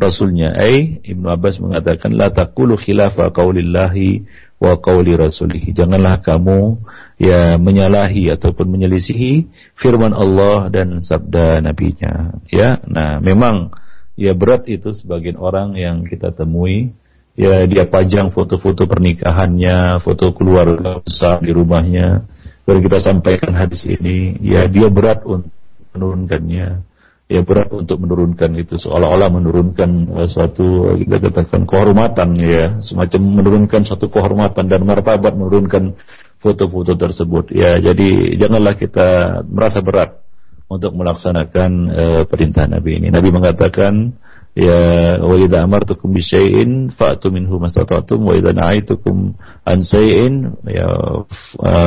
Rasulnya. 0.00 0.56
Eh, 0.56 1.04
Ibnu 1.04 1.28
Abbas 1.28 1.60
mengatakan 1.60 2.16
la 2.16 2.32
taqulu 2.32 2.80
khilafa 2.80 3.28
qaulillahi 3.30 4.24
wa 4.60 4.76
qauli 4.76 5.16
rasulih. 5.16 5.72
Janganlah 5.72 6.20
kamu 6.20 6.84
ya 7.16 7.56
menyalahi 7.56 8.28
ataupun 8.30 8.68
menyelisihi 8.68 9.48
firman 9.74 10.12
Allah 10.12 10.68
dan 10.68 11.00
sabda 11.00 11.64
nabinya. 11.64 12.36
Ya, 12.52 12.78
nah 12.84 13.18
memang 13.24 13.72
ya 14.20 14.36
berat 14.36 14.68
itu 14.68 14.92
sebagian 14.92 15.40
orang 15.40 15.74
yang 15.80 16.04
kita 16.04 16.36
temui 16.36 16.92
ya 17.40 17.64
dia 17.64 17.88
pajang 17.88 18.28
foto-foto 18.36 18.84
pernikahannya, 18.84 20.04
foto 20.04 20.36
keluarga 20.36 21.00
besar 21.00 21.40
di 21.40 21.56
rumahnya. 21.56 22.28
Baru 22.68 22.84
kita 22.84 23.00
sampaikan 23.02 23.56
hadis 23.56 23.88
ini, 23.88 24.36
ya 24.44 24.68
dia 24.68 24.92
berat 24.92 25.24
untuk 25.24 25.50
menurunkannya 25.96 26.89
ya 27.30 27.46
berat 27.46 27.70
untuk 27.70 28.02
menurunkan 28.02 28.58
itu. 28.58 28.74
Seolah-olah 28.74 29.30
menurunkan 29.30 29.90
uh, 30.10 30.26
suatu 30.26 30.98
kita 30.98 31.30
katakan 31.30 31.62
kehormatan 31.62 32.34
ya. 32.34 32.82
Semacam 32.82 33.20
menurunkan 33.38 33.86
suatu 33.86 34.10
kehormatan 34.10 34.66
dan 34.66 34.82
martabat 34.82 35.38
menurunkan 35.38 35.94
foto-foto 36.42 36.98
tersebut. 36.98 37.54
Ya 37.54 37.78
jadi 37.78 38.34
janganlah 38.34 38.74
kita 38.74 39.40
merasa 39.46 39.78
berat 39.78 40.18
untuk 40.66 40.90
melaksanakan 40.98 41.70
uh, 41.94 42.22
perintah 42.26 42.66
Nabi 42.66 42.98
ini. 42.98 43.08
Nabi 43.14 43.30
mengatakan 43.30 44.18
ya 44.58 45.14
wa 45.22 45.38
idza 45.38 45.62
amartukum 45.62 46.10
bi 46.10 46.18
syai'in 46.18 46.90
fa'tu 46.90 47.30
minhu 47.30 47.62
mastata'tum 47.62 48.18
wa 48.18 48.34
idza 48.34 48.50
na'aitukum 48.50 49.38
an 49.62 49.78
syai'in 49.86 50.58
ya 50.66 50.90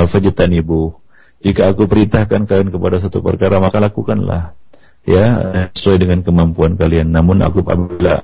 fajtanibu 0.07 0.95
jika 1.43 1.75
aku 1.75 1.91
perintahkan 1.91 2.47
kalian 2.47 2.71
kepada 2.71 3.03
satu 3.03 3.19
perkara 3.19 3.59
maka 3.59 3.83
lakukanlah 3.83 4.55
ya 5.03 5.25
sesuai 5.75 5.97
dengan 5.99 6.19
kemampuan 6.23 6.79
kalian. 6.79 7.11
Namun 7.11 7.43
aku 7.43 7.63
apabila 7.63 8.23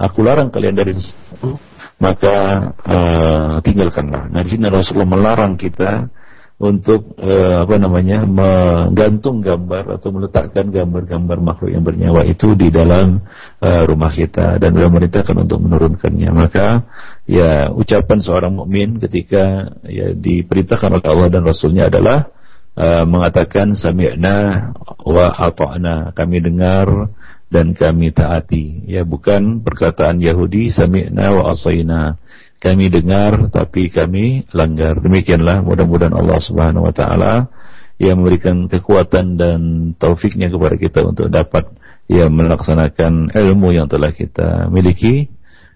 aku 0.00 0.18
larang 0.24 0.48
kalian 0.48 0.76
dari 0.76 0.96
sesuatu, 0.96 1.60
maka 2.00 2.36
uh, 2.84 3.54
tinggalkanlah. 3.60 4.32
Nah, 4.32 4.40
di 4.42 4.56
sini 4.56 4.66
Rasulullah 4.68 5.08
melarang 5.08 5.54
kita 5.60 6.08
untuk 6.54 7.18
uh, 7.18 7.66
apa 7.66 7.76
namanya 7.82 8.22
menggantung 8.22 9.42
gambar 9.42 9.98
atau 9.98 10.14
meletakkan 10.14 10.70
gambar-gambar 10.70 11.38
makhluk 11.42 11.70
yang 11.74 11.82
bernyawa 11.82 12.22
itu 12.24 12.54
di 12.54 12.70
dalam 12.70 13.18
uh, 13.58 13.82
rumah 13.84 14.14
kita 14.14 14.62
dan 14.62 14.70
beliau 14.70 14.88
memerintahkan 14.88 15.34
untuk 15.44 15.58
menurunkannya. 15.60 16.30
Maka 16.30 16.86
ya 17.26 17.68
ucapan 17.74 18.18
seorang 18.22 18.52
mukmin 18.54 19.02
ketika 19.02 19.76
ya 19.82 20.14
diperintahkan 20.14 21.02
oleh 21.02 21.08
Allah 21.10 21.28
dan 21.28 21.42
Rasulnya 21.42 21.90
adalah 21.90 22.30
uh, 22.78 23.04
mengatakan 23.06 23.74
sami'na 23.74 24.70
wa 25.02 25.26
ata'na. 25.30 26.14
Kami 26.14 26.36
dengar 26.42 27.14
dan 27.50 27.74
kami 27.74 28.10
taati. 28.10 28.86
Ya 28.90 29.06
bukan 29.06 29.62
perkataan 29.62 30.18
Yahudi 30.18 30.74
sami'na 30.74 31.30
wa 31.34 31.54
asaina 31.54 32.18
kami 32.64 32.88
dengar 32.88 33.52
tapi 33.52 33.92
kami 33.92 34.48
langgar. 34.56 34.96
Demikianlah 34.96 35.60
mudah-mudahan 35.60 36.16
Allah 36.16 36.40
Subhanahu 36.40 36.88
wa 36.88 36.94
taala 36.96 37.52
yang 38.00 38.24
memberikan 38.24 38.72
kekuatan 38.72 39.36
dan 39.36 39.60
taufiknya 40.00 40.48
kepada 40.48 40.80
kita 40.80 41.04
untuk 41.04 41.28
dapat 41.28 41.68
ya 42.08 42.32
melaksanakan 42.32 43.36
ilmu 43.36 43.76
yang 43.76 43.84
telah 43.84 44.16
kita 44.16 44.72
miliki. 44.72 45.28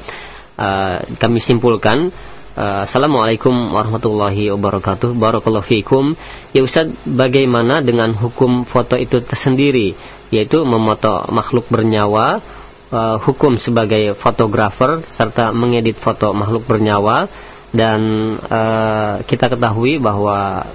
E, 0.53 0.69
kami 1.17 1.41
simpulkan 1.41 2.13
Assalamualaikum 2.59 3.71
warahmatullahi 3.71 4.51
wabarakatuh. 4.51 5.15
Barakallahu 5.15 5.63
fiikum. 5.63 6.11
Ya 6.51 6.59
Ustaz, 6.59 6.91
bagaimana 7.07 7.79
dengan 7.79 8.11
hukum 8.11 8.67
foto 8.67 8.99
itu 8.99 9.23
tersendiri 9.23 9.95
yaitu 10.27 10.59
memoto 10.67 11.23
makhluk 11.31 11.71
bernyawa, 11.71 12.43
uh, 12.91 13.15
hukum 13.23 13.55
sebagai 13.55 14.11
fotografer 14.19 15.07
serta 15.07 15.55
mengedit 15.55 16.03
foto 16.03 16.35
makhluk 16.35 16.67
bernyawa 16.67 17.31
dan 17.71 18.35
uh, 18.43 19.23
kita 19.23 19.55
ketahui 19.55 19.95
bahwa 20.03 20.67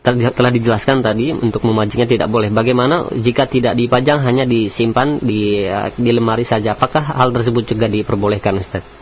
telah 0.00 0.48
dijelaskan 0.56 1.04
tadi 1.04 1.36
untuk 1.36 1.68
memajangnya 1.68 2.08
tidak 2.08 2.28
boleh. 2.32 2.48
Bagaimana 2.48 3.12
jika 3.12 3.44
tidak 3.44 3.76
dipajang 3.76 4.24
hanya 4.24 4.48
disimpan 4.48 5.20
di 5.20 5.68
di 6.00 6.10
lemari 6.16 6.48
saja? 6.48 6.72
Apakah 6.72 7.04
hal 7.20 7.28
tersebut 7.36 7.68
juga 7.68 7.92
diperbolehkan, 7.92 8.56
Ustaz? 8.56 8.99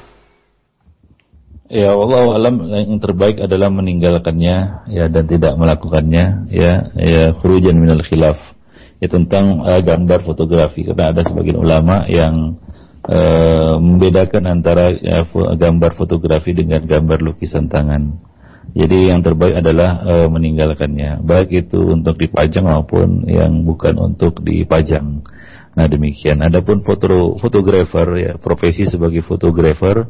Ya 1.69 1.93
Allah 1.93 2.33
alam 2.33 2.64
yang 2.73 2.97
terbaik 2.97 3.45
adalah 3.45 3.69
meninggalkannya 3.69 4.89
ya 4.89 5.05
dan 5.12 5.25
tidak 5.29 5.53
melakukannya 5.53 6.49
ya 6.49 6.89
ya 6.97 7.37
khurujan 7.37 7.77
minal 7.77 8.01
khilaf 8.01 8.41
ya 9.05 9.09
tentang 9.12 9.61
uh, 9.69 9.77
gambar 9.85 10.25
fotografi 10.25 10.89
karena 10.89 11.12
ada 11.12 11.21
sebagian 11.29 11.61
ulama 11.61 12.09
yang 12.09 12.57
uh, 13.05 13.77
membedakan 13.77 14.49
antara 14.49 14.97
uh, 14.97 15.29
gambar 15.61 15.93
fotografi 15.93 16.57
dengan 16.57 16.89
gambar 16.89 17.21
lukisan 17.21 17.69
tangan. 17.69 18.16
Jadi 18.73 19.09
yang 19.09 19.25
terbaik 19.25 19.64
adalah 19.64 20.05
e, 20.05 20.14
meninggalkannya, 20.29 21.25
baik 21.25 21.49
itu 21.66 21.81
untuk 21.89 22.21
dipajang 22.21 22.69
maupun 22.69 23.25
yang 23.25 23.64
bukan 23.64 23.97
untuk 23.97 24.45
dipajang. 24.45 25.25
Nah 25.73 25.87
demikian. 25.89 26.45
Adapun 26.45 26.85
foto 26.85 27.41
fotografer 27.41 28.09
ya 28.21 28.33
profesi 28.37 28.85
sebagai 28.85 29.25
fotografer 29.25 30.05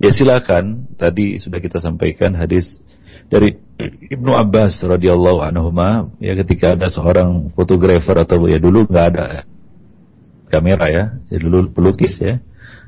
ya 0.00 0.10
silakan. 0.12 0.90
Tadi 0.96 1.36
sudah 1.40 1.60
kita 1.60 1.80
sampaikan 1.80 2.36
hadis 2.36 2.80
dari 3.28 3.58
Ibnu 4.10 4.32
Abbas 4.32 4.80
radhiyallahu 4.80 5.44
anhu 5.44 5.68
ya 6.22 6.32
ketika 6.40 6.78
ada 6.78 6.88
seorang 6.88 7.52
fotografer 7.52 8.16
atau 8.16 8.48
ya 8.48 8.56
dulu 8.56 8.88
nggak 8.88 9.06
ada 9.12 9.44
kamera 10.48 10.86
ya, 10.88 11.04
ya 11.28 11.38
dulu 11.40 11.70
pelukis 11.72 12.16
ya. 12.22 12.40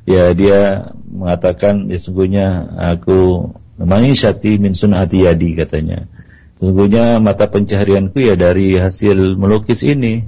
Ya 0.09 0.33
dia 0.33 0.89
mengatakan 1.05 1.93
ya 1.93 2.01
sungguhnya 2.01 2.65
aku 2.97 3.53
Ma'ishati 3.79 4.59
min 4.59 4.75
sunati 4.75 5.23
yadi 5.23 5.55
katanya. 5.55 6.11
Sesungguhnya 6.59 7.23
mata 7.23 7.47
pencaharianku 7.47 8.19
ya 8.19 8.35
dari 8.35 8.75
hasil 8.75 9.39
melukis 9.39 9.87
ini. 9.87 10.27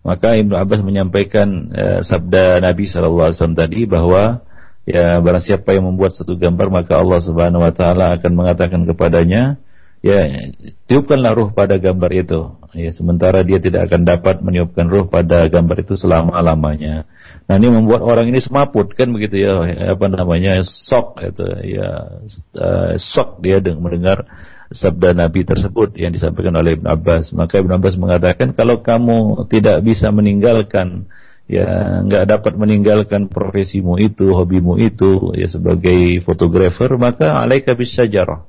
Maka 0.00 0.32
Ibnu 0.40 0.56
Abbas 0.56 0.80
menyampaikan 0.80 1.68
eh, 1.68 2.00
sabda 2.00 2.64
Nabi 2.64 2.88
SAW 2.88 3.52
tadi 3.52 3.84
bahwa 3.84 4.40
ya 4.88 5.20
barang 5.20 5.44
siapa 5.44 5.76
yang 5.76 5.92
membuat 5.92 6.16
satu 6.16 6.40
gambar 6.40 6.72
maka 6.72 6.96
Allah 6.96 7.20
Subhanahu 7.20 7.60
wa 7.60 7.72
taala 7.76 8.16
akan 8.16 8.32
mengatakan 8.32 8.88
kepadanya 8.88 9.60
ya 10.00 10.48
tiupkanlah 10.86 11.34
ruh 11.34 11.50
pada 11.52 11.76
gambar 11.76 12.10
itu. 12.14 12.40
Ya 12.76 12.92
sementara 12.92 13.40
dia 13.42 13.58
tidak 13.58 13.88
akan 13.88 14.04
dapat 14.04 14.44
meniupkan 14.44 14.86
ruh 14.88 15.08
pada 15.08 15.48
gambar 15.48 15.84
itu 15.84 15.96
selama-lamanya. 15.96 17.08
Nah 17.48 17.54
ini 17.56 17.68
membuat 17.72 18.04
orang 18.04 18.28
ini 18.28 18.40
semaput 18.40 18.92
kan 18.92 19.08
begitu 19.12 19.40
ya? 19.40 19.56
Apa 19.92 20.06
namanya? 20.08 20.60
Sok 20.64 21.20
itu 21.24 21.44
ya 21.76 22.20
uh, 22.56 22.92
sok 22.96 23.40
dia 23.44 23.60
mendengar 23.76 24.28
sabda 24.68 25.16
Nabi 25.16 25.48
tersebut 25.48 25.96
yang 25.96 26.12
disampaikan 26.12 26.56
oleh 26.60 26.76
Ibn 26.76 26.86
Abbas. 26.92 27.32
Maka 27.32 27.60
Ibn 27.60 27.80
Abbas 27.80 27.96
mengatakan 27.96 28.52
kalau 28.52 28.84
kamu 28.84 29.48
tidak 29.48 29.80
bisa 29.80 30.12
meninggalkan 30.12 31.08
ya 31.48 32.04
nggak 32.04 32.24
dapat 32.28 32.52
meninggalkan 32.60 33.32
profesimu 33.32 33.96
itu, 33.96 34.36
hobimu 34.36 34.76
itu 34.76 35.32
ya 35.34 35.48
sebagai 35.48 36.20
fotografer 36.22 36.92
maka 37.00 37.40
alaika 37.40 37.72
bisajarah. 37.72 38.44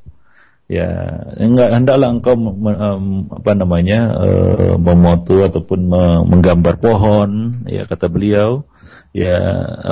Ya, 0.70 0.86
enggak 1.42 1.74
hendaklah 1.74 2.14
engkau 2.14 2.38
um, 2.38 3.26
apa 3.34 3.58
namanya 3.58 4.14
uh, 4.14 4.76
memoto 4.78 5.42
ataupun 5.42 5.90
menggambar 6.30 6.78
pohon 6.78 7.64
ya 7.66 7.90
kata 7.90 8.06
beliau. 8.06 8.70
Ya 9.10 9.42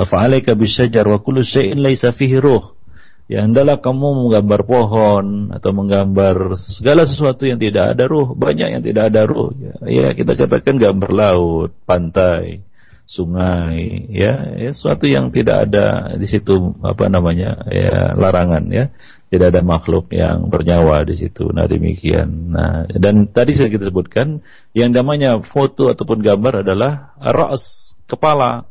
fa'alaika 0.06 0.54
bisyajar 0.54 1.02
wa 1.10 1.18
kullu 1.18 1.42
laisa 1.74 2.14
fihi 2.14 2.38
ruh. 2.38 2.78
Ya 3.26 3.42
hendaklah 3.42 3.82
kamu 3.82 4.30
menggambar 4.30 4.62
pohon 4.70 5.50
atau 5.50 5.74
menggambar 5.74 6.54
segala 6.54 7.02
sesuatu 7.02 7.42
yang 7.42 7.58
tidak 7.58 7.98
ada 7.98 8.06
ruh 8.06 8.38
banyak 8.38 8.78
yang 8.78 8.82
tidak 8.86 9.10
ada 9.10 9.26
ruh. 9.26 9.50
Ya, 9.58 9.74
ya 9.82 10.06
kita 10.14 10.38
katakan 10.38 10.78
gambar 10.78 11.10
laut 11.10 11.74
pantai 11.90 12.67
sungai 13.08 14.04
ya, 14.12 14.52
ya 14.60 14.68
sesuatu 14.68 15.08
yang 15.08 15.32
tidak 15.32 15.64
ada 15.64 16.12
di 16.20 16.28
situ 16.28 16.76
apa 16.84 17.08
namanya 17.08 17.64
ya 17.72 18.12
larangan 18.12 18.68
ya 18.68 18.92
tidak 19.32 19.56
ada 19.56 19.64
makhluk 19.64 20.12
yang 20.12 20.52
bernyawa 20.52 21.08
di 21.08 21.16
situ 21.16 21.48
nah 21.48 21.64
demikian 21.64 22.52
nah 22.52 22.84
dan 22.84 23.32
tadi 23.32 23.56
sudah 23.56 23.72
kita 23.72 23.88
sebutkan 23.88 24.44
yang 24.76 24.92
namanya 24.92 25.40
foto 25.40 25.88
ataupun 25.88 26.20
gambar 26.20 26.60
adalah 26.60 27.16
ras 27.16 27.96
kepala 28.04 28.68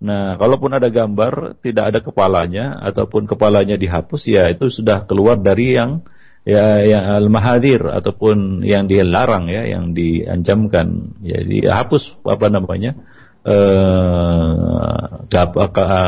Nah, 0.00 0.40
kalaupun 0.40 0.72
ada 0.72 0.88
gambar 0.88 1.60
tidak 1.60 1.92
ada 1.92 2.00
kepalanya 2.00 2.80
ataupun 2.88 3.28
kepalanya 3.28 3.76
dihapus 3.76 4.32
ya 4.32 4.48
itu 4.48 4.72
sudah 4.72 5.04
keluar 5.04 5.36
dari 5.36 5.76
yang 5.76 6.00
ya 6.48 6.80
yang 6.80 7.04
al-mahadir 7.20 7.84
ataupun 7.84 8.64
yang 8.64 8.88
dilarang 8.88 9.52
ya, 9.52 9.68
yang 9.68 9.92
diancamkan. 9.92 11.20
Jadi 11.20 11.68
hapus 11.68 12.16
apa 12.24 12.48
namanya? 12.48 12.96
Eh 13.40 14.80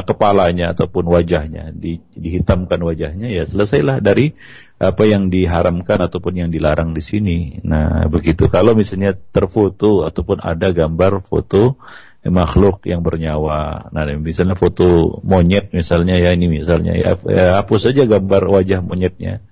kepalanya 0.02 0.74
ataupun 0.74 1.06
wajahnya 1.06 1.70
di, 1.72 2.02
dihitamkan 2.12 2.82
wajahnya 2.82 3.30
ya 3.30 3.46
selesailah 3.46 4.02
dari 4.02 4.34
apa 4.82 5.06
yang 5.06 5.30
diharamkan 5.30 6.02
ataupun 6.10 6.42
yang 6.42 6.50
dilarang 6.50 6.90
di 6.90 6.98
sini. 6.98 7.38
Nah, 7.62 8.10
begitu. 8.10 8.50
Kalau 8.50 8.74
misalnya 8.74 9.14
terfoto 9.14 10.02
ataupun 10.02 10.42
ada 10.42 10.74
gambar 10.74 11.22
foto 11.22 11.78
makhluk 12.26 12.82
yang 12.86 12.98
bernyawa. 13.02 13.90
Nah, 13.94 14.02
misalnya 14.18 14.58
foto 14.58 15.18
monyet 15.22 15.70
misalnya 15.70 16.18
ya 16.18 16.34
ini 16.34 16.50
misalnya 16.50 16.98
ya, 16.98 17.14
ya 17.26 17.62
hapus 17.62 17.90
saja 17.90 18.02
gambar 18.10 18.42
wajah 18.46 18.82
monyetnya 18.82 19.42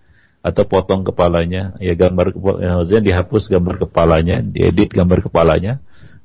atau 0.40 0.64
potong 0.64 1.04
kepalanya, 1.04 1.76
ya 1.84 1.92
gambar 1.92 2.32
ya, 2.58 2.80
maksudnya 2.80 3.02
dihapus 3.12 3.52
gambar 3.52 3.86
kepalanya, 3.86 4.40
diedit 4.42 4.88
gambar 4.90 5.30
kepalanya. 5.30 5.78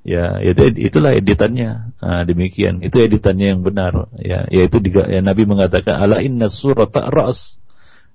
Ya, 0.05 0.37
ya 0.37 0.53
itulah 0.77 1.17
editannya. 1.17 1.97
Nah, 1.97 2.21
demikian. 2.29 2.85
Itu 2.85 3.01
editannya 3.01 3.57
yang 3.57 3.61
benar. 3.65 4.13
Ya, 4.21 4.45
yaitu 4.53 4.77
ya, 4.85 5.25
Nabi 5.25 5.49
mengatakan 5.49 5.97
ala 5.97 6.21
inna 6.21 6.45
surata 6.45 7.09
ras. 7.09 7.57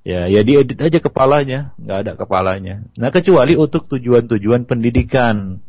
Ya, 0.06 0.30
ya 0.30 0.40
diedit 0.46 0.80
aja 0.80 1.02
kepalanya, 1.02 1.76
nggak 1.76 1.98
ada 2.06 2.12
kepalanya. 2.16 2.86
Nah, 2.96 3.10
kecuali 3.12 3.58
untuk 3.58 3.84
tujuan-tujuan 3.90 4.64
pendidikan 4.64 5.60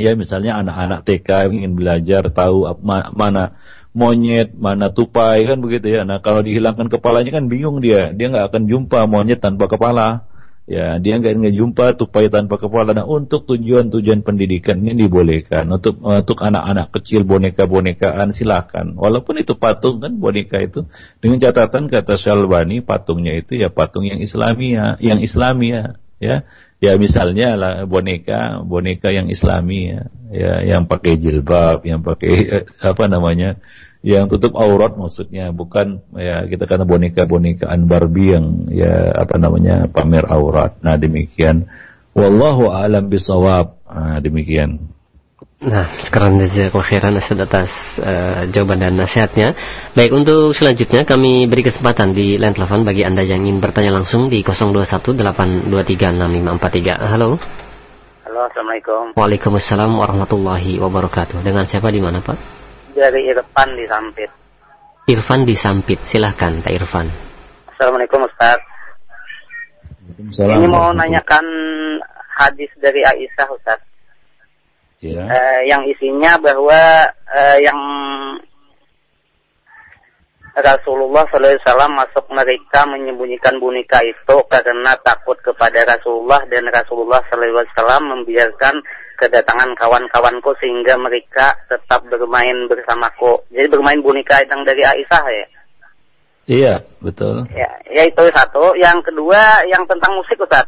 Ya 0.00 0.16
misalnya 0.16 0.56
anak-anak 0.64 1.04
TK 1.04 1.52
ingin 1.52 1.76
belajar 1.76 2.32
tahu 2.32 2.64
mana 3.12 3.60
monyet, 3.92 4.56
mana 4.56 4.88
tupai 4.88 5.44
kan 5.44 5.60
begitu 5.60 5.92
ya. 5.92 6.08
Nah 6.08 6.24
kalau 6.24 6.40
dihilangkan 6.40 6.88
kepalanya 6.88 7.36
kan 7.36 7.52
bingung 7.52 7.84
dia, 7.84 8.08
dia 8.16 8.32
nggak 8.32 8.48
akan 8.48 8.62
jumpa 8.64 9.04
monyet 9.04 9.44
tanpa 9.44 9.68
kepala. 9.68 10.29
Ya 10.70 11.02
dia 11.02 11.18
nggak 11.18 11.50
jumpa 11.50 11.98
tupai 11.98 12.30
tanpa 12.30 12.54
kepala. 12.62 12.94
Nah 12.94 13.02
untuk 13.02 13.42
tujuan-tujuan 13.50 14.22
pendidikan 14.22 14.78
ini 14.78 14.94
dibolehkan. 14.94 15.66
Untuk 15.66 15.98
untuk 15.98 16.38
anak-anak 16.38 16.94
kecil 16.94 17.26
boneka-bonekaan 17.26 18.30
silahkan. 18.30 18.94
Walaupun 18.94 19.42
itu 19.42 19.58
patung 19.58 19.98
kan 19.98 20.14
boneka 20.14 20.62
itu 20.62 20.86
dengan 21.18 21.42
catatan 21.42 21.90
kata 21.90 22.14
Syalbani 22.14 22.86
patungnya 22.86 23.34
itu 23.34 23.58
ya 23.58 23.66
patung 23.66 24.06
yang 24.06 24.22
Islamia, 24.22 24.94
yang 25.02 25.18
Islamia 25.18 25.98
ya 26.22 26.46
ya 26.80 26.96
misalnya 27.00 27.56
lah 27.56 27.74
boneka 27.88 28.60
boneka 28.64 29.12
yang 29.12 29.28
islami 29.32 29.92
ya, 29.92 30.02
ya 30.32 30.52
yang 30.76 30.84
pakai 30.88 31.16
jilbab 31.16 31.84
yang 31.84 32.04
pakai 32.04 32.32
eh, 32.60 32.64
apa 32.80 33.04
namanya 33.08 33.60
yang 34.00 34.32
tutup 34.32 34.56
aurat 34.56 34.96
maksudnya 34.96 35.52
bukan 35.52 36.00
ya 36.16 36.48
kita 36.48 36.64
karena 36.64 36.88
boneka 36.88 37.28
bonekaan 37.28 37.84
Barbie 37.84 38.32
yang 38.32 38.64
ya 38.72 39.12
apa 39.12 39.36
namanya 39.36 39.92
pamer 39.92 40.24
aurat 40.24 40.80
nah 40.80 40.96
demikian 40.96 41.68
wallahu 42.16 42.72
alam 42.72 43.12
bisawab 43.12 43.76
nah, 43.84 44.16
demikian 44.24 44.88
Nah, 45.60 45.92
sekarang 46.08 46.40
jazakallahu 46.40 46.88
khairan 46.88 47.20
atas 47.20 47.68
uh, 48.00 48.48
jawaban 48.48 48.80
dan 48.80 48.96
nasihatnya. 48.96 49.52
Baik, 49.92 50.16
untuk 50.16 50.56
selanjutnya 50.56 51.04
kami 51.04 51.44
beri 51.52 51.60
kesempatan 51.60 52.16
di 52.16 52.40
line 52.40 52.56
telepon 52.56 52.80
bagi 52.80 53.04
Anda 53.04 53.20
yang 53.20 53.44
ingin 53.44 53.60
bertanya 53.60 53.92
langsung 53.92 54.32
di 54.32 54.40
0218236543. 54.40 56.96
Halo. 56.96 57.36
Halo, 58.24 58.40
Assalamualaikum. 58.48 59.12
Waalaikumsalam 59.20 60.00
warahmatullahi 60.00 60.80
wabarakatuh. 60.80 61.44
Dengan 61.44 61.68
siapa 61.68 61.92
di 61.92 62.00
mana, 62.00 62.24
Pak? 62.24 62.59
Dari 62.90 63.30
Irfan 63.30 63.70
di 63.78 63.84
Sampit. 63.86 64.30
Irfan 65.06 65.40
di 65.46 65.54
Sampit. 65.58 66.00
Silahkan, 66.06 66.62
Pak 66.62 66.72
Irfan. 66.74 67.06
Assalamualaikum, 67.74 68.26
Ustaz. 68.26 68.60
Ini 70.20 70.66
mau 70.68 70.92
nanyakan 70.92 71.46
hadis 72.34 72.68
dari 72.82 73.00
Aisyah, 73.06 73.48
Ustaz 73.54 73.80
ya. 75.00 75.24
uh, 75.24 75.60
yang 75.64 75.82
isinya 75.88 76.36
bahwa 76.38 77.08
uh, 77.08 77.58
yang 77.60 77.80
Rasulullah 80.50 81.24
SAW 81.30 81.94
masuk 81.94 82.26
mereka 82.34 82.84
menyembunyikan 82.84 83.56
boneka 83.62 84.02
itu 84.02 84.36
karena 84.50 84.98
takut 85.00 85.38
kepada 85.40 85.86
Rasulullah 85.86 86.42
dan 86.50 86.68
Rasulullah 86.68 87.22
SAW 87.30 88.02
membiarkan 88.02 88.82
kedatangan 89.20 89.76
kawan-kawanku 89.76 90.56
sehingga 90.56 90.96
mereka 90.96 91.60
tetap 91.68 92.00
bermain 92.08 92.64
bersamaku. 92.64 93.44
Jadi 93.52 93.68
bermain 93.68 94.00
boneka 94.00 94.40
yang 94.48 94.64
dari 94.64 94.80
Aisyah 94.80 95.24
ya. 95.28 95.46
Iya, 96.50 96.74
betul. 96.98 97.46
Ya, 97.52 97.70
ya 97.92 98.02
itu 98.08 98.22
satu. 98.32 98.74
Yang 98.80 99.12
kedua 99.12 99.62
yang 99.68 99.84
tentang 99.84 100.16
musik 100.16 100.40
Ustaz. 100.40 100.66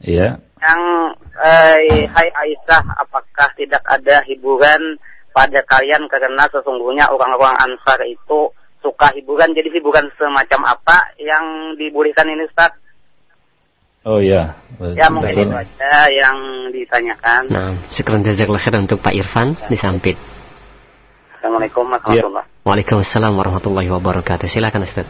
Iya. 0.00 0.40
Yang 0.40 0.82
eh, 1.38 2.08
Hai 2.08 2.28
Aisyah, 2.32 2.82
apakah 2.98 3.52
tidak 3.54 3.84
ada 3.84 4.24
hiburan 4.24 4.96
pada 5.30 5.62
kalian 5.62 6.08
karena 6.10 6.48
sesungguhnya 6.50 7.06
orang-orang 7.12 7.54
Ansar 7.62 8.00
itu 8.08 8.50
suka 8.80 9.12
hiburan. 9.14 9.52
Jadi 9.52 9.70
hiburan 9.70 10.08
semacam 10.16 10.74
apa 10.74 11.14
yang 11.20 11.76
dibolehkan 11.76 12.26
ini 12.26 12.48
Ustaz? 12.48 12.74
Oh 14.00 14.16
iya. 14.16 14.56
Ya 14.96 15.12
mungkin 15.12 15.36
itu 15.36 15.52
aja 15.52 16.08
yang 16.08 16.36
ditanyakan. 16.72 17.42
Nah, 17.52 17.70
sekarang 17.92 18.24
jazakallah 18.24 18.62
khairan 18.62 18.88
untuk 18.88 19.04
Pak 19.04 19.12
Irfan 19.12 19.52
disampit. 19.68 20.16
Assalamualaikum 21.36 21.84
warahmatullahi 21.84 22.24
wabarakatuh. 22.24 22.64
Waalaikumsalam 22.64 23.32
warahmatullahi 23.36 23.88
wabarakatuh. 23.92 24.46
Silakan 24.48 24.88
Ustaz. 24.88 25.04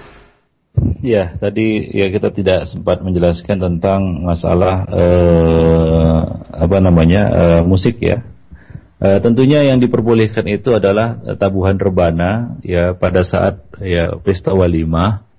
Ya, 1.06 1.38
tadi 1.38 1.86
ya 1.94 2.10
kita 2.10 2.34
tidak 2.34 2.66
sempat 2.66 2.98
menjelaskan 3.02 3.62
tentang 3.62 4.26
masalah 4.26 4.82
eh, 4.90 6.20
apa 6.50 6.76
namanya 6.82 7.22
eh, 7.30 7.62
musik 7.62 8.02
ya. 8.02 8.26
Eh, 8.98 9.18
tentunya 9.22 9.70
yang 9.70 9.78
diperbolehkan 9.78 10.50
itu 10.50 10.74
adalah 10.74 11.14
tabuhan 11.38 11.78
rebana 11.78 12.58
ya 12.66 12.98
pada 12.98 13.22
saat 13.22 13.62
ya 13.78 14.18
pesta 14.18 14.50
walimah 14.50 15.29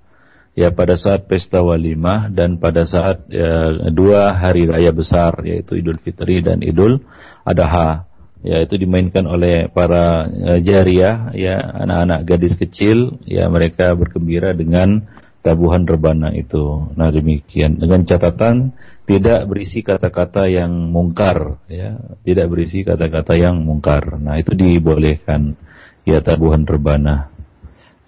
ya 0.51 0.75
pada 0.75 0.99
saat 0.99 1.27
pesta 1.31 1.63
walimah 1.63 2.27
dan 2.31 2.59
pada 2.59 2.83
saat 2.83 3.27
ya, 3.31 3.87
dua 3.91 4.35
hari 4.35 4.67
raya 4.67 4.91
besar 4.91 5.39
yaitu 5.47 5.79
Idul 5.79 5.99
Fitri 5.99 6.43
dan 6.43 6.59
Idul 6.63 6.99
Adha. 7.47 8.07
Ya 8.41 8.57
itu 8.65 8.73
dimainkan 8.73 9.29
oleh 9.29 9.69
para 9.69 10.25
uh, 10.25 10.57
jariah 10.57 11.29
ya 11.37 11.61
anak-anak 11.61 12.25
gadis 12.25 12.57
kecil. 12.57 13.21
Ya 13.29 13.45
mereka 13.53 13.93
bergembira 13.93 14.57
dengan 14.57 15.05
tabuhan 15.45 15.85
rebana 15.85 16.33
itu. 16.33 16.89
Nah 16.97 17.13
demikian. 17.13 17.77
Dengan 17.77 18.01
catatan 18.01 18.73
tidak 19.05 19.45
berisi 19.45 19.85
kata-kata 19.85 20.49
yang 20.49 20.73
mungkar 20.89 21.61
ya. 21.69 22.01
Tidak 22.25 22.49
berisi 22.49 22.81
kata-kata 22.81 23.37
yang 23.37 23.61
mungkar. 23.61 24.17
Nah 24.17 24.41
itu 24.41 24.57
dibolehkan 24.57 25.53
ya 26.01 26.17
tabuhan 26.25 26.65
rebana 26.65 27.29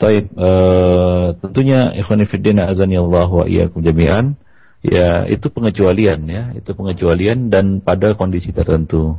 Taib, 0.04 0.26
uh, 0.36 1.32
tentunya 1.39 1.95
ikhwanifiddin 1.95 2.60
azani 2.60 2.99
Allah 2.99 3.32
wa 3.32 3.47
iyyakum 3.47 3.80
jami'an. 3.80 4.36
Ya 4.84 5.24
itu 5.32 5.47
pengecualian 5.47 6.28
ya. 6.28 6.51
Itu 6.51 6.76
pengecualian 6.76 7.47
dan 7.47 7.80
pada 7.80 8.12
kondisi 8.20 8.51
tertentu. 8.51 9.16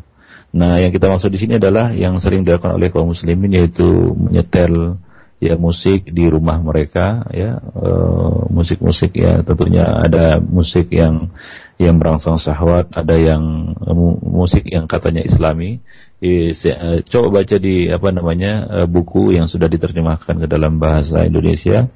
Nah, 0.52 0.76
yang 0.76 0.92
kita 0.92 1.08
maksud 1.08 1.32
di 1.32 1.40
sini 1.40 1.56
adalah 1.56 1.96
yang 1.96 2.20
sering 2.20 2.44
dilakukan 2.44 2.76
oleh 2.76 2.92
kaum 2.92 3.10
muslimin 3.10 3.48
yaitu 3.56 4.12
menyetel 4.12 5.00
ya 5.42 5.56
musik 5.56 6.04
di 6.12 6.28
rumah 6.28 6.60
mereka 6.60 7.24
ya. 7.32 7.58
Eh, 7.58 8.40
musik-musik 8.52 9.16
ya 9.16 9.40
tentunya 9.40 9.88
ada 9.88 10.38
musik 10.38 10.92
yang 10.92 11.32
yang 11.80 11.98
merangsang 11.98 12.38
syahwat, 12.38 12.86
ada 12.94 13.18
yang 13.18 13.74
uh, 13.82 13.96
musik 14.22 14.62
yang 14.62 14.86
katanya 14.86 15.26
islami. 15.26 15.82
Uh, 16.24 17.04
coba 17.04 17.44
baca 17.44 17.60
di 17.60 17.92
apa 17.92 18.08
namanya 18.08 18.52
uh, 18.64 18.88
buku 18.88 19.36
yang 19.36 19.44
sudah 19.44 19.68
diterjemahkan 19.68 20.40
ke 20.40 20.46
dalam 20.48 20.80
bahasa 20.80 21.20
Indonesia 21.28 21.92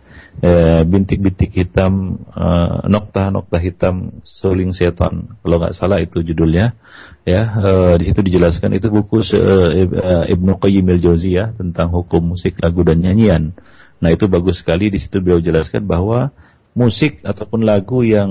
bintik-bintik 0.87 1.51
hitam 1.51 2.23
nokta-nokta 2.87 3.59
hitam 3.59 4.23
suling 4.23 4.71
setan. 4.71 5.35
Kalau 5.43 5.57
nggak 5.59 5.75
salah 5.75 5.99
itu 5.99 6.23
judulnya 6.23 6.79
ya. 7.27 7.43
Di 7.99 8.05
situ 8.07 8.23
dijelaskan 8.23 8.79
itu 8.79 8.87
buku 8.87 9.19
Ibnu 10.31 10.63
Qayyim 10.63 10.95
al-Jauziyah 10.95 11.59
tentang 11.59 11.91
hukum 11.91 12.39
musik 12.39 12.55
lagu 12.63 12.87
dan 12.87 13.03
nyanyian. 13.03 13.51
Nah, 13.99 14.15
itu 14.15 14.31
bagus 14.31 14.63
sekali. 14.63 14.95
Di 14.95 15.03
situ 15.03 15.19
beliau 15.19 15.43
jelaskan 15.43 15.91
bahwa 15.91 16.31
musik 16.71 17.19
ataupun 17.27 17.67
lagu 17.67 18.07
yang 18.07 18.31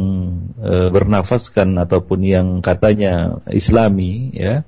bernafaskan 0.63 1.75
ataupun 1.75 2.23
yang 2.23 2.47
katanya 2.63 3.43
islami 3.51 4.31
ya 4.31 4.63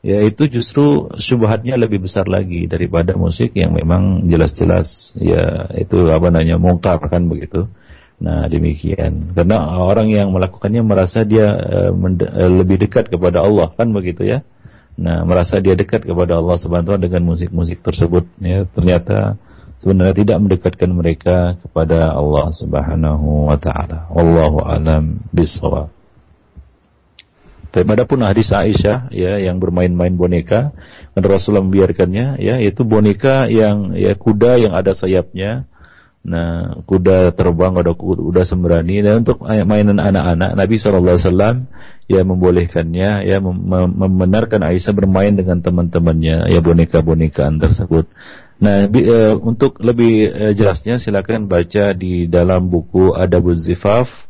ya 0.00 0.24
itu 0.24 0.48
justru 0.48 1.12
syubhatnya 1.20 1.76
lebih 1.76 2.04
besar 2.04 2.24
lagi 2.24 2.64
daripada 2.64 3.12
musik 3.16 3.52
yang 3.52 3.76
memang 3.76 4.28
jelas-jelas 4.28 5.12
ya 5.16 5.68
itu 5.76 6.08
apa 6.08 6.32
namanya 6.32 6.56
mungkar 6.56 7.00
kan 7.04 7.28
begitu. 7.28 7.68
Nah 8.20 8.48
demikian 8.52 9.32
karena 9.32 9.80
orang 9.80 10.12
yang 10.12 10.28
melakukannya 10.32 10.84
merasa 10.84 11.24
dia 11.24 11.56
uh, 11.56 11.92
lebih 12.48 12.84
dekat 12.84 13.08
kepada 13.08 13.44
Allah 13.44 13.72
kan 13.72 13.92
begitu 13.92 14.24
ya. 14.28 14.44
Nah 15.00 15.24
merasa 15.24 15.60
dia 15.60 15.72
dekat 15.76 16.04
kepada 16.04 16.36
Allah 16.36 16.56
Subhanahu 16.60 17.00
dengan 17.00 17.24
musik-musik 17.24 17.80
tersebut 17.80 18.28
ya 18.40 18.68
ternyata 18.72 19.40
sebenarnya 19.80 20.16
tidak 20.16 20.38
mendekatkan 20.44 20.90
mereka 20.92 21.36
kepada 21.64 22.12
Allah 22.12 22.52
Subhanahu 22.52 23.48
wa 23.48 23.56
taala. 23.56 24.08
Wallahu 24.12 24.64
alam 24.64 25.24
bisawab. 25.32 25.99
Tapi 27.70 27.86
adapun 27.86 28.26
hadis 28.26 28.50
Aisyah 28.50 29.14
ya 29.14 29.38
yang 29.38 29.62
bermain-main 29.62 30.14
boneka 30.18 30.74
dan 31.14 31.22
Rasulullah 31.22 31.62
membiarkannya 31.62 32.42
ya 32.42 32.58
itu 32.58 32.82
boneka 32.82 33.46
yang 33.46 33.94
ya 33.94 34.14
kuda 34.18 34.58
yang 34.58 34.74
ada 34.74 34.90
sayapnya 34.90 35.70
Nah, 36.20 36.84
kuda 36.84 37.32
terbang, 37.32 37.80
ada 37.80 37.96
kuda 37.96 38.44
sembrani. 38.44 39.00
Dan 39.00 39.24
untuk 39.24 39.40
mainan 39.40 39.96
anak-anak, 39.96 40.52
Nabi 40.52 40.76
SAW 40.76 41.64
ya 42.12 42.20
membolehkannya, 42.28 43.24
ya 43.24 43.40
membenarkan 43.40 44.60
Aisyah 44.60 44.92
bermain 44.92 45.32
dengan 45.32 45.64
teman-temannya, 45.64 46.52
ya 46.52 46.60
boneka-bonekaan 46.60 47.56
tersebut. 47.56 48.04
Nah, 48.60 48.84
e, 48.84 49.32
untuk 49.40 49.80
lebih 49.80 50.28
e, 50.28 50.44
jelasnya 50.52 51.00
silakan 51.00 51.48
baca 51.48 51.96
di 51.96 52.28
dalam 52.28 52.68
buku 52.68 53.16
Adabuz 53.16 53.64
Zifaf 53.64 54.28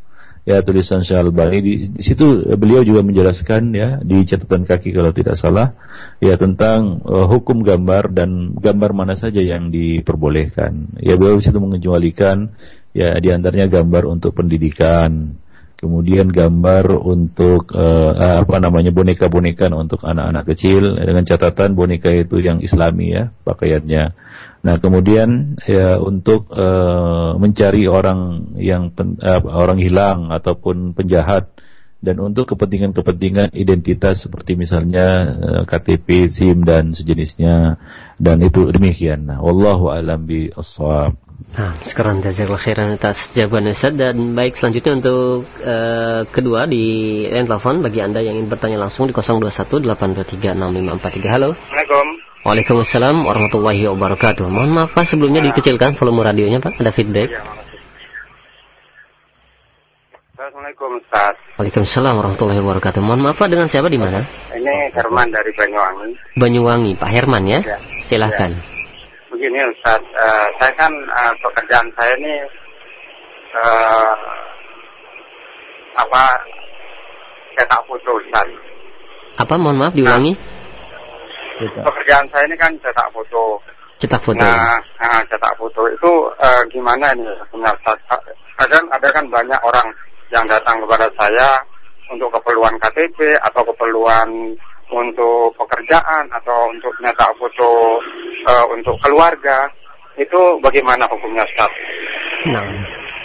ya 0.48 0.64
tulisan 0.64 1.04
Syalbani 1.04 1.58
di, 1.60 1.72
di 1.92 2.02
situ 2.02 2.44
beliau 2.56 2.80
juga 2.80 3.04
menjelaskan 3.04 3.62
ya 3.76 3.88
di 4.00 4.24
catatan 4.24 4.64
kaki 4.64 4.92
kalau 4.96 5.12
tidak 5.12 5.36
salah 5.36 5.76
ya 6.18 6.36
tentang 6.40 7.04
uh, 7.04 7.28
hukum 7.28 7.60
gambar 7.60 8.12
dan 8.12 8.56
gambar 8.56 8.90
mana 8.96 9.14
saja 9.16 9.40
yang 9.40 9.68
diperbolehkan. 9.68 11.00
Ya 11.00 11.16
beliau 11.20 11.36
di 11.36 11.44
situ 11.44 11.60
mengecualikan 11.60 12.52
ya 12.96 13.14
di 13.20 13.28
antaranya 13.30 13.68
gambar 13.70 14.08
untuk 14.08 14.34
pendidikan, 14.34 15.36
kemudian 15.80 16.28
gambar 16.28 16.92
untuk 16.92 17.72
uh, 17.72 18.44
apa 18.44 18.60
namanya 18.60 18.92
boneka-boneka 18.92 19.72
untuk 19.72 20.04
anak-anak 20.04 20.44
kecil 20.52 21.00
dengan 21.00 21.24
catatan 21.24 21.72
boneka 21.72 22.12
itu 22.12 22.36
yang 22.44 22.60
islami 22.60 23.16
ya 23.16 23.32
pakaiannya. 23.48 24.12
Nah, 24.60 24.76
kemudian 24.76 25.56
ya 25.64 25.96
untuk 25.96 26.52
uh, 26.52 27.32
mencari 27.40 27.88
orang 27.88 28.52
yang 28.60 28.92
pen, 28.92 29.16
uh, 29.24 29.40
orang 29.48 29.80
hilang 29.80 30.28
ataupun 30.28 30.92
penjahat 30.92 31.48
dan 32.00 32.16
untuk 32.16 32.56
kepentingan-kepentingan 32.56 33.52
identitas 33.52 34.24
seperti 34.24 34.56
misalnya 34.56 35.06
eh, 35.36 35.62
KTP, 35.68 36.24
SIM 36.32 36.64
dan 36.64 36.96
sejenisnya 36.96 37.76
dan 38.16 38.40
itu 38.40 38.72
demikian. 38.72 39.28
Nah, 39.28 39.44
wallahu 39.44 39.92
alam 39.92 40.24
bi 40.24 40.48
ashab. 40.52 41.16
Nah, 41.56 41.76
sekarang 41.84 42.20
jazakallahu 42.24 42.60
khairan 42.60 42.96
atas 42.96 43.16
jawaban 43.32 43.72
Ustaz 43.72 43.96
dan 43.96 44.36
baik 44.36 44.60
selanjutnya 44.60 44.92
untuk 45.00 45.48
uh, 45.64 46.22
kedua 46.28 46.68
di 46.68 46.84
line 47.26 47.48
telepon 47.48 47.80
bagi 47.80 48.04
Anda 48.04 48.20
yang 48.20 48.36
ingin 48.36 48.52
bertanya 48.52 48.78
langsung 48.86 49.08
di 49.08 49.16
021 49.16 49.50
823 49.88 50.52
6543. 50.52 51.32
Halo. 51.32 51.56
Assalamualaikum. 51.56 52.06
Waalaikumsalam 52.40 53.16
warahmatullahi 53.28 53.84
wabarakatuh. 53.92 54.48
Mohon 54.48 54.70
maaf 54.72 54.90
Pak 54.96 55.12
sebelumnya 55.12 55.44
dikecilkan 55.44 56.00
volume 56.00 56.24
radionya 56.24 56.56
Pak, 56.64 56.80
ada 56.80 56.88
feedback. 56.88 57.28
Ya, 57.36 57.59
Assalamualaikum 60.50 60.98
Ustaz. 60.98 61.38
Waalaikumsalam 61.62 62.14
warahmatullahi 62.18 62.58
wabarakatuh. 62.58 62.98
Mohon 62.98 63.22
maaf 63.22 63.38
Pak 63.38 63.54
dengan 63.54 63.70
siapa 63.70 63.86
di 63.86 64.02
mana? 64.02 64.26
Ini 64.50 64.90
Herman 64.90 65.30
dari 65.30 65.54
Banyuwangi. 65.54 66.10
Banyuwangi, 66.34 66.92
Pak 66.98 67.06
Herman 67.06 67.46
ya. 67.46 67.62
ya. 67.62 67.78
Silahkan. 68.10 68.58
Ya. 68.58 68.62
Begini 69.30 69.62
Ustaz, 69.70 70.02
uh, 70.02 70.46
saya 70.58 70.74
kan 70.74 70.90
uh, 70.90 71.30
pekerjaan 71.38 71.86
saya 71.94 72.12
ini 72.18 72.34
uh, 73.62 74.14
apa 76.02 76.22
cetak 77.54 77.86
foto 77.86 78.10
Ustaz. 78.18 78.50
Apa 79.38 79.54
mohon 79.54 79.78
maaf 79.78 79.94
diulangi? 79.94 80.34
Nah. 80.34 81.86
Pekerjaan 81.86 82.26
saya 82.26 82.50
ini 82.50 82.58
kan 82.58 82.74
cetak 82.82 83.06
foto. 83.14 83.62
Cetak 84.02 84.18
foto. 84.18 84.42
Nah, 84.42 84.82
nah 84.98 85.22
cetak 85.30 85.54
foto 85.54 85.86
itu 85.86 86.10
uh, 86.42 86.66
gimana 86.74 87.14
ini 87.14 87.38
punya 87.54 87.70
kadang 88.58 88.82
ada 88.90 89.08
kan 89.14 89.30
banyak 89.30 89.62
orang 89.62 89.86
yang 90.30 90.46
datang 90.46 90.78
kepada 90.86 91.10
saya 91.18 91.58
untuk 92.10 92.30
keperluan 92.34 92.74
KTP 92.78 93.38
atau 93.38 93.62
keperluan 93.66 94.54
untuk 94.90 95.54
pekerjaan 95.54 96.26
atau 96.34 96.66
untuk 96.70 96.90
nyetak 96.98 97.30
foto 97.38 98.02
uh, 98.50 98.66
untuk 98.74 98.98
keluarga 98.98 99.70
itu 100.18 100.40
bagaimana 100.58 101.06
hukumnya 101.06 101.46
Ustaz? 101.46 101.70
Nah, 102.50 102.66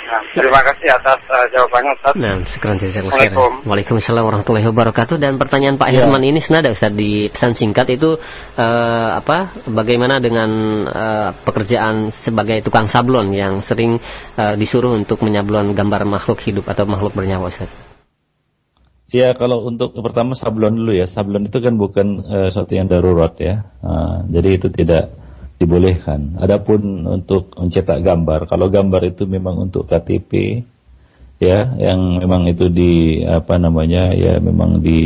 Nah, 0.05 0.21
terima 0.37 0.61
kasih 0.61 0.87
atas 0.93 1.19
uh, 1.25 1.45
jawabannya 1.49 1.91
Ustaz. 1.97 2.13
Nah, 2.13 2.37
sekarang 2.45 2.77
Waalaikumsalam. 2.77 3.65
Waalaikumsalam 3.65 4.23
warahmatullahi 4.23 4.67
wabarakatuh 4.69 5.17
dan 5.17 5.41
pertanyaan 5.41 5.81
Pak 5.81 5.89
ya. 5.89 6.05
Herman 6.05 6.21
ini 6.21 6.37
senada 6.37 6.69
Ustaz 6.69 6.93
di 6.93 7.25
pesan 7.33 7.57
singkat 7.57 7.89
itu 7.89 8.13
uh, 8.55 9.09
apa 9.17 9.65
bagaimana 9.65 10.21
dengan 10.21 10.49
uh, 10.85 11.29
pekerjaan 11.41 12.13
sebagai 12.13 12.61
tukang 12.61 12.85
sablon 12.85 13.33
yang 13.33 13.65
sering 13.65 13.97
uh, 14.37 14.53
disuruh 14.53 14.93
untuk 14.93 15.25
menyablon 15.25 15.73
gambar 15.73 16.05
makhluk 16.05 16.37
hidup 16.45 16.69
atau 16.69 16.85
makhluk 16.85 17.17
bernyawa 17.17 17.49
Ustaz? 17.49 17.73
Ya 19.09 19.33
kalau 19.33 19.65
untuk 19.65 19.97
pertama 20.05 20.37
sablon 20.37 20.85
dulu 20.85 20.93
ya 20.93 21.09
sablon 21.09 21.49
itu 21.49 21.57
kan 21.57 21.81
bukan 21.81 22.07
uh, 22.29 22.49
suatu 22.53 22.77
yang 22.77 22.85
darurat 22.85 23.33
ya 23.41 23.73
uh, 23.81 24.21
jadi 24.29 24.61
itu 24.61 24.69
tidak 24.69 25.24
dibolehkan. 25.57 26.35
Adapun 26.41 27.07
untuk 27.07 27.55
mencetak 27.55 28.03
gambar, 28.03 28.47
kalau 28.51 28.67
gambar 28.67 29.15
itu 29.15 29.23
memang 29.29 29.69
untuk 29.69 29.87
KTP 29.87 30.63
ya 31.35 31.75
yang 31.75 32.23
memang 32.23 32.47
itu 32.47 32.71
di 32.71 33.19
apa 33.27 33.59
namanya 33.59 34.15
ya 34.15 34.39
memang 34.39 34.79
di 34.79 35.01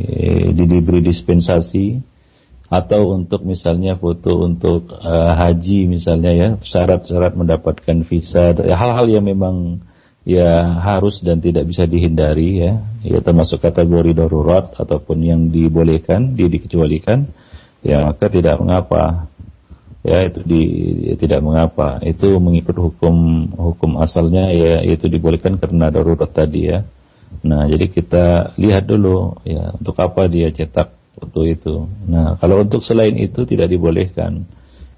eh, 0.00 0.48
di 0.56 0.64
diberi 0.64 1.04
dispensasi 1.04 2.00
atau 2.72 3.12
untuk 3.12 3.44
misalnya 3.44 4.00
foto 4.00 4.48
untuk 4.48 4.96
uh, 4.96 5.36
haji 5.36 5.92
misalnya 5.92 6.32
ya 6.32 6.48
syarat-syarat 6.56 7.36
mendapatkan 7.36 8.00
visa 8.08 8.56
ya, 8.56 8.80
hal-hal 8.80 9.12
yang 9.12 9.28
memang 9.28 9.84
ya 10.24 10.80
harus 10.80 11.20
dan 11.20 11.44
tidak 11.44 11.68
bisa 11.68 11.84
dihindari 11.84 12.64
ya 12.64 12.80
ya 13.04 13.20
termasuk 13.20 13.60
kategori 13.60 14.16
darurat 14.16 14.72
ataupun 14.72 15.20
yang 15.20 15.40
dibolehkan 15.52 16.32
di 16.32 16.48
dikecualikan 16.48 17.28
ya 17.84 18.08
maka 18.08 18.32
tidak 18.32 18.56
mengapa 18.56 19.28
ya 20.02 20.26
itu 20.26 20.40
di 20.42 20.62
ya, 21.10 21.14
tidak 21.18 21.40
mengapa. 21.42 22.02
Itu 22.02 22.38
mengikut 22.42 22.76
hukum 22.76 23.16
hukum 23.54 23.90
asalnya 24.02 24.50
ya 24.50 24.82
itu 24.82 25.06
dibolehkan 25.06 25.58
karena 25.58 25.88
darurat 25.88 26.30
tadi 26.30 26.70
ya. 26.70 26.84
Nah 27.46 27.64
jadi 27.70 27.86
kita 27.88 28.26
lihat 28.60 28.84
dulu 28.86 29.40
ya 29.46 29.72
untuk 29.78 29.96
apa 30.02 30.28
dia 30.28 30.50
cetak 30.50 30.94
foto 31.16 31.46
itu. 31.46 31.86
Nah 32.10 32.36
kalau 32.36 32.60
untuk 32.62 32.82
selain 32.82 33.14
itu 33.16 33.46
tidak 33.46 33.70
dibolehkan. 33.70 34.44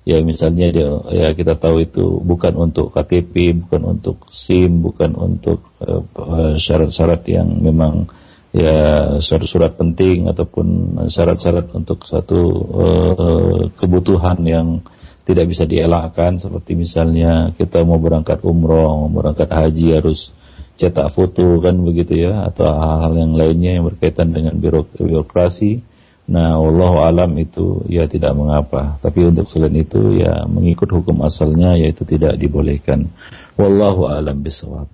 Ya 0.04 0.20
misalnya 0.20 0.68
dia 0.68 1.00
ya 1.16 1.32
kita 1.32 1.56
tahu 1.56 1.80
itu 1.80 2.20
bukan 2.20 2.52
untuk 2.60 2.92
KTP 2.92 3.56
bukan 3.64 3.96
untuk 3.96 4.28
SIM 4.28 4.84
bukan 4.84 5.16
untuk 5.16 5.64
eh, 5.80 6.60
syarat-syarat 6.60 7.24
uh, 7.24 7.30
yang 7.40 7.48
memang 7.64 8.12
ya 8.54 8.78
surat-surat 9.18 9.74
penting 9.74 10.30
ataupun 10.30 10.96
syarat-syarat 11.10 11.74
untuk 11.74 12.06
satu 12.06 12.40
uh, 12.70 13.60
kebutuhan 13.74 14.38
yang 14.46 14.78
tidak 15.26 15.50
bisa 15.50 15.66
dielakkan 15.66 16.38
seperti 16.38 16.78
misalnya 16.78 17.50
kita 17.58 17.82
mau 17.82 17.98
berangkat 17.98 18.44
umroh, 18.46 19.08
mau 19.08 19.10
berangkat 19.10 19.50
haji 19.50 19.98
harus 19.98 20.30
cetak 20.78 21.10
foto 21.10 21.58
kan 21.58 21.74
begitu 21.82 22.28
ya 22.28 22.46
atau 22.46 22.66
hal-hal 22.70 23.14
yang 23.18 23.32
lainnya 23.34 23.70
yang 23.80 23.84
berkaitan 23.90 24.30
dengan 24.30 24.54
birokrasi. 24.94 25.82
Nah, 26.24 26.56
Allah 26.56 27.12
alam 27.12 27.36
itu 27.36 27.84
ya 27.84 28.08
tidak 28.08 28.32
mengapa. 28.32 28.96
Tapi 29.04 29.28
untuk 29.28 29.44
selain 29.44 29.76
itu 29.76 30.24
ya 30.24 30.48
mengikut 30.48 30.88
hukum 30.88 31.20
asalnya 31.20 31.76
yaitu 31.76 32.08
tidak 32.08 32.40
dibolehkan. 32.40 33.12
Wallahu 33.60 34.08
alam 34.08 34.40
bisawab. 34.40 34.88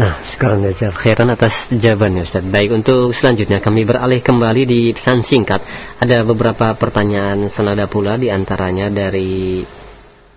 Nah, 0.00 0.16
sekarang 0.32 0.64
jazak 0.64 0.96
khairan 0.96 1.28
atas 1.28 1.68
jawabannya 1.68 2.24
Ustaz. 2.24 2.40
Baik, 2.40 2.72
untuk 2.72 3.12
selanjutnya 3.12 3.60
kami 3.60 3.84
beralih 3.84 4.24
kembali 4.24 4.64
di 4.64 4.80
pesan 4.96 5.20
singkat. 5.20 5.60
Ada 6.00 6.24
beberapa 6.24 6.72
pertanyaan 6.72 7.52
senada 7.52 7.84
pula 7.84 8.16
di 8.16 8.32
antaranya 8.32 8.88
dari 8.88 9.60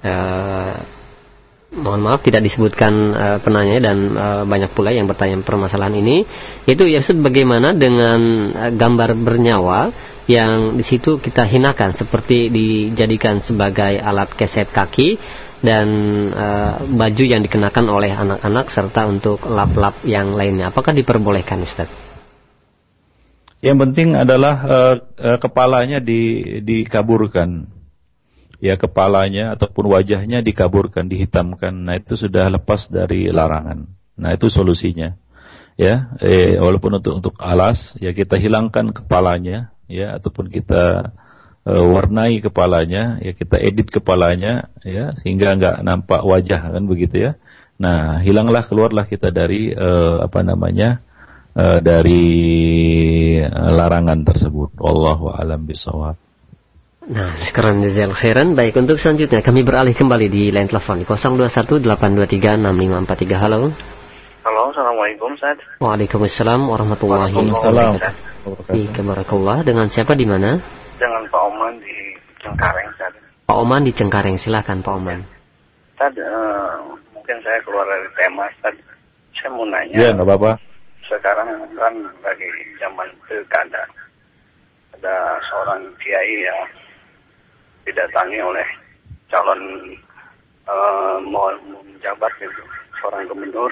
uh, 0.03 0.75
mohon 1.79 2.03
maaf 2.03 2.19
tidak 2.27 2.43
disebutkan 2.43 2.93
uh, 3.15 3.37
penanya 3.39 3.87
dan 3.87 3.97
uh, 4.11 4.43
banyak 4.43 4.75
pula 4.75 4.91
yang 4.91 5.07
bertanya 5.07 5.39
permasalahan 5.39 5.95
ini. 5.95 6.27
Itu 6.67 6.83
ya 6.83 6.99
Ustaz 6.99 7.15
bagaimana 7.23 7.71
dengan 7.71 8.51
uh, 8.51 8.67
gambar 8.75 9.15
bernyawa 9.15 9.95
yang 10.27 10.75
di 10.75 10.83
situ 10.83 11.23
kita 11.23 11.47
hinakan 11.47 11.95
seperti 11.95 12.51
dijadikan 12.51 13.39
sebagai 13.39 13.95
alat 13.95 14.27
keset 14.35 14.67
kaki 14.75 15.15
dan 15.63 15.87
uh, 16.35 16.83
baju 16.83 17.23
yang 17.23 17.39
dikenakan 17.39 17.87
oleh 17.87 18.11
anak-anak 18.11 18.67
serta 18.67 19.07
untuk 19.07 19.47
lap-lap 19.47 20.03
yang 20.03 20.35
lainnya. 20.35 20.75
Apakah 20.75 20.91
diperbolehkan 20.91 21.63
Ustaz? 21.63 21.87
Yang 23.63 23.77
penting 23.87 24.19
adalah 24.19 24.55
uh, 24.67 24.95
uh, 24.99 25.39
kepalanya 25.39 26.03
di, 26.03 26.43
dikaburkan. 26.59 27.71
Ya 28.59 28.75
kepalanya 28.75 29.55
ataupun 29.55 29.87
wajahnya 29.87 30.43
dikaburkan, 30.43 31.07
dihitamkan. 31.07 31.87
Nah 31.87 31.95
itu 31.95 32.19
sudah 32.19 32.51
lepas 32.51 32.91
dari 32.91 33.31
larangan. 33.31 33.87
Nah 34.19 34.35
itu 34.35 34.51
solusinya. 34.51 35.15
Ya, 35.73 36.13
eh, 36.21 36.53
walaupun 36.61 37.01
untuk 37.01 37.17
untuk 37.17 37.35
alas, 37.41 37.97
ya 37.97 38.13
kita 38.13 38.37
hilangkan 38.37 38.93
kepalanya, 38.93 39.73
ya 39.89 40.21
ataupun 40.21 40.53
kita 40.53 41.11
uh, 41.67 41.85
warnai 41.87 42.41
kepalanya, 42.43 43.19
ya 43.23 43.33
kita 43.35 43.57
edit 43.59 43.91
kepalanya, 43.91 44.69
ya 44.83 45.13
sehingga 45.19 45.55
nggak 45.55 45.83
nampak 45.83 46.23
wajah 46.23 46.71
kan 46.71 46.87
begitu 46.87 47.17
ya. 47.31 47.35
Nah, 47.79 48.21
hilanglah 48.21 48.63
keluarlah 48.63 49.05
kita 49.09 49.31
dari 49.33 49.73
uh, 49.73 50.21
apa 50.23 50.39
namanya 50.45 51.01
uh, 51.57 51.81
dari 51.83 52.23
larangan 53.49 54.23
tersebut. 54.23 54.77
Allahu 54.79 55.33
alam 55.33 55.65
bisawab. 55.67 56.15
Nah, 57.03 57.35
sekarang 57.43 57.83
Jazal 57.83 58.15
Khairan. 58.15 58.55
Baik, 58.55 58.79
untuk 58.79 58.95
selanjutnya 58.95 59.43
kami 59.43 59.67
beralih 59.67 59.91
kembali 59.91 60.31
di 60.31 60.55
line 60.55 60.71
telepon 60.71 61.03
0218236543. 61.03 63.35
Halo. 63.35 63.75
Halo, 64.43 64.61
Assalamualaikum, 64.71 65.35
Ustaz. 65.35 65.59
Waalaikumsalam 65.83 66.63
warahmatullahi 66.63 67.35
wabarakatuh. 67.35 68.71
Waalaikumsalam. 68.71 69.67
Dengan 69.67 69.91
siapa 69.91 70.15
di 70.15 70.23
mana? 70.23 70.63
Dengan 70.97 71.23
Pak 71.29 71.43
Oman 71.49 71.73
di 71.81 71.95
Cengkareng 72.43 72.89
saat 72.99 73.13
Pak 73.43 73.59
Oman 73.59 73.83
di 73.83 73.91
Cengkareng, 73.91 74.39
silakan 74.39 74.79
Pak 74.79 74.95
Oman. 74.97 75.19
Tad, 75.99 76.15
uh, 76.15 76.79
mungkin 77.11 77.37
saya 77.43 77.59
keluar 77.67 77.83
dari 77.83 78.09
tema, 78.15 78.47
Tad. 78.63 78.71
Saya 79.35 79.51
mau 79.51 79.67
nanya. 79.67 79.93
Iya, 79.93 80.09
nggak 80.15 80.25
apa-apa. 80.25 80.51
Sekarang 81.03 81.51
kan 81.75 81.93
lagi 82.23 82.47
zaman 82.79 83.05
pilkada. 83.27 83.83
Ada 84.95 85.43
seorang 85.51 85.85
kiai 85.99 86.47
yang 86.47 86.65
didatangi 87.83 88.39
oleh 88.39 88.67
calon 89.27 89.61
uh, 90.71 91.19
mau 91.27 91.51
menjabat 91.67 92.31
gitu, 92.39 92.63
seorang 93.03 93.27
gubernur. 93.27 93.69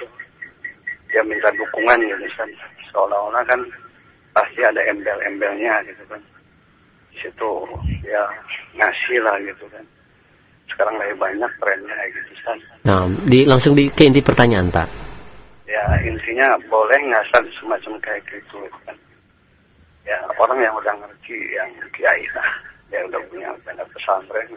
Dia 1.08 1.24
minta 1.24 1.48
dukungan 1.56 2.06
gitu, 2.06 2.28
Seolah-olah 2.92 3.42
kan 3.48 3.64
pasti 4.36 4.60
ada 4.68 4.84
embel-embelnya 4.84 5.80
gitu 5.88 6.04
kan 6.12 6.22
situ 7.22 7.52
ya 8.04 8.24
ngasih 8.76 9.20
lah 9.24 9.38
gitu 9.46 9.66
kan. 9.70 9.86
Sekarang 10.72 10.96
lebih 10.98 11.18
banyak 11.20 11.52
trennya 11.62 11.94
kayak 11.94 12.12
gitu 12.16 12.34
kan 12.42 12.58
nah 12.82 13.06
di 13.30 13.46
langsung 13.46 13.78
di 13.78 13.86
ke 13.94 14.10
inti 14.10 14.26
pertanyaan 14.26 14.74
pak. 14.74 14.90
Ya 15.70 15.86
intinya 16.04 16.58
boleh 16.68 16.98
ngasal 16.98 17.46
semacam 17.62 17.94
kayak 18.02 18.26
gitu 18.28 18.66
kan 18.84 18.98
ya 20.02 20.18
orang 20.36 20.60
yang 20.60 20.74
udah 20.76 20.94
ngerti 20.98 21.38
yang 21.54 21.70
kiai 21.94 22.26
lah 22.34 22.50
yang 22.92 23.04
udah 23.08 23.22
punya 23.30 23.50
banyak 23.64 23.88
pesantren. 23.94 24.50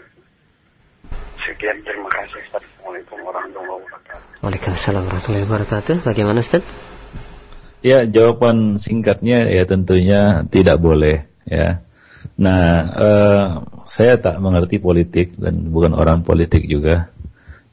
Sekian 1.44 1.76
terima 1.84 2.08
kasih 2.08 2.40
Assalamualaikum 2.50 3.18
warahmatullahi 3.20 3.80
wabarakatuh. 3.84 4.28
Waalaikumsalam 4.40 5.02
warahmatullahi 5.04 5.44
wabarakatuh. 5.44 5.96
Bagaimana 6.08 6.38
Ustaz? 6.40 6.64
Ya 7.84 8.08
jawaban 8.08 8.80
singkatnya 8.80 9.44
ya 9.52 9.68
tentunya 9.68 10.48
tidak 10.48 10.80
boleh 10.80 11.28
ya 11.44 11.84
Nah, 12.34 12.64
uh, 12.96 13.46
saya 13.88 14.18
tak 14.18 14.40
mengerti 14.42 14.82
politik 14.82 15.36
dan 15.38 15.70
bukan 15.70 15.94
orang 15.94 16.26
politik 16.26 16.66
juga. 16.66 17.12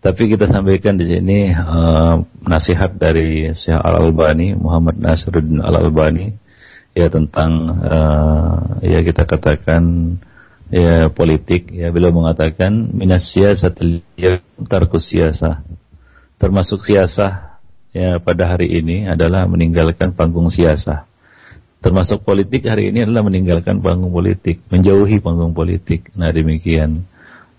Tapi 0.02 0.34
kita 0.34 0.49
sampaikan 0.49 0.97
di 0.97 1.06
sini 1.06 1.54
uh, 1.54 2.26
nasihat 2.41 2.97
dari 2.97 3.54
Syekh 3.54 3.78
Al 3.78 4.02
Albani, 4.02 4.58
Muhammad 4.58 4.97
Nasruddin 4.97 5.62
Al 5.62 5.78
Albani, 5.78 6.34
ya 6.97 7.06
tentang 7.08 7.52
uh, 7.86 8.82
ya 8.82 9.06
kita 9.06 9.30
katakan 9.30 10.18
ya 10.74 11.14
politik. 11.14 11.70
Ya 11.70 11.93
beliau 11.93 12.14
mengatakan 12.14 12.89
minas 12.97 13.30
siyasatil 13.30 14.02
tarkus 14.66 15.14
siasa. 15.14 15.62
Termasuk 16.41 16.82
siasah 16.82 17.62
ya 17.93 18.18
pada 18.18 18.49
hari 18.49 18.74
ini 18.82 19.06
adalah 19.06 19.45
meninggalkan 19.45 20.18
panggung 20.18 20.49
siasah 20.49 21.11
termasuk 21.82 22.22
politik 22.22 22.70
hari 22.70 22.94
ini 22.94 23.04
adalah 23.04 23.26
meninggalkan 23.26 23.82
panggung 23.82 24.14
politik, 24.14 24.62
menjauhi 24.70 25.18
panggung 25.18 25.58
politik. 25.58 26.14
Nah 26.14 26.30
demikian. 26.30 27.10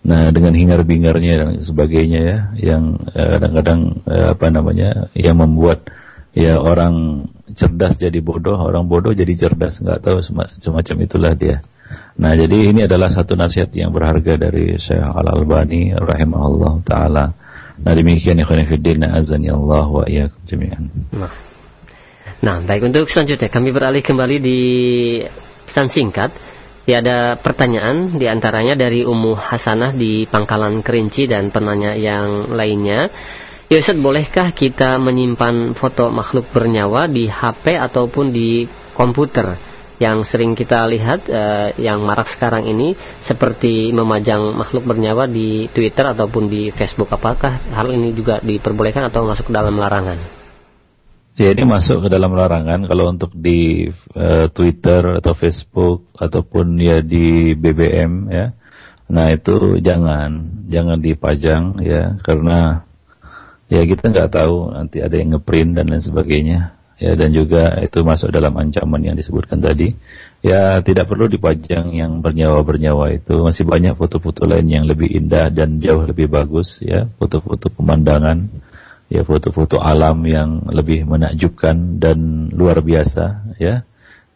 Nah 0.02 0.30
dengan 0.30 0.54
hingar-bingarnya 0.54 1.32
dan 1.38 1.48
sebagainya 1.58 2.20
ya, 2.22 2.38
yang 2.58 3.02
eh, 3.12 3.28
kadang-kadang 3.38 3.80
eh, 4.06 4.26
apa 4.30 4.46
namanya, 4.48 5.10
yang 5.18 5.42
membuat 5.42 5.90
ya 6.32 6.62
orang 6.62 7.26
cerdas 7.52 7.98
jadi 7.98 8.22
bodoh, 8.22 8.56
orang 8.56 8.86
bodoh 8.86 9.12
jadi 9.12 9.34
cerdas, 9.34 9.82
nggak 9.82 10.00
tahu 10.06 10.18
semacam 10.62 10.96
itulah 11.02 11.34
dia. 11.34 11.60
Nah 12.16 12.32
jadi 12.32 12.72
ini 12.72 12.88
adalah 12.88 13.12
satu 13.12 13.36
nasihat 13.36 13.68
yang 13.74 13.92
berharga 13.92 14.38
dari 14.38 14.78
Syekh 14.80 15.02
Al 15.02 15.28
Albani 15.28 15.92
rahimahullah 15.92 16.72
taala. 16.86 17.34
Nah 17.82 17.92
demikian 17.92 18.38
ikhwan 18.38 18.64
fillah 18.70 19.18
azan 19.18 19.42
ya 19.42 19.58
Allah 19.58 19.86
wa 19.90 20.04
iyyakum 20.06 20.40
jami'an. 20.46 20.84
Nah. 21.12 21.51
Nah, 22.42 22.58
baik 22.60 22.90
untuk 22.90 23.06
selanjutnya 23.06 23.48
kami 23.48 23.70
beralih 23.70 24.02
kembali 24.02 24.36
di 24.42 24.60
pesan 25.70 25.88
singkat. 25.88 26.30
Ya 26.82 26.98
ada 26.98 27.38
pertanyaan 27.38 28.18
di 28.18 28.26
antaranya 28.26 28.74
dari 28.74 29.06
Ummu 29.06 29.38
Hasanah 29.38 29.94
di 29.94 30.26
Pangkalan 30.26 30.82
Kerinci 30.82 31.30
dan 31.30 31.54
penanya 31.54 31.94
yang 31.94 32.50
lainnya. 32.50 33.06
Ya 33.70 33.78
Ustaz, 33.78 33.94
bolehkah 33.94 34.50
kita 34.50 34.98
menyimpan 34.98 35.78
foto 35.78 36.10
makhluk 36.10 36.50
bernyawa 36.50 37.06
di 37.06 37.30
HP 37.30 37.78
ataupun 37.78 38.34
di 38.34 38.66
komputer? 38.98 39.56
Yang 40.02 40.34
sering 40.34 40.58
kita 40.58 40.82
lihat 40.90 41.30
uh, 41.30 41.70
yang 41.78 42.02
marak 42.02 42.26
sekarang 42.34 42.66
ini 42.66 42.98
seperti 43.22 43.94
memajang 43.94 44.50
makhluk 44.50 44.82
bernyawa 44.82 45.30
di 45.30 45.70
Twitter 45.70 46.10
ataupun 46.10 46.50
di 46.50 46.74
Facebook. 46.74 47.14
Apakah 47.14 47.62
hal 47.70 47.94
ini 47.94 48.10
juga 48.10 48.42
diperbolehkan 48.42 49.06
atau 49.06 49.22
masuk 49.22 49.48
ke 49.48 49.54
dalam 49.54 49.78
larangan? 49.78 50.41
Ya 51.32 51.48
ini 51.56 51.64
masuk 51.64 52.04
ke 52.04 52.08
dalam 52.12 52.36
larangan. 52.36 52.84
Kalau 52.84 53.08
untuk 53.08 53.32
di 53.32 53.88
uh, 54.12 54.52
Twitter 54.52 55.16
atau 55.16 55.32
Facebook 55.32 56.12
ataupun 56.20 56.76
ya 56.76 57.00
di 57.00 57.56
BBM 57.56 58.28
ya. 58.28 58.52
Nah 59.08 59.32
itu 59.32 59.80
jangan. 59.80 60.60
Jangan 60.68 61.00
dipajang 61.00 61.80
ya. 61.80 62.20
Karena 62.20 62.84
ya 63.72 63.80
kita 63.88 64.12
nggak 64.12 64.28
tahu 64.28 64.76
nanti 64.76 65.00
ada 65.00 65.16
yang 65.16 65.32
ngeprint 65.32 65.72
dan 65.72 65.88
lain 65.88 66.04
sebagainya. 66.04 66.76
Ya 67.00 67.16
dan 67.16 67.32
juga 67.32 67.80
itu 67.80 68.04
masuk 68.04 68.28
dalam 68.28 68.52
ancaman 68.52 69.00
yang 69.00 69.16
disebutkan 69.16 69.64
tadi. 69.64 69.96
Ya 70.44 70.84
tidak 70.84 71.08
perlu 71.08 71.32
dipajang 71.32 71.96
yang 71.96 72.20
bernyawa 72.20 72.60
bernyawa 72.60 73.08
itu. 73.08 73.40
Masih 73.40 73.64
banyak 73.64 73.96
foto-foto 73.96 74.44
lain 74.44 74.68
yang 74.68 74.84
lebih 74.84 75.08
indah 75.08 75.48
dan 75.48 75.80
jauh 75.80 76.04
lebih 76.04 76.28
bagus 76.28 76.76
ya. 76.84 77.08
Foto-foto 77.16 77.72
pemandangan 77.72 78.52
ya 79.12 79.28
foto-foto 79.28 79.76
alam 79.76 80.24
yang 80.24 80.64
lebih 80.72 81.04
menakjubkan 81.04 82.00
dan 82.00 82.48
luar 82.48 82.80
biasa 82.80 83.52
ya 83.60 83.84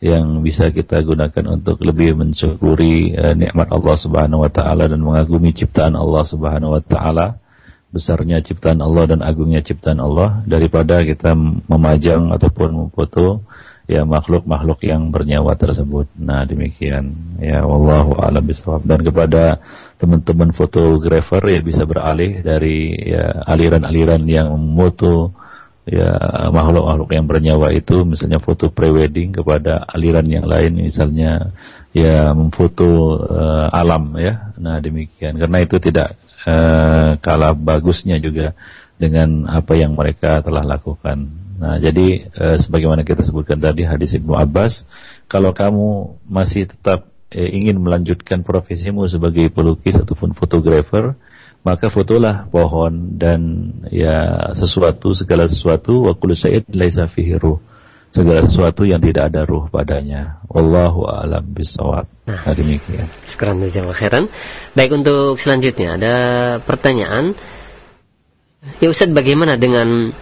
yang 0.05 0.45
bisa 0.45 0.69
kita 0.69 1.01
gunakan 1.01 1.57
untuk 1.57 1.81
lebih 1.81 2.13
mensyukuri 2.21 3.17
uh, 3.17 3.33
nikmat 3.33 3.73
Allah 3.73 3.97
Subhanahu 3.97 4.45
wa 4.45 4.53
taala 4.53 4.85
dan 4.93 5.01
mengagumi 5.01 5.57
ciptaan 5.57 5.97
Allah 5.97 6.21
Subhanahu 6.29 6.77
wa 6.77 6.83
taala 6.85 7.41
besarnya 7.89 8.45
ciptaan 8.45 8.85
Allah 8.85 9.17
dan 9.17 9.25
agungnya 9.25 9.65
ciptaan 9.65 9.97
Allah 9.97 10.45
daripada 10.45 11.01
kita 11.01 11.33
memajang 11.73 12.29
ataupun 12.37 12.69
memfoto 12.77 13.41
ya 13.87 14.03
makhluk-makhluk 14.03 14.83
yang 14.83 15.15
bernyawa 15.15 15.55
tersebut. 15.55 16.11
Nah, 16.19 16.43
demikian. 16.43 17.39
Ya 17.39 17.63
wallahu 17.63 18.19
a'lam 18.19 18.43
bishawab. 18.43 18.83
Dan 18.83 19.07
kepada 19.07 19.63
teman-teman 19.97 20.51
fotografer 20.51 21.43
ya 21.47 21.61
bisa 21.63 21.87
beralih 21.87 22.43
dari 22.43 22.93
ya 22.93 23.47
aliran-aliran 23.47 24.23
yang 24.27 24.51
moto 24.59 25.33
ya 25.87 26.19
makhluk-makhluk 26.51 27.15
yang 27.15 27.27
bernyawa 27.31 27.71
itu 27.71 28.03
misalnya 28.03 28.43
foto 28.43 28.75
prewedding 28.75 29.31
kepada 29.31 29.87
aliran 29.87 30.27
yang 30.27 30.43
lain 30.43 30.83
misalnya 30.83 31.55
ya 31.95 32.35
memfoto 32.35 33.23
uh, 33.23 33.71
alam 33.71 34.19
ya. 34.19 34.51
Nah, 34.59 34.83
demikian. 34.83 35.39
Karena 35.39 35.63
itu 35.63 35.79
tidak 35.79 36.19
uh, 36.43 37.17
kalah 37.23 37.55
bagusnya 37.55 38.19
juga 38.19 38.53
dengan 38.99 39.47
apa 39.47 39.79
yang 39.79 39.95
mereka 39.95 40.43
telah 40.43 40.67
lakukan. 40.67 41.46
Nah, 41.57 41.81
jadi 41.81 42.29
e, 42.29 42.47
sebagaimana 42.61 43.01
kita 43.01 43.25
sebutkan 43.25 43.57
tadi 43.57 43.89
hadis 43.89 44.13
Ibnu 44.13 44.37
Abbas, 44.37 44.85
kalau 45.25 45.57
kamu 45.57 46.21
masih 46.29 46.69
tetap 46.69 47.09
e, 47.33 47.49
ingin 47.49 47.81
melanjutkan 47.81 48.45
profesimu 48.45 49.09
sebagai 49.09 49.49
pelukis 49.49 49.97
ataupun 49.97 50.37
fotografer, 50.37 51.17
maka 51.65 51.91
fotolah 51.91 52.47
pohon 52.53 53.19
dan 53.19 53.73
ya 53.91 54.53
sesuatu 54.55 55.11
segala 55.17 55.51
sesuatu 55.51 56.07
wa 56.07 56.15
kullu 56.15 56.37
syai'in 56.37 56.63
laisa 56.71 57.09
fihi 57.11 57.35
ruh. 57.41 57.59
Segala 58.15 58.47
sesuatu 58.47 58.87
yang 58.87 59.03
tidak 59.03 59.29
ada 59.35 59.43
ruh 59.45 59.67
padanya. 59.69 60.41
Wallahu 60.49 61.05
a'lam 61.05 61.43
bishawab. 61.53 62.07
Nah, 62.31 62.55
demikian. 62.55 63.11
Sekarang 63.29 63.61
khairan. 63.93 64.31
Baik 64.73 64.95
untuk 64.95 65.37
selanjutnya 65.43 65.99
ada 65.99 66.15
pertanyaan. 66.65 67.37
Ya 68.81 68.89
Ustaz 68.89 69.11
bagaimana 69.13 69.59
dengan 69.61 70.15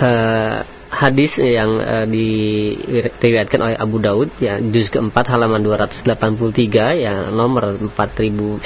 uh, 0.00 0.64
hadis 0.86 1.36
yang 1.36 1.76
uh, 1.82 2.06
diriwayatkan 2.08 3.60
oleh 3.60 3.76
Abu 3.76 3.98
Daud 3.98 4.30
ya 4.38 4.56
juz 4.62 4.88
keempat 4.88 5.28
halaman 5.28 5.60
283 5.60 7.02
ya 7.02 7.28
nomor 7.28 7.76
4932 7.92 8.62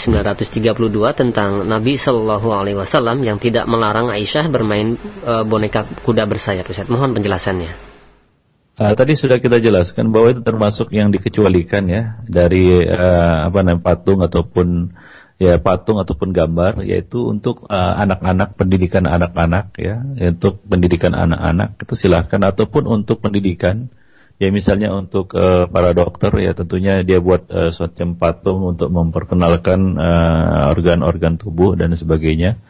tentang 1.16 1.64
Nabi 1.64 1.96
Shallallahu 1.96 2.48
alaihi 2.54 2.78
wasallam 2.78 3.24
yang 3.24 3.40
tidak 3.40 3.64
melarang 3.66 4.12
Aisyah 4.12 4.46
bermain 4.52 4.94
uh, 5.24 5.42
boneka 5.42 5.88
kuda 6.04 6.28
bersayap 6.28 6.68
Ustaz. 6.68 6.86
Mohon 6.86 7.18
penjelasannya. 7.18 7.90
Uh, 8.80 8.96
tadi 8.96 9.12
sudah 9.12 9.36
kita 9.36 9.60
jelaskan 9.60 10.08
bahwa 10.08 10.32
itu 10.32 10.40
termasuk 10.40 10.88
yang 10.88 11.12
dikecualikan 11.12 11.84
ya 11.84 12.16
dari 12.24 12.64
uh, 12.80 13.52
apa 13.52 13.60
namanya 13.60 13.84
patung 13.84 14.24
ataupun 14.24 14.96
ya 15.40 15.56
patung 15.56 15.96
ataupun 15.96 16.36
gambar 16.36 16.84
yaitu 16.84 17.24
untuk 17.24 17.64
uh, 17.72 17.96
anak-anak 17.96 18.52
uh, 18.52 18.56
pendidikan 18.60 19.08
anak-anak 19.08 19.72
ya. 19.80 20.04
Untuk 20.36 20.60
pendidikan 20.68 21.16
anak-anak 21.16 21.80
itu 21.80 21.94
silahkan. 21.96 22.44
Ataupun 22.44 22.84
untuk 22.84 23.24
pendidikan 23.24 23.88
ya 24.36 24.52
misalnya 24.52 24.92
untuk 24.92 25.32
uh, 25.32 25.64
para 25.72 25.96
dokter 25.96 26.28
ya 26.44 26.52
tentunya 26.52 27.00
dia 27.00 27.24
buat 27.24 27.48
uh, 27.48 27.72
suatu 27.72 28.04
patung 28.20 28.76
untuk 28.76 28.92
memperkenalkan 28.92 29.96
organ-organ 30.76 31.34
uh, 31.36 31.40
tubuh 31.40 31.72
dan 31.72 31.96
sebagainya 31.96 32.60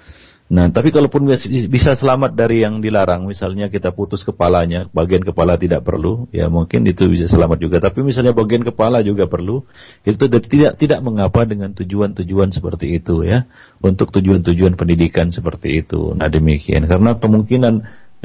Nah, 0.51 0.67
tapi 0.75 0.91
kalaupun 0.91 1.31
bisa 1.71 1.95
selamat 1.95 2.35
dari 2.35 2.67
yang 2.67 2.83
dilarang, 2.83 3.23
misalnya 3.23 3.71
kita 3.71 3.95
putus 3.95 4.27
kepalanya, 4.27 4.91
bagian 4.91 5.23
kepala 5.23 5.55
tidak 5.55 5.87
perlu, 5.87 6.27
ya 6.35 6.51
mungkin 6.51 6.83
itu 6.91 7.07
bisa 7.07 7.31
selamat 7.31 7.63
juga. 7.63 7.79
Tapi 7.79 8.03
misalnya 8.03 8.35
bagian 8.35 8.67
kepala 8.67 8.99
juga 8.99 9.31
perlu, 9.31 9.63
itu 10.03 10.27
tidak 10.27 10.75
tidak 10.75 11.01
mengapa 11.07 11.47
dengan 11.47 11.71
tujuan-tujuan 11.71 12.51
seperti 12.51 12.99
itu 12.99 13.23
ya, 13.23 13.47
untuk 13.79 14.11
tujuan-tujuan 14.11 14.75
pendidikan 14.75 15.31
seperti 15.31 15.87
itu. 15.87 16.19
Nah 16.19 16.27
demikian, 16.27 16.91
karena 16.91 17.15
kemungkinan 17.15 17.75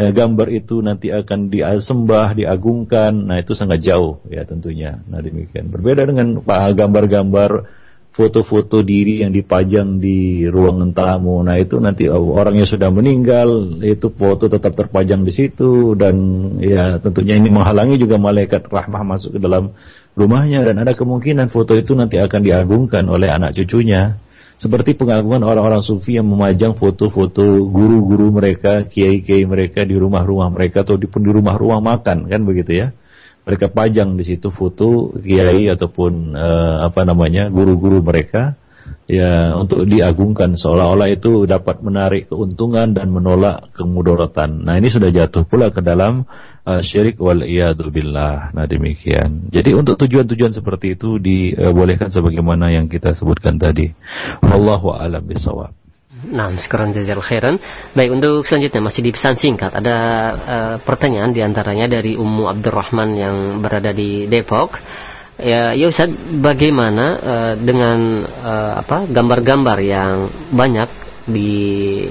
eh, 0.01 0.09
gambar 0.09 0.49
itu 0.49 0.81
nanti 0.81 1.13
akan 1.13 1.53
disembah, 1.53 2.33
diagungkan, 2.33 3.21
nah 3.21 3.37
itu 3.37 3.53
sangat 3.53 3.85
jauh 3.85 4.25
ya 4.33 4.49
tentunya. 4.49 4.97
Nah 5.13 5.21
demikian. 5.21 5.69
Berbeda 5.69 6.09
dengan 6.09 6.41
gambar-gambar 6.41 7.84
foto-foto 8.15 8.79
diri 8.79 9.27
yang 9.27 9.35
dipajang 9.35 9.99
di 9.99 10.47
ruangan 10.47 10.95
tamu. 10.95 11.43
Nah 11.43 11.59
itu 11.59 11.83
nanti 11.83 12.07
orangnya 12.07 12.63
sudah 12.63 12.87
meninggal, 12.87 13.75
itu 13.83 14.07
foto 14.15 14.47
tetap 14.47 14.71
terpajang 14.71 15.27
di 15.27 15.35
situ 15.35 15.99
dan 15.99 16.15
ya 16.63 16.95
tentunya 17.03 17.35
ini 17.35 17.51
menghalangi 17.51 17.99
juga 17.99 18.15
malaikat 18.15 18.71
rahmah 18.71 19.03
masuk 19.03 19.35
ke 19.35 19.39
dalam 19.43 19.75
rumahnya 20.15 20.63
dan 20.63 20.79
ada 20.79 20.95
kemungkinan 20.95 21.51
foto 21.51 21.75
itu 21.75 21.91
nanti 21.91 22.15
akan 22.15 22.39
diagungkan 22.39 23.03
oleh 23.11 23.27
anak 23.27 23.51
cucunya. 23.51 24.23
Seperti 24.55 24.95
pengagungan 24.95 25.43
orang-orang 25.43 25.83
sufi 25.83 26.15
yang 26.15 26.31
memajang 26.31 26.79
foto-foto 26.79 27.43
guru-guru 27.67 28.31
mereka, 28.31 28.87
kiai-kiai 28.87 29.43
mereka 29.43 29.83
di 29.83 29.99
rumah-rumah 29.99 30.47
mereka 30.47 30.87
atau 30.87 30.95
di 30.95 31.11
di 31.11 31.31
rumah-rumah 31.35 31.83
makan 31.83 32.31
kan 32.31 32.41
begitu 32.47 32.79
ya 32.79 32.87
mereka 33.45 33.69
pajang 33.69 34.17
di 34.17 34.25
situ 34.25 34.49
foto 34.49 35.13
kiai 35.21 35.69
ataupun 35.69 36.33
uh, 36.33 36.89
apa 36.89 37.05
namanya 37.05 37.47
guru-guru 37.53 38.01
mereka 38.01 38.57
ya 39.05 39.53
untuk 39.53 39.85
diagungkan 39.85 40.57
seolah-olah 40.57 41.13
itu 41.13 41.45
dapat 41.45 41.81
menarik 41.85 42.29
keuntungan 42.29 42.93
dan 42.93 43.13
menolak 43.13 43.69
kemudorotan. 43.77 44.65
Nah 44.65 44.81
ini 44.81 44.89
sudah 44.89 45.13
jatuh 45.13 45.45
pula 45.45 45.69
ke 45.69 45.81
dalam 45.85 46.25
uh, 46.65 46.81
syirik 46.81 47.21
wal 47.21 47.45
billah. 47.93 48.49
Nah 48.53 48.65
demikian. 48.65 49.53
Jadi 49.53 49.77
untuk 49.77 50.01
tujuan-tujuan 50.01 50.53
seperti 50.53 50.97
itu 50.97 51.21
dibolehkan 51.21 52.09
sebagaimana 52.09 52.73
yang 52.73 52.89
kita 52.89 53.13
sebutkan 53.13 53.61
tadi. 53.61 53.93
Wallahu 54.41 54.93
a'lam 54.97 55.21
bishawab. 55.25 55.84
Nah, 56.25 56.49
sekarang 56.57 56.89
jazal 56.95 57.21
khairan. 57.21 57.61
Baik, 57.93 58.09
untuk 58.17 58.41
selanjutnya 58.49 58.81
masih 58.81 59.01
di 59.05 59.11
pesan 59.13 59.37
singkat. 59.37 59.69
Ada 59.77 59.97
uh, 60.33 60.75
pertanyaan 60.81 61.29
di 61.29 61.45
antaranya 61.45 61.85
dari 61.85 62.17
Ummu 62.17 62.49
Abdurrahman 62.49 63.09
yang 63.13 63.35
berada 63.61 63.93
di 63.93 64.25
Depok. 64.25 64.73
Ya, 65.35 65.75
ya 65.75 65.91
Ustaz, 65.91 66.09
bagaimana 66.39 67.05
uh, 67.19 67.53
dengan 67.59 68.23
uh, 68.23 68.73
apa 68.79 69.03
gambar-gambar 69.05 69.77
yang 69.83 70.31
banyak 70.55 70.89
di 71.25 72.05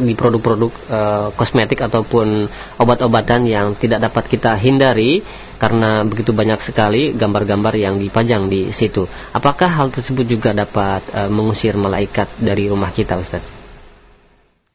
di 0.00 0.14
produk-produk 0.14 0.72
uh, 0.86 1.28
kosmetik 1.34 1.82
ataupun 1.82 2.46
obat-obatan 2.78 3.50
yang 3.50 3.74
tidak 3.76 4.08
dapat 4.10 4.24
kita 4.30 4.54
hindari 4.56 5.20
karena 5.58 6.02
begitu 6.04 6.34
banyak 6.34 6.60
sekali 6.62 7.14
gambar-gambar 7.14 7.74
yang 7.76 7.96
dipajang 7.98 8.50
di 8.50 8.70
situ. 8.74 9.06
Apakah 9.32 9.70
hal 9.70 9.88
tersebut 9.94 10.26
juga 10.26 10.50
dapat 10.52 11.06
uh, 11.10 11.30
mengusir 11.30 11.74
malaikat 11.78 12.40
dari 12.42 12.68
rumah 12.68 12.90
kita, 12.90 13.18
Ustaz? 13.20 13.44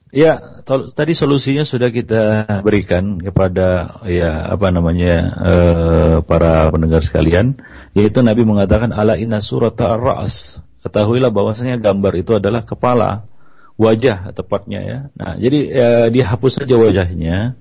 Ya, 0.09 0.65
tadi 0.97 1.13
solusinya 1.13 1.61
sudah 1.69 1.93
kita 1.93 2.49
berikan 2.65 3.21
kepada 3.21 4.01
ya 4.09 4.49
apa 4.49 4.73
namanya 4.73 5.15
uh, 5.37 6.15
para 6.25 6.73
pendengar 6.73 7.05
sekalian, 7.05 7.61
yaitu 7.93 8.25
Nabi 8.25 8.41
mengatakan 8.41 8.89
ala 8.89 9.21
inna 9.21 9.37
surata 9.37 9.93
ar-ra's. 9.93 10.57
Ketahuilah 10.81 11.29
bahwasanya 11.29 11.77
gambar 11.77 12.25
itu 12.25 12.33
adalah 12.33 12.65
kepala 12.65 13.29
wajah 13.77 14.33
tepatnya 14.33 14.79
ya. 14.81 14.99
Nah, 15.13 15.33
jadi 15.37 15.59
ya, 15.69 15.89
dihapus 16.09 16.57
saja 16.57 16.73
wajahnya, 16.73 17.53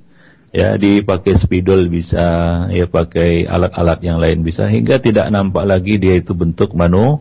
ya 0.55 0.77
dipakai 0.81 1.37
spidol 1.37 1.89
bisa, 1.93 2.67
ya 2.73 2.89
pakai 2.89 3.45
alat-alat 3.45 3.99
yang 4.05 4.19
lain 4.21 4.41
bisa 4.45 4.69
hingga 4.69 5.01
tidak 5.01 5.29
nampak 5.29 5.65
lagi 5.69 6.01
dia 6.01 6.17
itu 6.19 6.33
bentuk 6.33 6.73
manu 6.73 7.21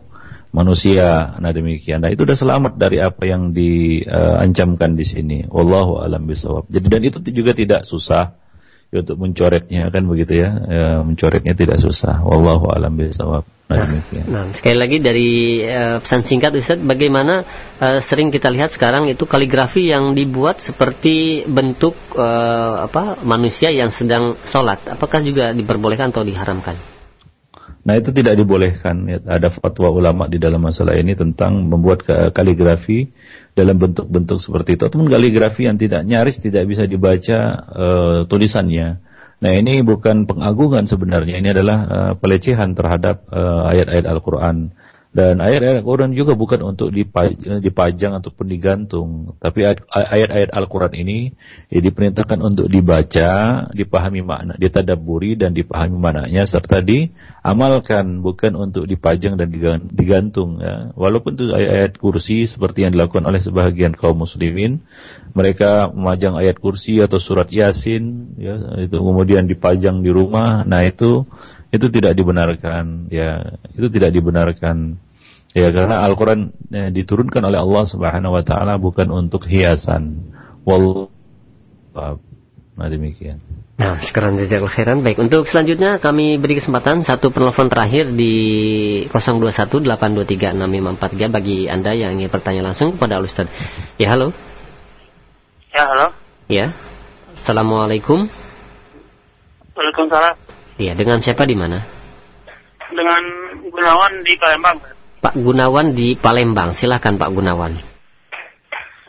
manusia. 0.50 1.36
Nah 1.38 1.52
demikian. 1.52 2.00
Nah 2.00 2.10
itu 2.12 2.24
sudah 2.24 2.38
selamat 2.38 2.80
dari 2.80 2.98
apa 3.04 3.22
yang 3.28 3.52
diancamkan 3.52 4.94
uh, 4.94 4.96
di 4.96 5.04
sini. 5.04 5.38
Wallahu 5.48 6.00
alam 6.00 6.24
bisawab. 6.24 6.68
Jadi 6.72 6.86
dan 6.88 7.02
itu 7.04 7.18
juga 7.32 7.52
tidak 7.52 7.80
susah 7.84 8.36
untuk 8.88 9.20
mencoretnya 9.20 9.92
kan 9.92 10.02
begitu 10.08 10.40
ya. 10.40 10.50
ya 10.64 10.88
mencoretnya 11.04 11.52
tidak 11.52 11.76
susah. 11.76 12.24
Wallahu 12.24 12.72
alam 12.72 12.96
bisawab. 12.96 13.44
Nah, 13.68 13.84
nah, 13.84 14.24
nah, 14.24 14.44
sekali 14.56 14.80
lagi 14.80 14.96
dari 14.96 15.60
uh, 15.60 16.00
pesan 16.00 16.24
singkat 16.24 16.56
Ustaz, 16.56 16.80
bagaimana 16.80 17.44
uh, 17.76 18.00
sering 18.00 18.32
kita 18.32 18.48
lihat 18.48 18.72
sekarang 18.72 19.12
itu 19.12 19.28
kaligrafi 19.28 19.92
yang 19.92 20.16
dibuat 20.16 20.64
seperti 20.64 21.44
bentuk 21.44 21.92
uh, 22.16 22.88
apa 22.88 23.20
manusia 23.28 23.68
yang 23.68 23.92
sedang 23.92 24.40
sholat. 24.48 24.88
Apakah 24.88 25.20
juga 25.20 25.52
diperbolehkan 25.52 26.08
atau 26.08 26.24
diharamkan? 26.24 26.97
Nah 27.88 27.96
itu 27.96 28.12
tidak 28.12 28.36
dibolehkan. 28.36 29.08
Ya, 29.08 29.16
ada 29.24 29.48
fatwa 29.48 29.88
ulama 29.88 30.28
di 30.28 30.36
dalam 30.36 30.60
masalah 30.60 30.92
ini 31.00 31.16
tentang 31.16 31.64
membuat 31.72 32.04
kaligrafi 32.36 33.08
dalam 33.56 33.80
bentuk-bentuk 33.80 34.36
seperti 34.44 34.76
itu. 34.76 34.84
Ataupun 34.84 35.08
kaligrafi 35.08 35.64
yang 35.64 35.80
tidak 35.80 36.04
nyaris 36.04 36.36
tidak 36.36 36.68
bisa 36.68 36.84
dibaca 36.84 37.38
uh, 37.72 38.18
tulisannya. 38.28 39.00
Nah 39.40 39.52
ini 39.56 39.80
bukan 39.80 40.28
pengagungan 40.28 40.84
sebenarnya, 40.84 41.38
ini 41.40 41.48
adalah 41.48 41.78
uh, 41.86 42.12
pelecehan 42.18 42.76
terhadap 42.76 43.24
uh, 43.32 43.70
ayat-ayat 43.72 44.04
Al-Quran. 44.04 44.76
Dan 45.08 45.40
ayat-ayat 45.40 45.80
Al-Quran 45.80 46.12
juga 46.12 46.36
bukan 46.36 46.76
untuk 46.76 46.92
dipajang 46.92 48.12
ataupun 48.20 48.44
digantung. 48.44 49.32
Tapi 49.40 49.64
ayat-ayat 49.88 50.52
Al-Quran 50.52 50.92
ini 51.00 51.32
ya, 51.72 51.80
diperintahkan 51.80 52.36
untuk 52.44 52.68
dibaca, 52.68 53.64
dipahami 53.72 54.20
makna, 54.20 54.60
ditadaburi 54.60 55.32
dan 55.32 55.56
dipahami 55.56 55.96
maknanya 55.96 56.44
serta 56.44 56.84
diamalkan. 56.84 58.20
Bukan 58.20 58.52
untuk 58.52 58.84
dipajang 58.84 59.40
dan 59.40 59.48
digantung. 59.88 60.60
Ya. 60.60 60.92
Walaupun 60.92 61.40
itu 61.40 61.56
ayat-ayat 61.56 61.96
kursi 61.96 62.44
seperti 62.44 62.84
yang 62.84 62.92
dilakukan 62.92 63.24
oleh 63.24 63.40
sebagian 63.40 63.96
kaum 63.96 64.20
muslimin. 64.20 64.84
Mereka 65.32 65.88
memajang 65.96 66.36
ayat 66.36 66.60
kursi 66.60 67.00
atau 67.00 67.16
surat 67.16 67.48
yasin. 67.48 68.36
Ya, 68.36 68.60
itu 68.84 69.00
kemudian 69.00 69.48
dipajang 69.48 70.04
di 70.04 70.12
rumah. 70.12 70.68
Nah 70.68 70.84
itu 70.84 71.24
itu 71.68 71.86
tidak 71.92 72.16
dibenarkan 72.16 73.12
ya 73.12 73.60
itu 73.76 73.88
tidak 73.92 74.10
dibenarkan 74.16 74.96
ya 75.52 75.68
karena 75.68 76.00
Al-Qur'an 76.08 76.52
ya, 76.72 76.88
diturunkan 76.88 77.44
oleh 77.44 77.60
Allah 77.60 77.84
Subhanahu 77.84 78.36
wa 78.36 78.44
taala 78.44 78.80
bukan 78.80 79.12
untuk 79.12 79.44
hiasan 79.44 80.32
wal 80.64 81.12
nah 82.78 82.88
demikian 82.88 83.42
Nah, 83.78 84.02
sekarang 84.02 84.34
jazakallahu 84.42 84.74
khairan. 84.74 85.06
Baik, 85.06 85.22
untuk 85.22 85.46
selanjutnya 85.46 86.02
kami 86.02 86.34
beri 86.34 86.58
kesempatan 86.58 87.06
satu 87.06 87.30
penelpon 87.30 87.70
terakhir 87.70 88.10
di 88.10 89.06
0218236543 89.14 91.30
bagi 91.30 91.70
Anda 91.70 91.94
yang 91.94 92.18
ingin 92.18 92.26
bertanya 92.26 92.66
langsung 92.66 92.98
kepada 92.98 93.22
Ustaz. 93.22 93.46
Ya, 93.94 94.10
halo. 94.10 94.34
Ya, 95.70 95.86
halo. 95.86 96.10
Ya. 96.50 96.74
Assalamualaikum. 97.38 98.26
Waalaikumsalam. 99.78 100.47
Iya, 100.78 100.94
dengan 100.94 101.18
siapa 101.18 101.42
di 101.42 101.58
mana? 101.58 101.82
Dengan 102.94 103.22
Gunawan 103.66 104.22
di 104.22 104.38
Palembang. 104.38 104.78
Pak 105.18 105.34
Gunawan 105.34 105.90
di 105.90 106.14
Palembang. 106.14 106.78
Silakan 106.78 107.18
Pak 107.18 107.34
Gunawan. 107.34 107.74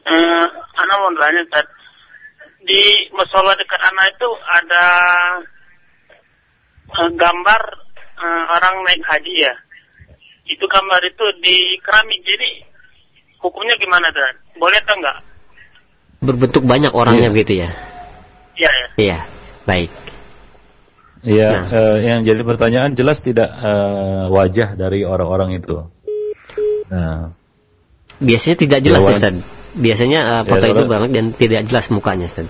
Eh, 0.10 0.46
Ana 0.74 0.94
mau 0.98 1.14
tanya, 1.14 1.46
Tad. 1.54 1.70
Di 2.66 2.82
musola 3.14 3.54
dekat 3.54 3.82
Ana 3.86 4.04
itu 4.10 4.30
ada 4.50 4.86
eh, 6.90 7.10
gambar 7.14 7.62
eh, 8.18 8.44
orang 8.50 8.76
naik 8.90 9.06
haji 9.06 9.34
ya. 9.46 9.54
Itu 10.50 10.66
gambar 10.66 11.06
itu 11.06 11.26
di 11.46 11.78
keramik. 11.86 12.18
Jadi 12.26 12.66
hukumnya 13.46 13.78
gimana, 13.78 14.10
Tad? 14.10 14.58
Boleh 14.58 14.82
atau 14.82 14.98
enggak? 14.98 15.18
Berbentuk 16.26 16.66
banyak 16.66 16.92
orangnya 16.98 17.30
yeah. 17.30 17.34
begitu 17.38 17.54
ya? 17.62 17.70
Iya, 18.58 18.72
ya. 18.74 18.88
Iya, 18.98 19.20
baik. 19.70 20.09
Iya, 21.20 21.50
nah. 21.52 21.64
uh, 21.68 21.98
yang 22.00 22.20
jadi 22.24 22.42
pertanyaan 22.48 22.96
jelas 22.96 23.20
tidak 23.20 23.52
uh, 23.52 24.32
wajah 24.32 24.80
dari 24.80 25.04
orang-orang 25.04 25.60
itu. 25.60 25.84
Nah, 26.88 27.36
biasanya 28.24 28.56
tidak 28.56 28.80
jelas 28.88 29.02
ya, 29.04 29.12
Ustaz. 29.20 29.36
Biasanya 29.76 30.20
uh, 30.24 30.44
foto 30.48 30.66
ya, 30.66 30.72
itu 30.72 30.86
banget 30.88 31.10
dan 31.12 31.26
tidak 31.36 31.62
jelas 31.68 31.86
mukanya 31.92 32.32
Ustaz. 32.32 32.48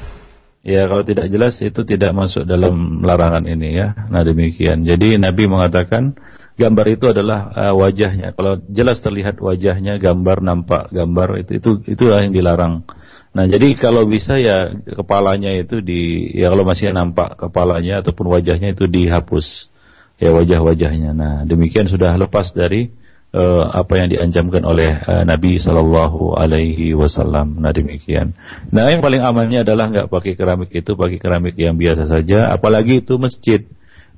Ya, 0.62 0.86
kalau 0.86 1.02
tidak 1.02 1.32
jelas 1.34 1.58
itu 1.64 1.82
tidak 1.88 2.12
masuk 2.14 2.46
dalam 2.46 3.02
larangan 3.02 3.48
ini 3.50 3.80
ya. 3.80 3.96
Nah, 4.12 4.22
demikian. 4.22 4.86
Jadi 4.86 5.18
Nabi 5.18 5.50
mengatakan 5.50 6.20
gambar 6.60 6.86
itu 6.94 7.06
adalah 7.10 7.50
uh, 7.56 7.74
wajahnya. 7.74 8.36
Kalau 8.36 8.62
jelas 8.70 9.02
terlihat 9.02 9.40
wajahnya, 9.42 9.98
gambar 9.98 10.46
nampak 10.46 10.94
gambar 10.94 11.42
itu 11.42 11.58
itu 11.58 11.70
itulah 11.90 12.22
yang 12.22 12.36
dilarang. 12.36 12.86
Nah, 13.30 13.46
jadi 13.46 13.78
kalau 13.78 14.10
bisa 14.10 14.42
ya 14.42 14.74
kepalanya 14.74 15.54
itu 15.54 15.86
di 15.86 16.34
ya 16.34 16.50
kalau 16.50 16.66
masih 16.66 16.90
nampak 16.90 17.38
kepalanya 17.38 18.02
ataupun 18.02 18.26
wajahnya 18.26 18.74
itu 18.74 18.90
dihapus 18.90 19.70
ya 20.18 20.34
wajah-wajahnya. 20.34 21.14
Nah, 21.14 21.36
demikian 21.46 21.86
sudah 21.86 22.18
lepas 22.18 22.52
dari 22.58 22.90
uh, 23.34 23.70
apa 23.70 24.02
yang 24.02 24.10
diancamkan 24.10 24.66
oleh 24.66 24.98
uh, 25.06 25.24
Nabi 25.24 25.62
Shallallahu 25.62 26.36
Alaihi 26.36 26.98
Wasallam. 26.98 27.62
Nah, 27.62 27.70
demikian. 27.70 28.34
Nah, 28.74 28.90
yang 28.90 29.06
paling 29.06 29.22
amannya 29.22 29.62
adalah 29.62 29.94
nggak 29.94 30.08
pakai 30.10 30.34
keramik 30.34 30.74
itu, 30.74 30.98
pakai 30.98 31.18
keramik 31.22 31.56
yang 31.56 31.78
biasa 31.78 32.10
saja. 32.10 32.50
Apalagi 32.50 33.06
itu 33.06 33.22
masjid. 33.22 33.62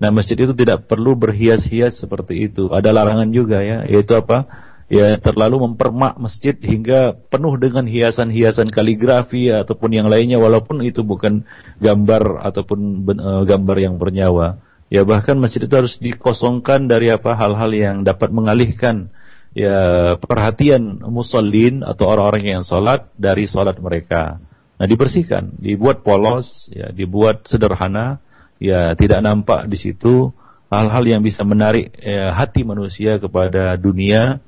Nah, 0.02 0.10
masjid 0.10 0.34
itu 0.34 0.56
tidak 0.58 0.90
perlu 0.90 1.14
berhias-hias 1.14 2.02
seperti 2.02 2.50
itu. 2.50 2.74
Ada 2.74 2.90
larangan 2.90 3.30
juga 3.30 3.62
ya, 3.62 3.86
yaitu 3.86 4.18
apa? 4.18 4.71
Ya 4.92 5.16
terlalu 5.24 5.72
mempermak 5.72 6.20
masjid 6.20 6.52
hingga 6.60 7.16
penuh 7.32 7.56
dengan 7.56 7.88
hiasan-hiasan 7.88 8.68
kaligrafi 8.68 9.48
ataupun 9.48 9.96
yang 9.96 10.12
lainnya 10.12 10.36
walaupun 10.36 10.84
itu 10.84 11.00
bukan 11.00 11.48
gambar 11.80 12.44
ataupun 12.44 13.08
uh, 13.16 13.44
gambar 13.48 13.78
yang 13.80 13.96
bernyawa. 13.96 14.60
Ya 14.92 15.08
bahkan 15.08 15.40
masjid 15.40 15.64
itu 15.64 15.72
harus 15.72 15.96
dikosongkan 15.96 16.92
dari 16.92 17.08
apa 17.08 17.32
hal-hal 17.40 17.72
yang 17.72 17.96
dapat 18.04 18.36
mengalihkan 18.36 19.08
ya 19.56 20.20
perhatian 20.20 21.00
musallin 21.08 21.88
atau 21.88 22.12
orang-orang 22.12 22.60
yang 22.60 22.64
sholat 22.68 23.08
dari 23.16 23.48
sholat 23.48 23.80
mereka. 23.80 24.44
Nah 24.76 24.86
dibersihkan, 24.92 25.56
dibuat 25.56 26.04
polos, 26.04 26.68
ya 26.68 26.92
dibuat 26.92 27.48
sederhana, 27.48 28.20
ya 28.60 28.92
tidak 29.00 29.24
nampak 29.24 29.72
di 29.72 29.80
situ 29.80 30.36
hal-hal 30.72 31.04
yang 31.04 31.22
bisa 31.22 31.44
menarik 31.44 31.92
ya, 32.00 32.32
hati 32.32 32.64
manusia 32.64 33.20
kepada 33.20 33.76
dunia 33.76 34.40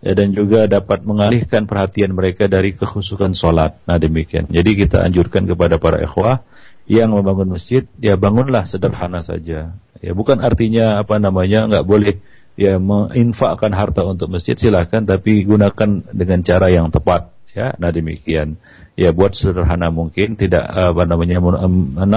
ya, 0.00 0.12
dan 0.16 0.32
juga 0.32 0.66
dapat 0.66 1.04
mengalihkan 1.04 1.64
perhatian 1.64 2.12
mereka 2.16 2.48
dari 2.48 2.76
kekhusukan 2.76 3.32
sholat. 3.36 3.80
Nah 3.84 3.96
demikian. 4.00 4.48
Jadi 4.48 4.70
kita 4.76 5.04
anjurkan 5.04 5.44
kepada 5.48 5.76
para 5.80 6.00
ikhwah 6.00 6.44
yang 6.90 7.14
membangun 7.14 7.54
masjid, 7.54 7.86
ya 8.02 8.18
bangunlah 8.18 8.66
sederhana 8.66 9.22
saja. 9.22 9.76
Ya 10.00 10.12
bukan 10.16 10.40
artinya 10.40 10.98
apa 11.04 11.20
namanya 11.20 11.68
nggak 11.68 11.86
boleh 11.86 12.18
ya 12.58 12.76
menginfakkan 12.76 13.72
harta 13.72 14.02
untuk 14.04 14.32
masjid 14.32 14.58
silahkan, 14.58 15.04
tapi 15.04 15.44
gunakan 15.46 16.04
dengan 16.12 16.40
cara 16.42 16.68
yang 16.72 16.90
tepat. 16.90 17.32
Ya, 17.50 17.74
nah 17.82 17.90
demikian. 17.90 18.62
Ya 18.94 19.10
buat 19.10 19.34
sederhana 19.34 19.90
mungkin, 19.90 20.38
tidak 20.38 20.70
apa 20.70 21.02
namanya 21.02 21.42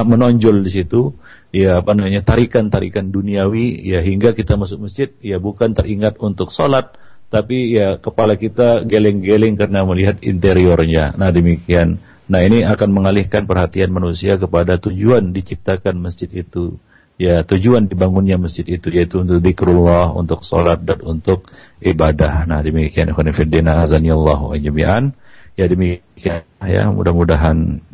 menonjol 0.05 0.61
di 0.61 0.71
situ. 0.71 1.17
Ya 1.49 1.81
apa 1.81 1.97
namanya 1.97 2.21
tarikan-tarikan 2.21 3.09
duniawi. 3.09 3.81
Ya 3.81 4.05
hingga 4.05 4.37
kita 4.37 4.61
masuk 4.61 4.85
masjid, 4.85 5.09
ya 5.25 5.41
bukan 5.41 5.73
teringat 5.73 6.21
untuk 6.21 6.53
sholat, 6.53 6.93
tapi 7.29 7.75
ya 7.75 7.97
kepala 7.97 8.35
kita 8.39 8.87
geleng-geleng 8.87 9.55
karena 9.57 9.83
melihat 9.83 10.19
interiornya. 10.23 11.15
Nah 11.17 11.29
demikian. 11.29 11.99
Nah 12.27 12.39
ini 12.39 12.63
akan 12.63 12.89
mengalihkan 12.89 13.43
perhatian 13.43 13.91
manusia 13.91 14.39
kepada 14.39 14.79
tujuan 14.79 15.35
diciptakan 15.35 15.99
masjid 15.99 16.29
itu. 16.31 16.79
Ya 17.19 17.45
tujuan 17.45 17.85
dibangunnya 17.85 18.41
masjid 18.41 18.65
itu 18.65 18.89
yaitu 18.89 19.21
untuk 19.21 19.37
zikrullah, 19.43 20.09
untuk 20.17 20.41
sholat 20.41 20.81
dan 20.81 20.97
untuk 21.05 21.45
ibadah. 21.83 22.47
Nah 22.49 22.63
demikian. 22.65 23.13
Ya 25.53 25.65
demikian 25.69 26.41
ya 26.65 26.83
mudah-mudahan 26.89 27.85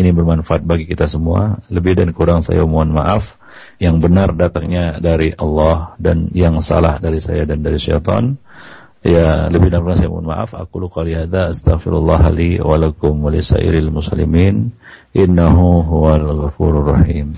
ini 0.00 0.10
bermanfaat 0.16 0.64
bagi 0.64 0.88
kita 0.88 1.04
semua. 1.04 1.60
Lebih 1.68 2.00
dan 2.00 2.10
kurang 2.16 2.40
saya 2.40 2.64
mohon 2.64 2.96
maaf 2.96 3.36
yang 3.76 4.00
benar 4.00 4.32
datangnya 4.32 4.96
dari 4.96 5.36
Allah 5.36 5.94
dan 6.00 6.32
yang 6.32 6.58
salah 6.64 6.96
dari 6.96 7.20
saya 7.20 7.44
dan 7.44 7.60
dari 7.60 7.76
syaitan. 7.76 8.40
Ya, 9.00 9.48
lebih 9.48 9.68
dan 9.68 9.84
kurang 9.84 10.00
saya 10.00 10.08
mohon 10.08 10.28
maaf. 10.28 10.56
Aku 10.56 10.80
luka 10.80 11.04
lihada 11.04 11.52
astaghfirullah 11.52 12.32
li 12.32 12.56
wa 12.56 12.80
lakum 12.80 13.20
wa 13.20 13.28
lisairil 13.28 13.92
muslimin. 13.92 14.72
Innahu 15.12 15.84
huwal 15.84 16.32
ghafurur 16.32 16.96
rahim. 16.96 17.36